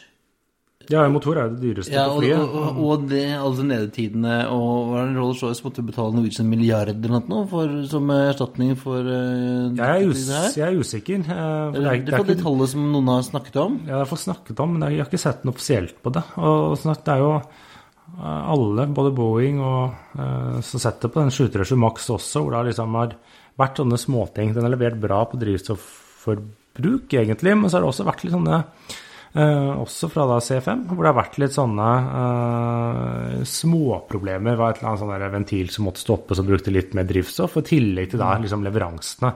Ja, 0.91 1.05
en 1.05 1.13
motor 1.15 1.39
er 1.39 1.47
jo 1.47 1.55
det 1.55 1.63
dyreste 1.63 1.93
Ja, 1.95 2.09
på 2.11 2.19
flyet. 2.23 2.39
og, 2.41 2.55
og, 2.59 2.81
og 2.83 3.05
det, 3.11 3.23
alle 3.39 3.67
nedetidene 3.69 4.37
og 4.51 4.95
Rolls-Royce 5.15 5.63
måtte 5.67 5.85
betale 5.87 6.17
Norwegian 6.17 6.49
milliarder 6.51 6.97
eller 6.99 7.29
noe 7.31 7.47
for, 7.51 7.75
som 7.91 8.11
erstatning 8.17 8.73
for 8.81 9.07
uh, 9.07 9.71
Jeg 9.77 9.83
er, 9.83 10.07
us 10.09 10.57
jeg 10.59 10.67
er 10.67 10.79
usikker. 10.81 11.23
Uh, 11.29 11.73
Det 11.77 11.85
er, 11.87 12.01
det 12.07 12.15
er 12.17 12.25
på 12.25 12.29
det 12.33 12.39
tallet 12.43 12.73
som 12.73 12.87
noen 12.93 13.13
har 13.15 13.23
snakket 13.27 13.61
om. 13.63 13.77
jeg 13.87 13.95
har 13.95 14.09
fått 14.11 14.25
snakket 14.25 14.65
om, 14.65 14.75
men 14.75 14.89
jeg 14.91 15.03
har 15.05 15.11
ikke 15.11 15.23
sett 15.23 15.45
noe 15.47 15.55
offisielt 15.55 16.01
på 16.03 16.13
det. 16.17 16.25
Og 16.41 16.75
at 16.93 17.05
det 17.07 17.15
er 17.15 17.23
jo 17.23 17.31
eh, 17.37 18.43
alle, 18.57 18.87
både 18.97 19.13
Boeing 19.17 19.61
og 19.63 20.17
uh, 20.19 20.59
som 20.65 20.83
setter 20.83 21.13
på 21.13 21.23
den 21.23 21.31
737 21.33 21.79
Max 21.79 22.11
også, 22.13 22.43
hvor 22.43 22.53
det 22.55 22.61
har 22.61 22.69
liksom 22.71 22.99
har 22.99 23.15
vært 23.61 23.81
sånne 23.83 23.99
småting. 24.01 24.53
Den 24.57 24.65
har 24.67 24.73
levert 24.73 24.99
bra 25.01 25.23
på 25.29 25.39
drivstofforbruk, 25.41 27.13
egentlig, 27.13 27.57
men 27.57 27.69
så 27.69 27.79
har 27.79 27.85
det 27.87 27.91
også 27.93 28.07
vært 28.09 28.25
litt 28.25 28.35
sånne 28.35 28.63
eh, 29.35 29.73
også 29.83 30.11
fra 30.13 30.27
da 30.29 30.39
C5, 30.45 30.87
hvor 30.91 31.03
det 31.03 31.11
har 31.11 31.19
vært 31.19 31.39
litt 31.43 31.55
sånne 31.57 31.89
uh, 32.07 33.43
småproblemer. 33.49 34.55
Det 34.55 34.61
var 34.61 34.75
et 34.75 34.81
eller 34.83 34.91
annet 34.93 35.05
sånn 35.05 35.35
ventil 35.37 35.75
som 35.75 35.89
måtte 35.89 36.05
stoppe, 36.05 36.37
og 36.37 36.49
brukte 36.49 36.75
litt 36.75 36.97
mer 36.99 37.09
drivstoff, 37.09 37.59
i 37.61 37.67
tillegg 37.73 38.13
til 38.13 38.23
da 38.23 38.35
liksom 38.43 38.65
leveransene. 38.67 39.35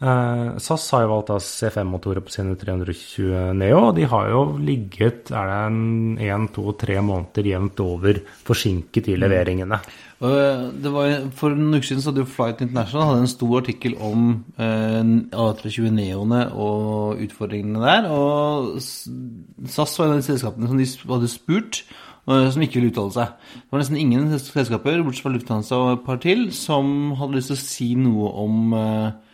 Eh, 0.00 0.58
SAS 0.64 0.86
har 0.94 1.02
jo 1.04 1.10
valgt 1.10 1.28
da 1.28 1.36
C5-motorer 1.44 2.24
på 2.24 2.32
sine 2.32 2.54
320 2.56 3.50
Neo, 3.60 3.82
og 3.90 3.98
de 3.98 4.06
har 4.08 4.30
jo 4.32 4.44
ligget 4.56 5.28
er 5.28 5.50
det 5.50 5.58
en 5.66 5.80
en, 6.24 6.46
to, 6.48 6.72
tre 6.80 6.96
måneder 7.04 7.50
jevnt 7.50 7.82
over 7.84 8.22
forsinket 8.46 9.10
i 9.12 9.18
leveringene. 9.20 9.80
Og 10.24 10.32
øh, 10.32 10.64
det 10.72 10.92
var, 10.94 11.12
for 11.36 11.52
noen 11.52 11.76
uke 11.76 11.88
siden 11.88 12.00
så 12.00 12.10
hadde 12.10 12.24
jo 12.24 12.32
Flight 12.32 12.64
International 12.64 13.10
hadde 13.10 13.26
en 13.26 13.34
stor 13.34 13.54
artikkel 13.60 13.96
om 14.00 14.26
eh, 14.56 15.04
A320 15.36 15.92
Neoene 15.92 16.42
og 16.56 17.20
utfordringene 17.20 17.84
der. 17.84 18.08
Og 18.08 18.80
SAS 18.80 19.98
var 19.98 20.08
en 20.08 20.16
av 20.16 20.22
de 20.22 20.28
selskapene 20.30 20.68
som 20.70 20.80
de 20.80 20.92
hadde 21.12 21.32
spurt, 21.32 21.84
som 22.30 22.62
ikke 22.62 22.78
ville 22.78 22.92
uttale 22.92 23.10
seg. 23.10 23.32
Det 23.56 23.72
var 23.72 23.80
nesten 23.80 23.96
ingen 23.98 24.28
selskaper, 24.38 25.00
bortsett 25.02 25.24
fra 25.24 25.32
Lufthansa 25.34 25.78
og 25.80 25.96
et 25.96 26.04
par 26.06 26.20
til, 26.22 26.44
som 26.54 27.16
hadde 27.18 27.36
lyst 27.40 27.50
til 27.50 27.56
å 27.56 27.64
si 27.64 27.88
noe 27.98 28.28
om 28.44 28.76
eh, 28.76 29.08
eh, 29.08 29.29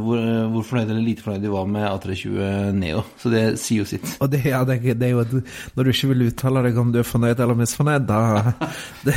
hvor, 0.00 0.18
eh, 0.18 0.46
hvor 0.52 0.64
fornøyd 0.66 0.90
eller 0.90 1.04
lite 1.06 1.22
fornøyd 1.24 1.44
de 1.46 1.52
var 1.52 1.66
med 1.70 1.84
A320 1.86 2.72
Neo. 2.78 3.02
Så 3.20 3.30
det 3.32 3.42
sier 3.62 3.84
jo 3.84 3.88
sitt. 3.90 4.06
Og 4.24 4.30
det, 4.32 4.42
ja, 4.48 4.64
det, 4.66 4.80
det 4.98 5.06
er 5.08 5.14
jo 5.14 5.20
at 5.22 5.32
Når 5.76 5.84
du 5.84 5.90
ikke 5.92 6.10
vil 6.12 6.26
uttale 6.28 6.62
deg 6.66 6.80
om 6.82 6.90
du 6.94 6.98
er 7.02 7.06
fornøyd 7.06 7.40
eller 7.44 7.58
misfornøyd, 7.60 8.06
da 8.08 8.20
det, 9.06 9.16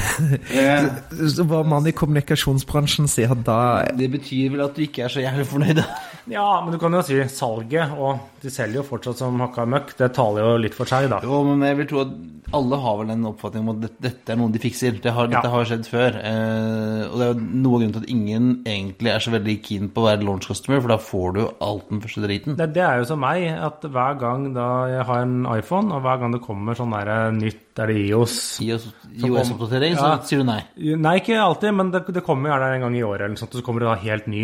så 1.34 1.46
Hva 1.50 1.64
man 1.68 1.88
i 1.90 1.96
kommunikasjonsbransjen 1.98 3.10
sier, 3.12 3.34
da 3.46 3.60
Det 3.98 4.10
betyr 4.14 4.54
vel 4.56 4.66
at 4.68 4.78
du 4.78 4.84
ikke 4.86 5.06
er 5.08 5.14
så 5.14 5.24
jævlig 5.26 5.48
fornøyd, 5.52 5.78
da. 5.82 5.88
Ja, 6.32 6.46
men 6.62 6.70
du 6.72 6.78
kan 6.80 6.94
jo 6.94 7.00
si 7.04 7.16
salget, 7.34 7.96
og 7.98 8.20
de 8.44 8.52
selger 8.54 8.78
jo 8.78 8.84
fortsatt 8.86 9.18
som 9.20 9.40
hakka 9.42 9.64
møkk. 9.68 9.96
Det 9.98 10.12
taler 10.14 10.46
jo 10.46 10.52
litt 10.62 10.76
for 10.78 10.88
seg, 10.88 11.08
da. 11.10 11.18
Jo, 11.26 11.40
men 11.48 11.66
jeg 11.66 11.80
vil 11.80 11.88
tro 11.90 12.04
at 12.04 12.12
alle 12.56 12.78
har 12.84 13.00
vel 13.00 13.10
en 13.16 13.26
oppfatning 13.32 13.64
om 13.66 13.72
at 13.74 13.80
dette, 13.88 13.98
dette 14.06 14.32
er 14.36 14.38
noe 14.38 14.54
de 14.54 14.62
fikser. 14.62 15.00
Det 15.02 15.12
har, 15.16 15.32
Dette 15.32 15.42
Ja. 15.50 15.52
har 15.56 15.66
skjedd 15.66 15.90
før. 15.90 16.20
Eh, 16.22 17.02
og 17.10 17.16
det 17.18 17.26
er 17.26 17.32
jo 17.34 17.40
noe 17.42 17.74
av 17.74 17.82
grunnen 17.82 17.96
til 17.98 18.04
at 18.06 18.14
ingen 18.14 18.48
egentlig 18.70 19.12
er 19.16 19.26
så 19.26 19.34
veldig 19.34 19.56
keen 19.66 19.90
på 19.90 20.04
å 20.04 20.08
være 20.12 20.28
launch 20.30 20.46
customer, 20.52 20.82
for 20.84 20.94
da 20.94 21.00
får 21.02 21.34
du 21.40 21.42
alt 21.66 21.90
den 21.90 22.04
første 22.04 22.22
driten. 22.28 22.56
Det, 22.60 22.70
det 22.76 22.84
er 22.86 23.02
jo 23.02 23.08
som 23.10 23.24
meg, 23.24 23.48
at 23.56 23.82
hver 23.88 24.20
gang 24.22 24.50
da 24.54 24.68
jeg 24.92 25.08
har 25.10 25.26
en 25.26 25.38
iPhone, 25.56 25.90
og 25.96 26.04
hver 26.06 26.20
gang 26.22 26.36
det 26.38 26.44
kommer 26.46 26.78
sånn 26.78 26.94
der 27.00 27.32
nytt 27.40 27.80
Er 27.82 27.88
det 27.88 27.96
IOS? 28.06 28.36
IOS-oppdatering, 28.62 29.96
så 29.98 30.10
Ja. 30.12 30.18
sier 30.28 30.40
du 30.44 30.46
nei. 30.48 30.62
Nei, 30.78 31.16
ikke 31.22 31.38
alltid, 31.40 31.74
men 31.74 31.92
det, 31.94 32.06
det 32.14 32.24
kommer 32.26 32.52
gjerne 32.52 32.76
en 32.76 32.82
gang 32.86 32.96
i 33.00 33.04
året, 33.04 33.22
eller 33.26 33.36
noe 33.36 33.42
sånt, 33.42 33.56
og 33.56 33.62
så 33.62 33.66
kommer 33.66 33.80
det 33.86 33.90
da 33.90 33.96
helt 34.04 34.28
ny. 34.28 34.44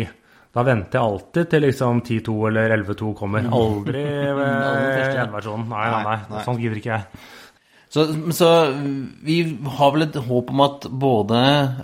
Da 0.56 0.62
venter 0.64 0.96
jeg 0.98 1.04
alltid 1.12 1.50
til 1.52 1.60
liksom 1.62 2.00
10.2 2.02 2.34
eller 2.48 2.72
11.2 2.78 3.10
kommer. 3.18 3.44
Aldri 3.52 4.00
ved 4.02 4.40
Aldri 4.70 4.94
første. 4.96 5.26
1-versjonen. 5.26 5.66
Nei, 5.68 5.82
nei, 5.92 5.98
Nei, 6.02 6.04
nei. 6.08 6.16
nei. 6.32 6.44
Sånn 6.46 6.58
gidder 6.62 6.80
ikke 6.80 6.94
jeg. 6.96 7.20
Så, 7.88 8.04
så 8.36 8.48
vi 9.24 9.38
har 9.78 9.92
vel 9.94 10.04
et 10.04 10.18
håp 10.20 10.50
om 10.52 10.60
at 10.66 10.84
både 10.92 11.38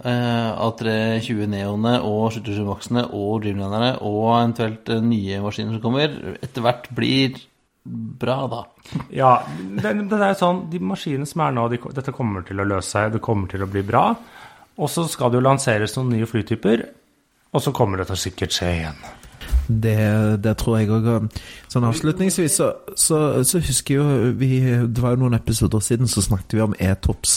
eh, 0.04 0.50
A320 0.66 1.46
Neoene 1.48 1.94
og 2.04 2.26
727 2.34 2.66
Maxene 2.68 3.06
og 3.16 3.38
Dreamlinerne 3.44 3.94
og 4.04 4.26
eventuelt 4.34 4.92
eh, 4.92 5.00
nye 5.00 5.40
maskiner 5.44 5.78
som 5.78 5.84
kommer, 5.86 6.12
etter 6.44 6.66
hvert 6.66 6.90
blir 6.92 7.40
bra, 7.84 8.36
da. 8.52 8.60
Ja, 9.12 9.32
det, 9.48 9.94
det 10.10 10.20
er 10.20 10.36
sånn, 10.36 10.66
de 10.72 10.80
maskinene 10.84 11.28
som 11.28 11.44
er 11.44 11.56
nå, 11.56 11.66
de, 11.72 11.80
dette 11.96 12.16
kommer 12.16 12.44
til 12.44 12.60
å 12.60 12.68
løse 12.68 12.90
seg, 12.90 13.16
det 13.16 13.24
kommer 13.24 13.48
til 13.50 13.64
å 13.64 13.70
bli 13.70 13.84
bra. 13.84 14.06
Og 14.76 14.90
så 14.90 15.06
skal 15.08 15.32
det 15.32 15.40
jo 15.40 15.48
lanseres 15.48 15.96
noen 15.96 16.12
nye 16.16 16.28
flytyper, 16.28 16.84
og 17.54 17.62
så 17.64 17.72
kommer 17.76 18.00
det 18.00 18.10
til 18.10 18.18
å 18.18 18.24
sikkert 18.26 18.56
skje 18.56 18.72
igjen. 18.76 19.04
Det, 19.68 20.42
det 20.44 20.56
tror 20.60 20.78
jeg 20.78 20.90
òg. 20.92 21.06
Sånn 21.72 21.88
avslutningsvis 21.88 22.54
så, 22.60 22.66
så, 22.96 23.18
så 23.46 23.58
husker 23.64 23.94
jo 23.96 24.04
vi 24.38 24.50
Det 24.60 25.02
var 25.02 25.10
jo 25.14 25.20
noen 25.24 25.38
episoder 25.38 25.80
siden 25.84 26.06
så 26.10 26.20
snakket 26.24 26.54
vi 26.58 26.62
om 26.64 26.74
e-tops. 26.78 27.32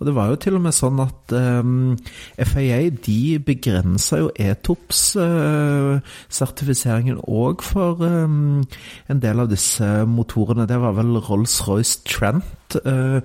Og 0.00 0.06
det 0.08 0.14
var 0.16 0.26
jo 0.32 0.36
til 0.40 0.56
og 0.56 0.62
med 0.64 0.72
sånn 0.72 0.96
at 1.04 1.28
um, 1.36 1.92
FAA 2.40 2.88
de 3.04 3.36
begrensa 3.44 4.16
jo 4.22 4.30
e-tops-sertifiseringen 4.32 7.20
òg 7.28 7.60
for 7.64 8.00
um, 8.00 8.64
en 9.12 9.20
del 9.20 9.40
av 9.44 9.48
disse 9.52 9.84
motorene. 10.08 10.64
Det 10.70 10.78
var 10.80 10.96
vel 10.96 11.20
Rolls-Royce 11.20 12.00
Trent. 12.08 12.80
eh, 12.80 12.88
eh, 12.88 13.20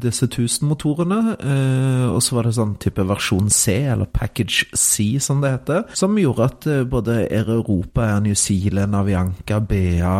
disse 0.00 0.26
1000-motorene. 0.26 1.36
eh, 1.40 2.06
og 2.14 2.22
så 2.22 2.36
var 2.36 2.48
det 2.48 2.54
sånn 2.56 2.76
type 2.82 3.04
versjon 3.08 3.50
C, 3.50 3.76
eller 3.90 4.08
Package 4.10 4.68
C 4.78 5.18
som 5.22 5.42
det 5.42 5.54
heter, 5.54 5.84
som 5.96 6.18
gjorde 6.18 6.48
at 6.50 6.68
eh, 6.70 6.84
både 6.88 7.24
Air 7.26 7.50
Europa, 7.56 8.06
Air 8.06 8.22
New 8.24 8.36
Zealand, 8.38 8.94
Avianca, 8.94 9.60
BA 9.60 10.18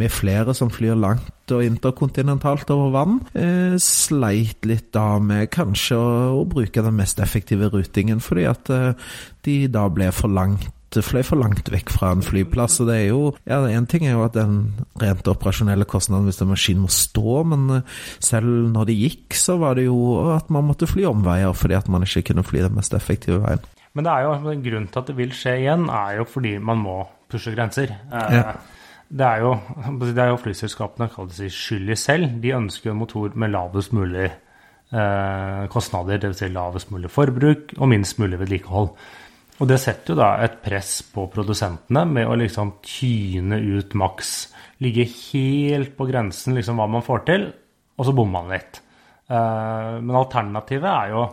med 0.00 0.12
flere 0.12 0.54
som 0.54 0.72
flyr 0.72 0.98
langt 0.98 1.52
og 1.52 1.64
interkontinentalt 1.64 2.70
over 2.72 2.92
vann, 2.94 3.18
eh, 3.36 3.76
sleit 3.80 4.64
litt 4.64 4.92
da 4.96 5.18
med 5.20 5.50
kanskje 5.52 5.98
å, 5.98 6.06
å 6.40 6.46
bruke 6.48 6.84
den 6.84 6.96
mest 6.96 7.20
effektive 7.20 7.68
rutingen, 7.72 8.22
fordi 8.24 8.48
at 8.48 8.70
eh, 8.72 8.94
de 9.44 9.58
da 9.68 9.88
ble 9.92 10.10
for 10.12 10.32
langt 10.32 10.72
fløy 11.02 11.24
for 11.26 11.40
langt 11.40 11.66
vekk 11.72 11.90
fra 11.90 12.12
en 12.14 12.22
flyplass. 12.22 12.78
Og 12.84 12.86
det 12.90 12.96
er 13.00 13.08
jo 13.08 13.22
Ja, 13.48 13.58
én 13.66 13.88
ting 13.90 14.06
er 14.06 14.12
jo 14.12 14.22
at 14.24 14.36
den 14.36 14.74
rent 15.00 15.26
operasjonelle 15.26 15.84
kostnaden 15.90 16.28
hvis 16.28 16.38
en 16.44 16.52
maskin 16.52 16.78
må 16.84 16.88
stå, 16.92 17.42
men 17.50 17.64
eh, 17.80 17.82
selv 18.20 18.46
når 18.70 18.86
det 18.86 18.98
gikk, 19.00 19.34
så 19.34 19.56
var 19.58 19.74
det 19.74 19.86
jo 19.88 19.98
at 20.36 20.50
man 20.54 20.68
måtte 20.68 20.86
fly 20.86 21.04
omveier 21.10 21.52
fordi 21.56 21.74
at 21.74 21.88
man 21.88 22.06
ikke 22.06 22.22
kunne 22.30 22.44
fly 22.46 22.62
den 22.62 22.76
mest 22.78 22.94
effektive 22.94 23.40
veien. 23.42 23.64
Men 23.94 24.04
det 24.04 24.12
er 24.12 24.22
jo 24.26 24.52
en 24.52 24.62
grunn 24.62 24.86
til 24.90 24.98
at 25.02 25.10
det 25.10 25.16
vil 25.16 25.34
skje 25.34 25.58
igjen, 25.64 25.88
er 25.88 26.16
jo 26.20 26.24
fordi 26.26 26.58
man 26.58 26.78
må 26.78 27.00
pushe 27.30 27.54
grenser. 27.54 27.90
Eh, 28.12 28.38
Ja. 28.38 28.54
Det 29.14 29.20
er 29.22 29.42
jo, 29.44 29.50
det 30.00 30.18
er 30.18 30.30
jo 30.32 30.38
flyselskapene 30.40 31.06
det 31.28 31.36
si, 31.36 31.48
skyld 31.52 31.90
i 31.92 31.94
selv. 31.94 32.40
De 32.42 32.54
ønsker 32.56 32.90
en 32.90 32.96
motor 32.98 33.30
med 33.36 33.52
lavest 33.52 33.92
mulig 33.92 34.24
eh, 34.26 35.66
kostnader, 35.70 36.18
dvs. 36.18 36.40
Si 36.40 36.48
lavest 36.50 36.90
mulig 36.90 37.10
forbruk 37.12 37.74
og 37.78 37.88
minst 37.92 38.18
mulig 38.18 38.40
vedlikehold. 38.40 38.88
Og 39.62 39.70
det 39.70 39.78
setter 39.78 40.14
jo 40.14 40.18
da 40.18 40.30
et 40.42 40.56
press 40.64 40.96
på 41.14 41.28
produsentene 41.30 42.02
med 42.10 42.26
å 42.26 42.38
liksom 42.38 42.76
tyne 42.82 43.60
ut 43.62 43.94
maks. 43.98 44.32
Ligge 44.82 45.06
helt 45.06 45.94
på 45.94 46.08
grensen 46.08 46.58
liksom 46.58 46.80
hva 46.80 46.88
man 46.90 47.04
får 47.06 47.22
til, 47.28 47.46
og 47.94 48.08
så 48.08 48.14
bommer 48.16 48.42
man 48.42 48.56
litt. 48.56 48.80
Eh, 49.30 49.92
men 50.00 50.18
alternativet 50.18 50.90
er 50.90 51.12
jo 51.14 51.26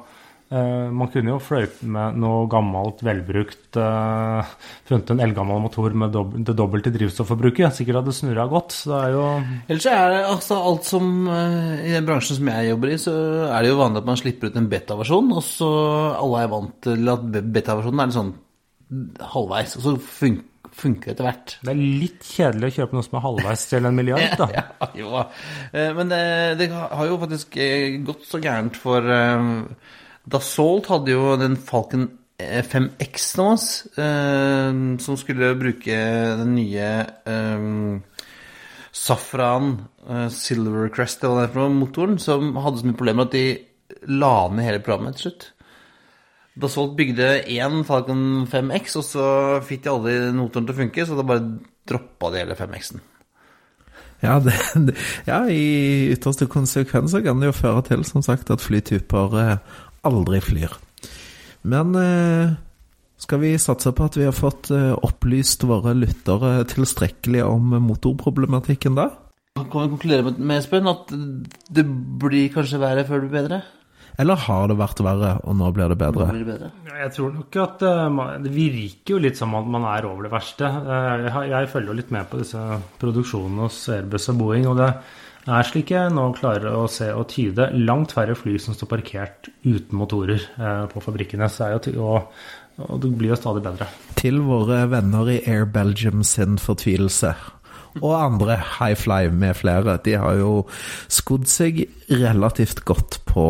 Man 0.52 1.08
kunne 1.14 1.32
jo 1.32 1.38
fløyte 1.40 1.88
med 1.88 2.18
noe 2.20 2.44
gammelt, 2.52 3.00
velbrukt 3.08 3.78
uh, 3.80 4.50
Funnet 4.90 5.14
en 5.14 5.22
eldgammel 5.24 5.62
motor 5.64 5.96
med 5.96 6.12
dob 6.12 6.34
det 6.44 6.56
dobbelte 6.60 6.92
drivstofforbruket. 6.92 7.72
Sikkert 7.78 8.02
hadde 8.02 8.16
snurra 8.18 8.48
godt. 8.52 8.76
Så 8.76 8.92
det 8.92 9.00
er 9.06 9.16
jo 9.16 9.24
Ellers 9.72 9.86
så 9.88 9.96
er 9.96 10.12
det 10.12 10.20
altså 10.34 10.60
alt 10.60 10.90
som 10.90 11.10
eh, 11.32 11.88
I 11.88 11.96
den 11.96 12.10
bransjen 12.10 12.42
som 12.42 12.52
jeg 12.52 12.70
jobber 12.74 12.92
i, 12.92 13.00
så 13.00 13.16
er 13.48 13.64
det 13.64 13.72
jo 13.72 13.80
vanlig 13.80 14.04
at 14.04 14.12
man 14.12 14.20
slipper 14.20 14.52
ut 14.52 14.60
en 14.60 14.70
beta-versjon, 14.76 15.32
og 15.40 15.44
så 15.48 15.72
alle 16.20 16.44
er 16.44 16.52
vant 16.52 16.78
til 16.84 17.16
at 17.16 17.28
beta-versjonen 17.32 18.04
er 18.04 18.12
litt 18.12 18.20
sånn 18.20 18.34
halvveis, 19.32 19.78
og 19.80 19.86
så 19.86 19.96
fun 20.04 20.42
funker 20.72 21.12
det 21.12 21.16
etter 21.16 21.28
hvert. 21.28 21.56
Det 21.64 21.72
er 21.74 21.80
litt 21.80 22.28
kjedelig 22.28 22.70
å 22.70 22.76
kjøpe 22.80 22.96
noe 22.98 23.06
som 23.08 23.18
er 23.20 23.26
halvveis 23.26 23.66
til 23.72 23.88
en 23.88 23.98
milliard, 23.98 24.36
da. 24.40 24.48
Ja, 24.60 24.92
jo. 25.00 25.24
Eh, 25.72 25.90
Men 25.98 26.12
det, 26.12 26.22
det 26.62 26.70
har 26.76 27.08
jo 27.08 27.20
faktisk 27.22 27.58
eh, 27.60 27.98
gått 28.08 28.24
så 28.28 28.40
gærent 28.44 28.80
for 28.80 29.04
eh, 29.04 29.50
Dassault 30.32 30.88
hadde 30.92 31.14
jo 31.14 31.36
den 31.40 31.58
Falcon 31.60 32.10
5X 32.42 33.26
nå, 33.38 33.50
eh, 34.02 34.80
som 35.04 35.18
skulle 35.20 35.54
bruke 35.60 35.98
den 36.40 36.56
nye 36.56 36.88
eh, 37.30 37.66
Safran 38.92 39.74
eh, 40.08 40.28
Silvercrest 40.34 41.24
eller 41.24 41.36
hva 41.36 41.42
det 41.44 41.50
er 41.50 41.54
for 41.54 41.66
noe, 41.66 41.80
motoren, 41.84 42.18
som 42.22 42.56
hadde 42.64 42.82
så 42.82 42.90
mye 42.90 42.98
problemer 43.00 43.28
at 43.28 43.36
de 43.36 43.46
la 44.10 44.36
ned 44.50 44.66
hele 44.66 44.82
programmet 44.84 45.20
til 45.20 45.30
slutt. 45.30 45.52
Dassault 46.62 46.98
bygde 46.98 47.30
én 47.48 47.84
Falcon 47.88 48.48
5X, 48.52 48.98
og 49.00 49.08
så 49.08 49.28
fikk 49.64 49.86
de 49.86 49.94
aldri 49.94 50.18
motoren 50.36 50.68
til 50.68 50.76
å 50.76 50.82
funke, 50.82 51.08
så 51.08 51.16
da 51.16 51.28
bare 51.28 51.48
droppa 51.88 52.34
de 52.34 52.44
hele 52.44 52.58
5X-en. 52.60 53.04
Ja, 54.22 54.36
det, 54.44 54.54
ja, 55.26 55.40
i 55.50 56.12
ytterste 56.14 56.46
konsekvenser 56.52 57.24
kan 57.26 57.40
det 57.42 57.50
jo 57.50 57.58
føre 57.58 57.86
til, 57.88 58.04
som 58.06 58.22
sagt, 58.26 58.52
at 58.54 58.62
flytyper 58.62 59.40
eh, 59.42 59.80
aldri 60.08 60.42
flyr. 60.44 60.76
Men 61.68 61.96
eh, 61.98 62.54
skal 63.22 63.42
vi 63.44 63.52
satse 63.62 63.94
på 63.94 64.08
at 64.10 64.18
vi 64.18 64.26
har 64.26 64.36
fått 64.36 64.72
eh, 64.74 64.94
opplyst 65.06 65.66
våre 65.70 65.94
lyttere 65.98 66.64
tilstrekkelig 66.72 67.44
om 67.46 67.76
motorproblematikken 67.86 68.98
da? 68.98 69.12
Kan 69.60 69.68
vi 69.68 69.92
konkludere 69.92 70.34
med, 70.40 70.56
Espen, 70.58 70.90
at 70.90 71.12
det 71.12 71.86
blir 71.86 72.50
kanskje 72.54 72.82
verre 72.82 73.06
før 73.06 73.22
det 73.22 73.30
blir 73.30 73.38
bedre? 73.44 73.62
Eller 74.20 74.40
har 74.44 74.68
det 74.68 74.76
vært 74.80 75.00
verre, 75.06 75.36
og 75.48 75.56
nå 75.56 75.70
blir 75.76 75.92
det 75.92 75.98
bedre? 76.02 76.28
Blir 76.34 76.44
det 76.44 76.50
bedre? 76.50 76.72
Jeg 76.98 77.14
tror 77.16 77.32
nok 77.36 77.58
at 77.64 77.86
eh, 77.88 78.22
det 78.46 78.54
virker 78.56 79.16
jo 79.16 79.24
litt 79.28 79.40
som 79.40 79.54
at 79.60 79.70
man 79.78 79.86
er 79.92 80.08
over 80.10 80.26
det 80.26 80.34
verste. 80.34 80.68
Jeg, 80.68 81.36
jeg 81.54 81.72
følger 81.76 81.94
jo 81.94 82.00
litt 82.02 82.16
med 82.16 82.32
på 82.32 82.42
disse 82.42 82.64
produksjonene 83.02 83.68
hos 83.68 83.84
Airbus 83.94 84.32
og 84.34 84.42
Boeing, 84.42 84.66
og 84.72 84.82
det 84.82 84.90
er 85.50 85.66
slik 85.66 85.94
jeg 85.94 86.14
nå 86.14 86.28
klarer 86.38 86.76
å 86.78 86.88
se 86.92 87.10
og 87.16 87.30
tyde 87.34 87.70
langt 87.74 88.14
færre 88.14 88.36
fly 88.38 88.58
som 88.62 88.76
står 88.78 88.92
parkert 88.92 89.50
uten 89.66 89.98
motorer 89.98 90.42
eh, 90.42 90.84
på 90.92 91.02
fabrikkene. 91.02 91.50
Og, 91.98 92.28
og 92.86 93.02
det 93.02 93.14
blir 93.18 93.34
jo 93.34 93.40
stadig 93.40 93.64
bedre. 93.66 93.90
Til 94.20 94.42
våre 94.46 94.84
venner 94.92 95.32
i 95.34 95.40
Air 95.50 95.66
Belgium 95.66 96.22
sin 96.28 96.60
fortvilelse. 96.62 97.34
Og 98.00 98.14
andre, 98.16 98.56
High 98.80 98.96
Fly 98.96 99.32
med 99.36 99.58
flere, 99.60 99.98
de 100.06 100.14
har 100.16 100.38
jo 100.40 100.52
skodd 101.12 101.50
seg 101.52 101.84
relativt 102.08 102.86
godt 102.88 103.20
på 103.28 103.44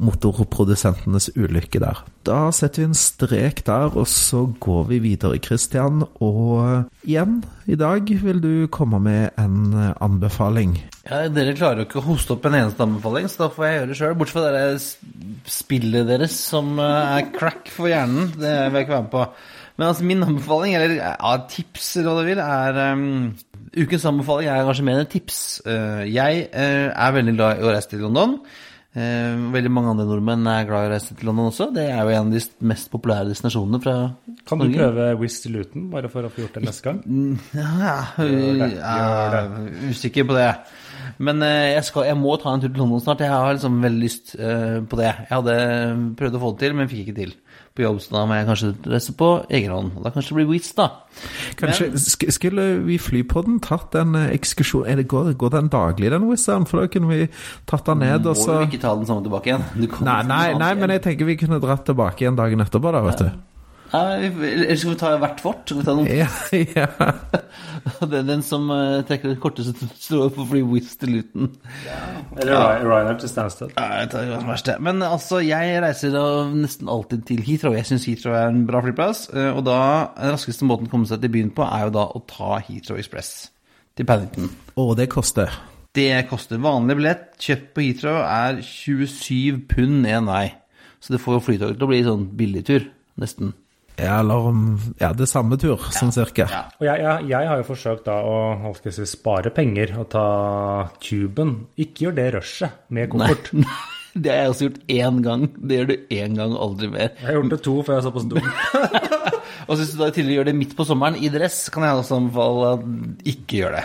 motorprodusentenes 0.00 1.30
ulykke 1.36 1.80
der. 1.82 2.00
Da 2.26 2.38
setter 2.54 2.82
vi 2.82 2.88
en 2.90 2.98
strek 2.98 3.62
der, 3.66 3.92
og 3.94 4.08
så 4.10 4.46
går 4.62 4.88
vi 4.90 5.00
videre, 5.04 5.40
Christian. 5.44 6.04
Og 6.24 6.88
igjen, 7.04 7.40
i 7.70 7.78
dag 7.80 8.08
vil 8.24 8.40
du 8.42 8.54
komme 8.72 9.00
med 9.04 9.36
en 9.40 9.92
anbefaling. 10.00 10.78
Ja, 11.08 11.24
Dere 11.32 11.56
klarer 11.58 11.82
jo 11.82 11.88
ikke 11.88 12.00
å 12.02 12.08
hoste 12.10 12.36
opp 12.36 12.44
en 12.48 12.58
eneste 12.58 12.84
anbefaling, 12.84 13.28
så 13.30 13.44
da 13.44 13.52
får 13.54 13.66
jeg 13.66 13.78
gjøre 13.78 13.90
det 13.90 13.98
sjøl. 14.00 14.18
Bortsett 14.20 14.38
fra 14.40 14.52
det 14.56 15.50
spillet 15.50 16.08
deres 16.08 16.36
som 16.36 16.76
eh, 16.80 17.16
er 17.20 17.32
crack 17.36 17.72
for 17.72 17.90
hjernen. 17.90 18.32
Det 18.36 18.54
vil 18.70 18.80
jeg 18.80 18.88
ikke 18.88 18.96
være 18.96 19.06
med 19.06 19.14
på. 19.14 19.26
Men 19.80 19.86
altså, 19.88 20.04
min 20.04 20.26
anbefaling, 20.26 20.74
eller 20.76 20.96
ja, 20.98 21.36
tips, 21.48 21.94
eller 21.96 22.10
hva 22.10 22.20
du 22.20 22.28
vil, 22.28 22.42
er 22.44 22.80
um, 22.92 23.06
Ukens 23.70 24.04
anbefaling 24.08 24.50
er 24.50 24.66
kanskje 24.66 24.84
mer 24.86 24.98
enn 25.00 25.08
tips. 25.08 25.38
Eh, 25.62 26.02
jeg 26.10 26.42
eh, 26.50 26.88
er 26.90 27.14
veldig 27.14 27.36
glad 27.36 27.60
i 27.60 27.64
å 27.64 27.70
reise 27.70 27.92
til 27.92 28.02
London. 28.02 28.40
Eh, 28.90 29.36
veldig 29.54 29.70
mange 29.70 29.92
andre 29.92 30.02
nordmenn 30.08 30.48
er 30.50 30.64
glad 30.66 30.82
i 30.82 30.88
å 30.88 30.92
reise 30.96 31.14
til 31.14 31.28
London 31.28 31.52
også. 31.52 31.68
Det 31.76 31.84
er 31.92 32.00
jo 32.02 32.10
en 32.10 32.32
av 32.32 32.32
de 32.34 32.40
mest 32.72 32.88
populære 32.90 33.28
destinasjonene 33.30 33.78
fra 33.84 33.94
Kan 34.48 34.58
du 34.58 34.64
Norge. 34.64 34.80
prøve 34.80 35.04
Wizz 35.20 35.36
til 35.44 35.54
Luton, 35.54 35.84
bare 35.92 36.10
for 36.10 36.26
å 36.26 36.30
få 36.32 36.42
gjort 36.42 36.58
det 36.58 36.64
neste 36.66 36.88
gang? 36.88 36.98
Ja, 37.54 37.94
jeg 38.18 38.72
ja, 38.80 39.44
usikker 39.92 40.26
på 40.26 40.34
det. 40.34 40.48
Men 41.22 41.42
eh, 41.46 41.76
jeg, 41.76 41.84
skal, 41.86 42.08
jeg 42.10 42.18
må 42.18 42.34
ta 42.42 42.50
en 42.50 42.64
tur 42.64 42.72
til 42.72 42.82
London 42.82 43.04
snart. 43.04 43.22
Jeg 43.22 43.30
har 43.30 43.54
liksom 43.54 43.78
veldig 43.84 44.02
lyst 44.02 44.34
eh, 44.34 44.80
på 44.82 44.98
det. 44.98 45.12
Jeg 45.22 45.36
hadde 45.36 45.56
prøvd 46.18 46.40
å 46.40 46.42
få 46.42 46.52
det 46.56 46.64
til, 46.64 46.76
men 46.80 46.90
fikk 46.90 47.06
ikke 47.06 47.18
til 47.20 47.36
på 47.80 47.86
jobb. 47.86 48.00
Så 48.04 48.14
da 48.14 48.22
må 48.28 48.38
jeg 48.38 48.48
kanskje 48.48 48.70
reise 48.92 49.14
på 49.18 49.30
egen 49.48 49.74
hånd. 49.74 49.96
Og 49.96 50.06
da 50.06 50.12
kanskje 50.14 50.34
det 50.34 50.38
blir 50.38 50.50
Wizz, 50.52 50.72
da. 50.78 50.88
Kanskje 51.60 51.90
sk 51.98 52.28
Skulle 52.36 52.66
vi 52.86 53.00
flypodden 53.02 53.58
tatt 53.64 53.96
en 53.98 54.14
eh, 54.18 54.30
ekskursjon 54.36 54.86
det 55.00 55.08
går, 55.10 55.32
går 55.40 55.54
den 55.56 55.70
daglig, 55.72 56.12
den 56.12 56.28
Wizzaen? 56.30 56.68
For 56.68 56.84
da 56.84 56.92
kunne 56.92 57.10
vi 57.10 57.28
tatt 57.70 57.88
den 57.88 58.04
ned, 58.04 58.28
og 58.28 58.36
Må 58.36 58.46
så 58.46 58.60
jo 58.60 58.70
ikke 58.70 58.82
ta 58.82 58.94
den 58.98 59.08
samme 59.08 59.24
tilbake 59.26 59.50
igjen. 59.50 59.66
Du 59.74 59.88
kan 59.90 60.06
Nei, 60.06 60.20
nei, 60.28 60.46
nei, 60.60 60.74
men 60.78 60.94
jeg 60.96 61.04
tenker 61.08 61.28
vi 61.28 61.38
kunne 61.40 61.60
dratt 61.62 61.86
tilbake 61.88 62.24
igjen 62.24 62.38
dagen 62.38 62.62
etterpå, 62.62 62.92
da, 62.94 63.02
vet 63.08 63.24
du. 63.24 63.30
Nei, 63.90 64.28
Eller 64.30 64.76
skal 64.78 64.92
vi 64.92 64.98
ta 65.00 65.10
hvert 65.18 65.40
vårt? 65.42 65.62
Skal 65.66 65.80
vi 65.80 65.86
ta 65.86 65.94
noen 65.98 66.10
Ja, 66.14 66.28
ja. 66.54 66.86
er 68.06 68.26
den 68.28 68.42
som 68.46 68.68
eh, 68.70 69.00
trekker 69.08 69.32
det 69.32 69.40
korteste 69.42 69.88
strået 69.98 70.34
på 70.36 70.44
fly 70.50 70.60
Wizz 70.68 70.92
til 71.00 71.14
Luton. 71.16 71.48
Eller 72.38 72.84
Ryanair 72.84 73.18
til 73.22 73.32
Stansted. 73.32 73.72
Ja, 73.74 74.04
det. 74.06 74.76
Men 74.84 75.02
altså, 75.06 75.40
jeg 75.42 75.80
reiser 75.82 76.14
da 76.14 76.24
nesten 76.54 76.90
alltid 76.92 77.24
til 77.30 77.42
Heathrow. 77.46 77.74
Jeg 77.74 77.88
syns 77.88 78.06
Heathrow 78.06 78.36
er 78.38 78.52
en 78.52 78.62
bra 78.68 78.82
flyplass. 78.84 79.24
eh, 79.34 79.50
Og 79.56 79.64
da, 79.66 79.80
den 80.20 80.36
raskeste 80.36 80.68
måten 80.68 80.86
å 80.90 80.92
komme 80.92 81.10
seg 81.10 81.24
til 81.24 81.32
byen 81.34 81.50
på, 81.56 81.66
er 81.66 81.88
jo 81.88 81.96
da 81.98 82.06
å 82.14 82.22
ta 82.30 82.60
Heathrow 82.68 83.00
Express 83.00 83.50
til 83.98 84.06
Paddington. 84.06 84.52
Og 84.78 84.94
det 85.00 85.08
koster. 85.12 85.50
Det 85.96 86.12
koster 86.30 86.60
vanlig 86.62 86.94
billett. 87.00 87.26
Kjøpt 87.42 87.72
på 87.74 87.82
Heathrow 87.88 88.20
er 88.22 88.60
27 88.62 89.64
pund 89.72 90.06
én 90.06 90.30
vei. 90.30 90.52
Så 91.00 91.14
det 91.16 91.22
får 91.24 91.38
jo 91.38 91.42
flytoget 91.48 91.78
til 91.80 91.86
å 91.88 91.90
bli 91.90 92.02
sånn 92.04 92.28
billigtur, 92.38 92.86
nesten. 93.18 93.54
Ja, 94.00 94.18
eller 94.22 94.48
om 94.50 94.64
Ja, 95.00 95.12
det 95.16 95.26
er 95.26 95.30
samme 95.30 95.58
tur, 95.60 95.82
sånn 95.94 96.12
cirka. 96.14 96.48
Og 96.80 96.86
jeg, 96.88 97.02
jeg, 97.04 97.28
jeg 97.30 97.50
har 97.50 97.60
jo 97.60 97.68
forsøkt 97.68 98.06
da 98.08 98.18
å 98.24 98.36
hva 98.60 98.74
skal 98.76 98.90
jeg 98.92 98.98
si, 98.98 99.08
spare 99.12 99.52
penger 99.54 99.94
og 100.00 100.10
ta 100.14 100.26
tuben. 101.04 101.56
Ikke 101.80 102.08
gjør 102.08 102.18
det 102.20 102.28
rushet 102.38 102.84
med 102.88 103.12
koffert. 103.14 103.52
Det 104.10 104.26
har 104.26 104.40
jeg 104.40 104.50
også 104.50 104.66
gjort 104.66 104.78
én 104.90 105.18
gang. 105.22 105.42
Det 105.54 105.76
gjør 105.76 105.84
du 105.86 106.14
én 106.16 106.32
gang, 106.34 106.54
aldri 106.58 106.88
mer. 106.90 107.12
Jeg 107.14 107.28
har 107.28 107.36
gjort 107.36 107.52
det 107.52 107.60
to 107.62 107.74
før 107.86 107.94
jeg 107.94 108.08
er 108.08 108.14
på 108.16 108.22
stolen. 108.24 109.36
Og 109.70 109.78
hvis 109.78 109.92
du 109.94 110.00
da 110.00 110.08
i 110.10 110.14
tillegg 110.16 110.34
gjør 110.40 110.48
det 110.50 110.54
midt 110.58 110.72
på 110.74 110.82
sommeren 110.88 111.14
i 111.22 111.28
dress, 111.30 111.68
kan 111.70 111.84
jeg 111.86 112.00
også 112.00 112.16
anbefale 112.18 112.70
at 112.74 113.28
ikke 113.30 113.60
gjøre 113.60 113.78
det. 113.78 113.84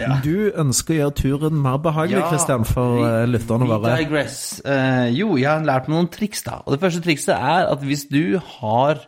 Men 0.00 0.24
du 0.24 0.50
ønsker 0.64 0.96
å 0.96 0.98
gjøre 0.98 1.14
turen 1.20 1.60
mer 1.62 1.78
behagelig, 1.84 2.24
Kristian, 2.32 2.64
for 2.66 2.96
vi- 2.96 3.04
eh, 3.06 3.26
lytterne 3.30 3.68
våre. 3.70 3.94
digress. 4.02 4.60
Eh, 4.66 5.10
jo, 5.14 5.36
jeg 5.38 5.46
har 5.46 5.62
lært 5.62 5.86
meg 5.88 5.96
noen 6.00 6.10
triks, 6.10 6.42
da. 6.42 6.58
Og 6.66 6.74
det 6.74 6.80
første 6.82 7.00
trikset 7.06 7.36
er 7.38 7.70
at 7.70 7.80
hvis 7.86 8.08
du 8.10 8.38
har 8.58 8.98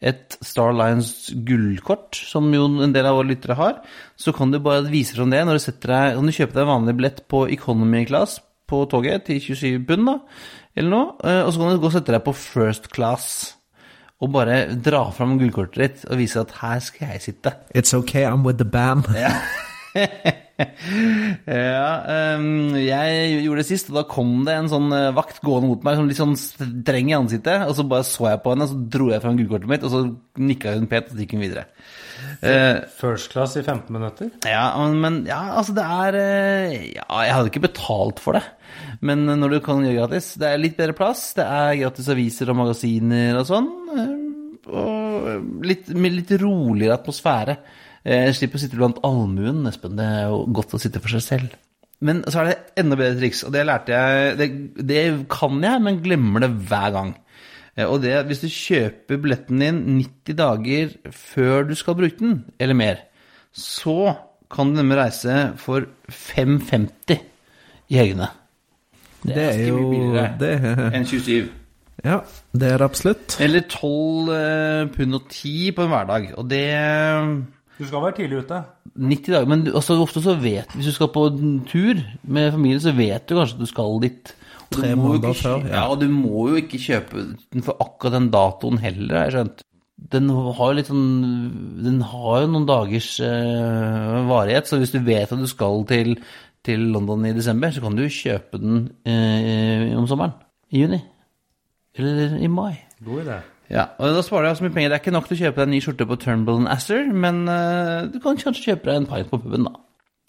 et 0.00 0.36
Starlines 0.46 1.30
gullkort, 1.44 2.14
som 2.14 2.52
jo 2.54 2.68
en 2.80 2.92
del 2.94 3.04
av 3.04 3.16
våre 3.18 3.32
lyttere 3.34 3.56
har, 3.58 3.80
så 4.16 4.32
kan 4.32 4.52
du 4.52 4.60
bare 4.62 4.86
vise 4.86 5.16
fram 5.16 5.30
det 5.34 5.44
når 5.44 5.58
du 5.58 5.64
deg 5.88 6.14
når 6.14 6.26
du 6.30 6.36
kjøper 6.38 6.54
deg 6.54 6.62
en 6.62 6.74
vanlig 6.86 6.96
billett 6.96 7.28
på 7.28 7.50
economy 7.50 8.04
class 8.06 8.38
på 8.68 8.88
toget 8.88 9.24
til 9.26 9.40
27 9.40 9.84
pund, 9.88 10.06
da, 10.06 10.18
eller 10.76 10.90
noe, 10.90 11.12
eh, 11.24 11.42
og 11.42 11.52
så 11.52 11.58
kan 11.58 11.74
du 11.74 11.80
gå 11.82 11.86
og 11.90 11.92
sette 11.96 12.12
deg 12.14 12.22
på 12.22 12.34
first 12.36 12.88
class. 12.92 13.54
Og 14.18 14.32
bare 14.34 14.74
dra 14.82 15.04
fram 15.14 15.36
gullkortet 15.38 15.78
ditt 15.78 16.04
og 16.10 16.18
vise 16.18 16.40
at 16.42 16.56
her 16.58 16.80
skal 16.82 17.14
jeg 17.14 17.22
sitte. 17.28 17.54
It's 17.74 17.94
okay, 17.94 18.24
I'm 18.26 18.42
with 18.46 18.58
the 18.58 18.66
band. 18.66 19.06
Ja, 21.46 21.90
ehm, 22.10 22.74
jeg 22.82 23.42
gjorde 23.44 23.62
det 23.62 23.68
sist, 23.68 23.90
og 23.92 24.00
da 24.00 24.04
kom 24.10 24.40
det 24.46 24.56
en 24.58 24.70
sånn 24.70 24.90
eh, 24.94 25.10
vakt 25.14 25.38
gående 25.44 25.70
mot 25.70 25.84
meg, 25.86 25.98
sånn 25.98 26.10
litt 26.10 26.18
sånn 26.18 26.34
streng 26.38 27.12
i 27.12 27.16
ansiktet, 27.18 27.62
og 27.68 27.76
så 27.78 27.84
bare 27.88 28.06
så 28.06 28.26
jeg 28.32 28.42
på 28.42 28.52
henne, 28.54 28.66
og 28.66 28.72
så 28.72 28.80
dro 28.96 29.06
jeg 29.12 29.22
fram 29.22 29.38
gullkortet 29.38 29.70
mitt, 29.70 29.86
og 29.86 29.94
så 29.94 30.02
nikka 30.42 30.74
hun 30.74 30.88
pent, 30.90 31.12
og 31.12 31.14
så 31.14 31.22
gikk 31.22 31.36
hun 31.36 31.44
videre. 31.44 31.64
Eh, 32.42 32.82
First 32.98 33.30
class 33.32 33.54
i 33.58 33.62
15 33.62 33.94
minutter. 33.94 34.32
ja, 34.50 34.66
men, 34.82 34.98
men 35.04 35.20
ja, 35.30 35.40
altså 35.60 35.74
det 35.76 35.84
er 35.86 36.18
eh, 36.18 36.74
Ja, 36.96 37.06
jeg 37.22 37.36
hadde 37.36 37.52
ikke 37.52 37.66
betalt 37.68 38.22
for 38.22 38.38
det. 38.38 38.42
Men 39.00 39.26
når 39.38 39.50
du 39.54 39.58
kan 39.62 39.82
gjøre 39.84 39.94
gratis 40.00 40.32
Det 40.40 40.48
er 40.48 40.58
litt 40.58 40.76
bedre 40.78 40.94
plass. 40.98 41.32
Det 41.36 41.44
er 41.46 41.76
gratis 41.84 42.08
aviser 42.10 42.50
og 42.50 42.56
magasiner 42.58 43.38
og 43.38 43.46
sånn. 43.46 43.68
eh, 43.94 44.14
Og 44.68 45.62
litt, 45.64 45.88
litt 45.94 46.32
roligere 46.42 46.96
atmosfære. 46.98 47.54
Eh, 48.04 48.24
Jeg 48.26 48.34
slipper 48.40 48.58
å 48.58 48.62
sitte 48.64 48.76
blant 48.80 48.98
allmuen, 49.06 49.62
Espen. 49.70 49.96
Det 49.96 50.04
er 50.04 50.26
jo 50.32 50.44
godt 50.52 50.74
å 50.74 50.80
sitte 50.82 51.00
for 51.00 51.08
seg 51.14 51.22
selv. 51.22 51.54
Men 52.00 52.22
så 52.30 52.40
er 52.42 52.44
det 52.52 52.58
enda 52.78 52.94
bedre 52.98 53.18
triks, 53.18 53.40
og 53.44 53.50
det 53.52 53.64
lærte 53.66 53.90
jeg 53.90 54.36
Det, 54.38 54.46
det 54.86 55.00
kan 55.28 55.56
jeg, 55.62 55.80
men 55.82 56.02
glemmer 56.04 56.40
det 56.44 56.50
hver 56.68 56.92
gang. 56.94 57.14
Eh, 57.76 57.86
Og 57.86 58.02
det 58.02 58.26
hvis 58.26 58.40
du 58.42 58.48
kjøper 58.48 59.18
billetten 59.22 59.58
din 59.62 59.80
90 60.02 60.34
dager 60.38 60.92
før 61.14 61.66
du 61.68 61.74
skal 61.78 61.94
bruke 61.98 62.18
den, 62.18 62.44
eller 62.58 62.74
mer, 62.74 62.98
så 63.54 64.16
kan 64.50 64.70
du 64.74 64.78
nemlig 64.82 64.98
reise 64.98 65.38
for 65.60 65.86
5,50 66.10 67.18
i 67.90 67.96
helgene. 67.98 68.28
Det 69.22 69.36
er 69.36 69.46
ganske 69.52 69.68
jo 69.68 69.78
mye 69.78 69.90
billigere. 69.92 70.34
det, 70.40 70.94
Enn 70.94 71.06
27. 71.08 71.48
Ja, 72.04 72.18
det 72.54 72.68
er 72.70 72.78
det 72.78 72.86
absolutt. 72.86 73.36
Eller 73.42 73.64
12 73.66 74.32
eh, 74.34 74.82
pund 74.94 75.18
og 75.18 75.30
10 75.30 75.70
på 75.74 75.86
en 75.86 75.92
hverdag. 75.92 76.28
Og 76.38 76.50
det 76.50 76.66
Du 77.78 77.86
skal 77.86 78.02
være 78.02 78.16
tidlig 78.20 78.44
ute. 78.44 78.62
90 78.98 79.32
dager. 79.34 79.48
Men 79.50 79.66
også, 79.74 79.98
ofte 80.02 80.22
så 80.22 80.34
vet 80.38 80.74
Hvis 80.74 80.90
du 80.90 80.92
skal 80.92 81.10
på 81.14 81.26
en 81.26 81.60
tur 81.66 82.00
med 82.22 82.52
familien, 82.52 82.82
så 82.82 82.94
vet 82.94 83.28
du 83.28 83.36
kanskje 83.38 83.58
at 83.58 83.64
du 83.64 83.70
skal 83.70 84.02
dit. 84.02 84.34
Og 84.68 84.76
Tre 84.76 84.96
måneder 84.96 85.32
ikke, 85.32 85.42
før, 85.42 85.64
ja. 85.64 85.74
Ja, 85.74 85.86
og 85.88 86.00
du 86.02 86.08
må 86.12 86.48
jo 86.50 86.60
ikke 86.60 86.78
kjøpe 86.78 87.24
den 87.52 87.64
for 87.64 87.78
akkurat 87.80 88.18
den 88.18 88.30
datoen 88.30 88.78
heller, 88.82 89.16
har 89.16 89.24
jeg 89.24 89.36
skjønt. 89.36 89.64
Den 90.12 90.28
har 90.30 90.68
jo 90.70 90.74
litt 90.76 90.86
sånn 90.86 91.06
Den 91.82 91.96
har 92.06 92.44
jo 92.44 92.50
noen 92.52 92.68
dagers 92.68 93.08
uh, 93.18 94.28
varighet, 94.28 94.68
så 94.68 94.78
hvis 94.78 94.92
du 94.94 95.00
vet 95.02 95.32
at 95.32 95.40
du 95.40 95.48
skal 95.50 95.82
til, 95.90 96.12
til 96.68 96.88
London 96.94 97.26
i 97.26 97.34
desember, 97.36 97.72
så 97.74 97.82
kan 97.84 97.96
du 97.96 98.04
kjøpe 98.12 98.60
den 98.62 98.82
eh, 99.08 99.94
om 99.98 100.06
sommeren. 100.10 100.36
I 100.70 100.84
juni. 100.84 101.00
Eller 101.98 102.36
i 102.38 102.50
mai. 102.52 102.74
God 103.04 103.24
idé. 103.24 103.38
Ja, 103.68 103.84
og 104.00 104.14
da 104.16 104.22
sparer 104.24 104.48
du 104.48 104.60
så 104.60 104.64
mye 104.64 104.72
penger. 104.72 104.92
Det 104.92 104.96
er 104.96 105.02
ikke 105.02 105.12
nok 105.12 105.26
til 105.28 105.36
å 105.36 105.40
kjøpe 105.42 105.60
deg 105.60 105.66
en 105.66 105.74
ny 105.74 105.80
skjorte 105.84 106.06
på 106.08 106.16
Turnbull 106.22 106.68
Asser, 106.72 107.10
men 107.12 107.42
eh, 107.52 108.06
du 108.12 108.16
kan 108.24 108.38
kanskje 108.40 108.70
kjøpe 108.70 108.88
deg 108.88 109.02
en 109.02 109.08
pint 109.10 109.32
på 109.32 109.40
puben, 109.42 109.66
da. 109.68 109.74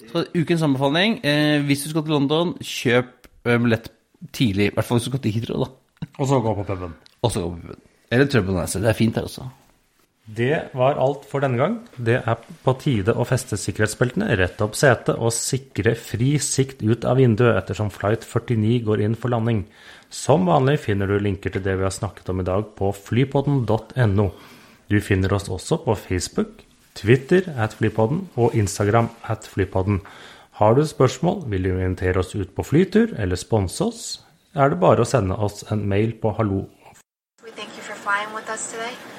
Så 0.09 0.25
ukens 0.33 0.63
anbefaling, 0.65 1.19
eh, 1.27 1.59
hvis 1.67 1.85
du 1.85 1.91
skal 1.93 2.03
til 2.03 2.15
London, 2.17 2.55
kjøp 2.63 3.29
eh, 3.45 3.55
billett 3.55 3.91
tidlig. 4.35 4.71
I 4.71 4.75
hvert 4.75 4.87
fall 4.87 4.99
hvis 4.99 5.07
du 5.07 5.13
skal 5.13 5.23
til 5.23 5.35
Heathrow, 5.37 5.63
da. 5.63 6.09
Og 6.17 6.27
så 6.27 6.41
gå 6.43 6.55
på 6.57 6.67
puben. 6.67 6.95
Og 7.21 7.31
så 7.31 7.43
gå 7.45 7.53
på 7.53 7.63
puben. 7.63 7.81
Eller 8.11 8.31
Turnbull 8.31 8.59
Asser. 8.63 8.83
Det 8.83 8.91
er 8.91 8.99
fint 8.99 9.15
der 9.15 9.27
også. 9.29 9.47
Det 10.35 10.69
var 10.77 10.99
alt 11.01 11.23
for 11.25 11.41
denne 11.41 11.57
gang. 11.57 11.75
Det 11.97 12.19
er 12.19 12.41
på 12.61 12.73
tide 12.77 13.15
å 13.17 13.25
feste 13.25 13.57
sikkerhetsbeltene, 13.57 14.27
rette 14.37 14.61
opp 14.61 14.75
setet 14.77 15.17
og 15.17 15.33
sikre 15.33 15.95
fri 15.97 16.35
sikt 16.43 16.83
ut 16.85 17.07
av 17.09 17.17
vinduet 17.17 17.57
ettersom 17.57 17.89
flight 17.89 18.27
49 18.27 18.83
går 18.85 19.01
inn 19.07 19.17
for 19.17 19.33
landing. 19.33 19.63
Som 20.13 20.45
vanlig 20.45 20.77
finner 20.85 21.09
du 21.09 21.17
linker 21.17 21.55
til 21.55 21.65
det 21.65 21.79
vi 21.79 21.87
har 21.87 21.95
snakket 21.95 22.29
om 22.29 22.43
i 22.43 22.45
dag 22.45 22.69
på 22.77 22.91
flypodden.no. 22.93 24.27
Du 24.89 24.97
finner 25.01 25.33
oss 25.33 25.49
også 25.49 25.81
på 25.85 25.97
Facebook, 25.97 26.61
Twitter 26.97 27.49
at 27.57 27.77
flypodden 27.79 28.27
og 28.37 28.57
Instagram 28.57 29.09
at 29.25 29.49
flypodden. 29.49 30.03
Har 30.61 30.75
du 30.77 30.85
spørsmål, 30.85 31.45
vil 31.49 31.69
du 31.69 31.71
invitere 31.73 32.21
oss 32.21 32.35
ut 32.35 32.53
på 32.53 32.65
flytur 32.67 33.15
eller 33.17 33.39
sponse 33.39 33.85
oss, 33.85 34.03
er 34.53 34.69
det 34.69 34.81
bare 34.81 35.05
å 35.05 35.09
sende 35.09 35.37
oss 35.37 35.63
en 35.71 35.87
mail 35.89 36.13
på 36.21 36.33
hallo 36.37 36.67
We 37.45 37.51
thank 37.55 37.77
you 37.77 37.81
for 37.81 37.95
flying 37.95 38.33
with 38.35 38.49
us 38.49 38.71
today. 38.71 39.18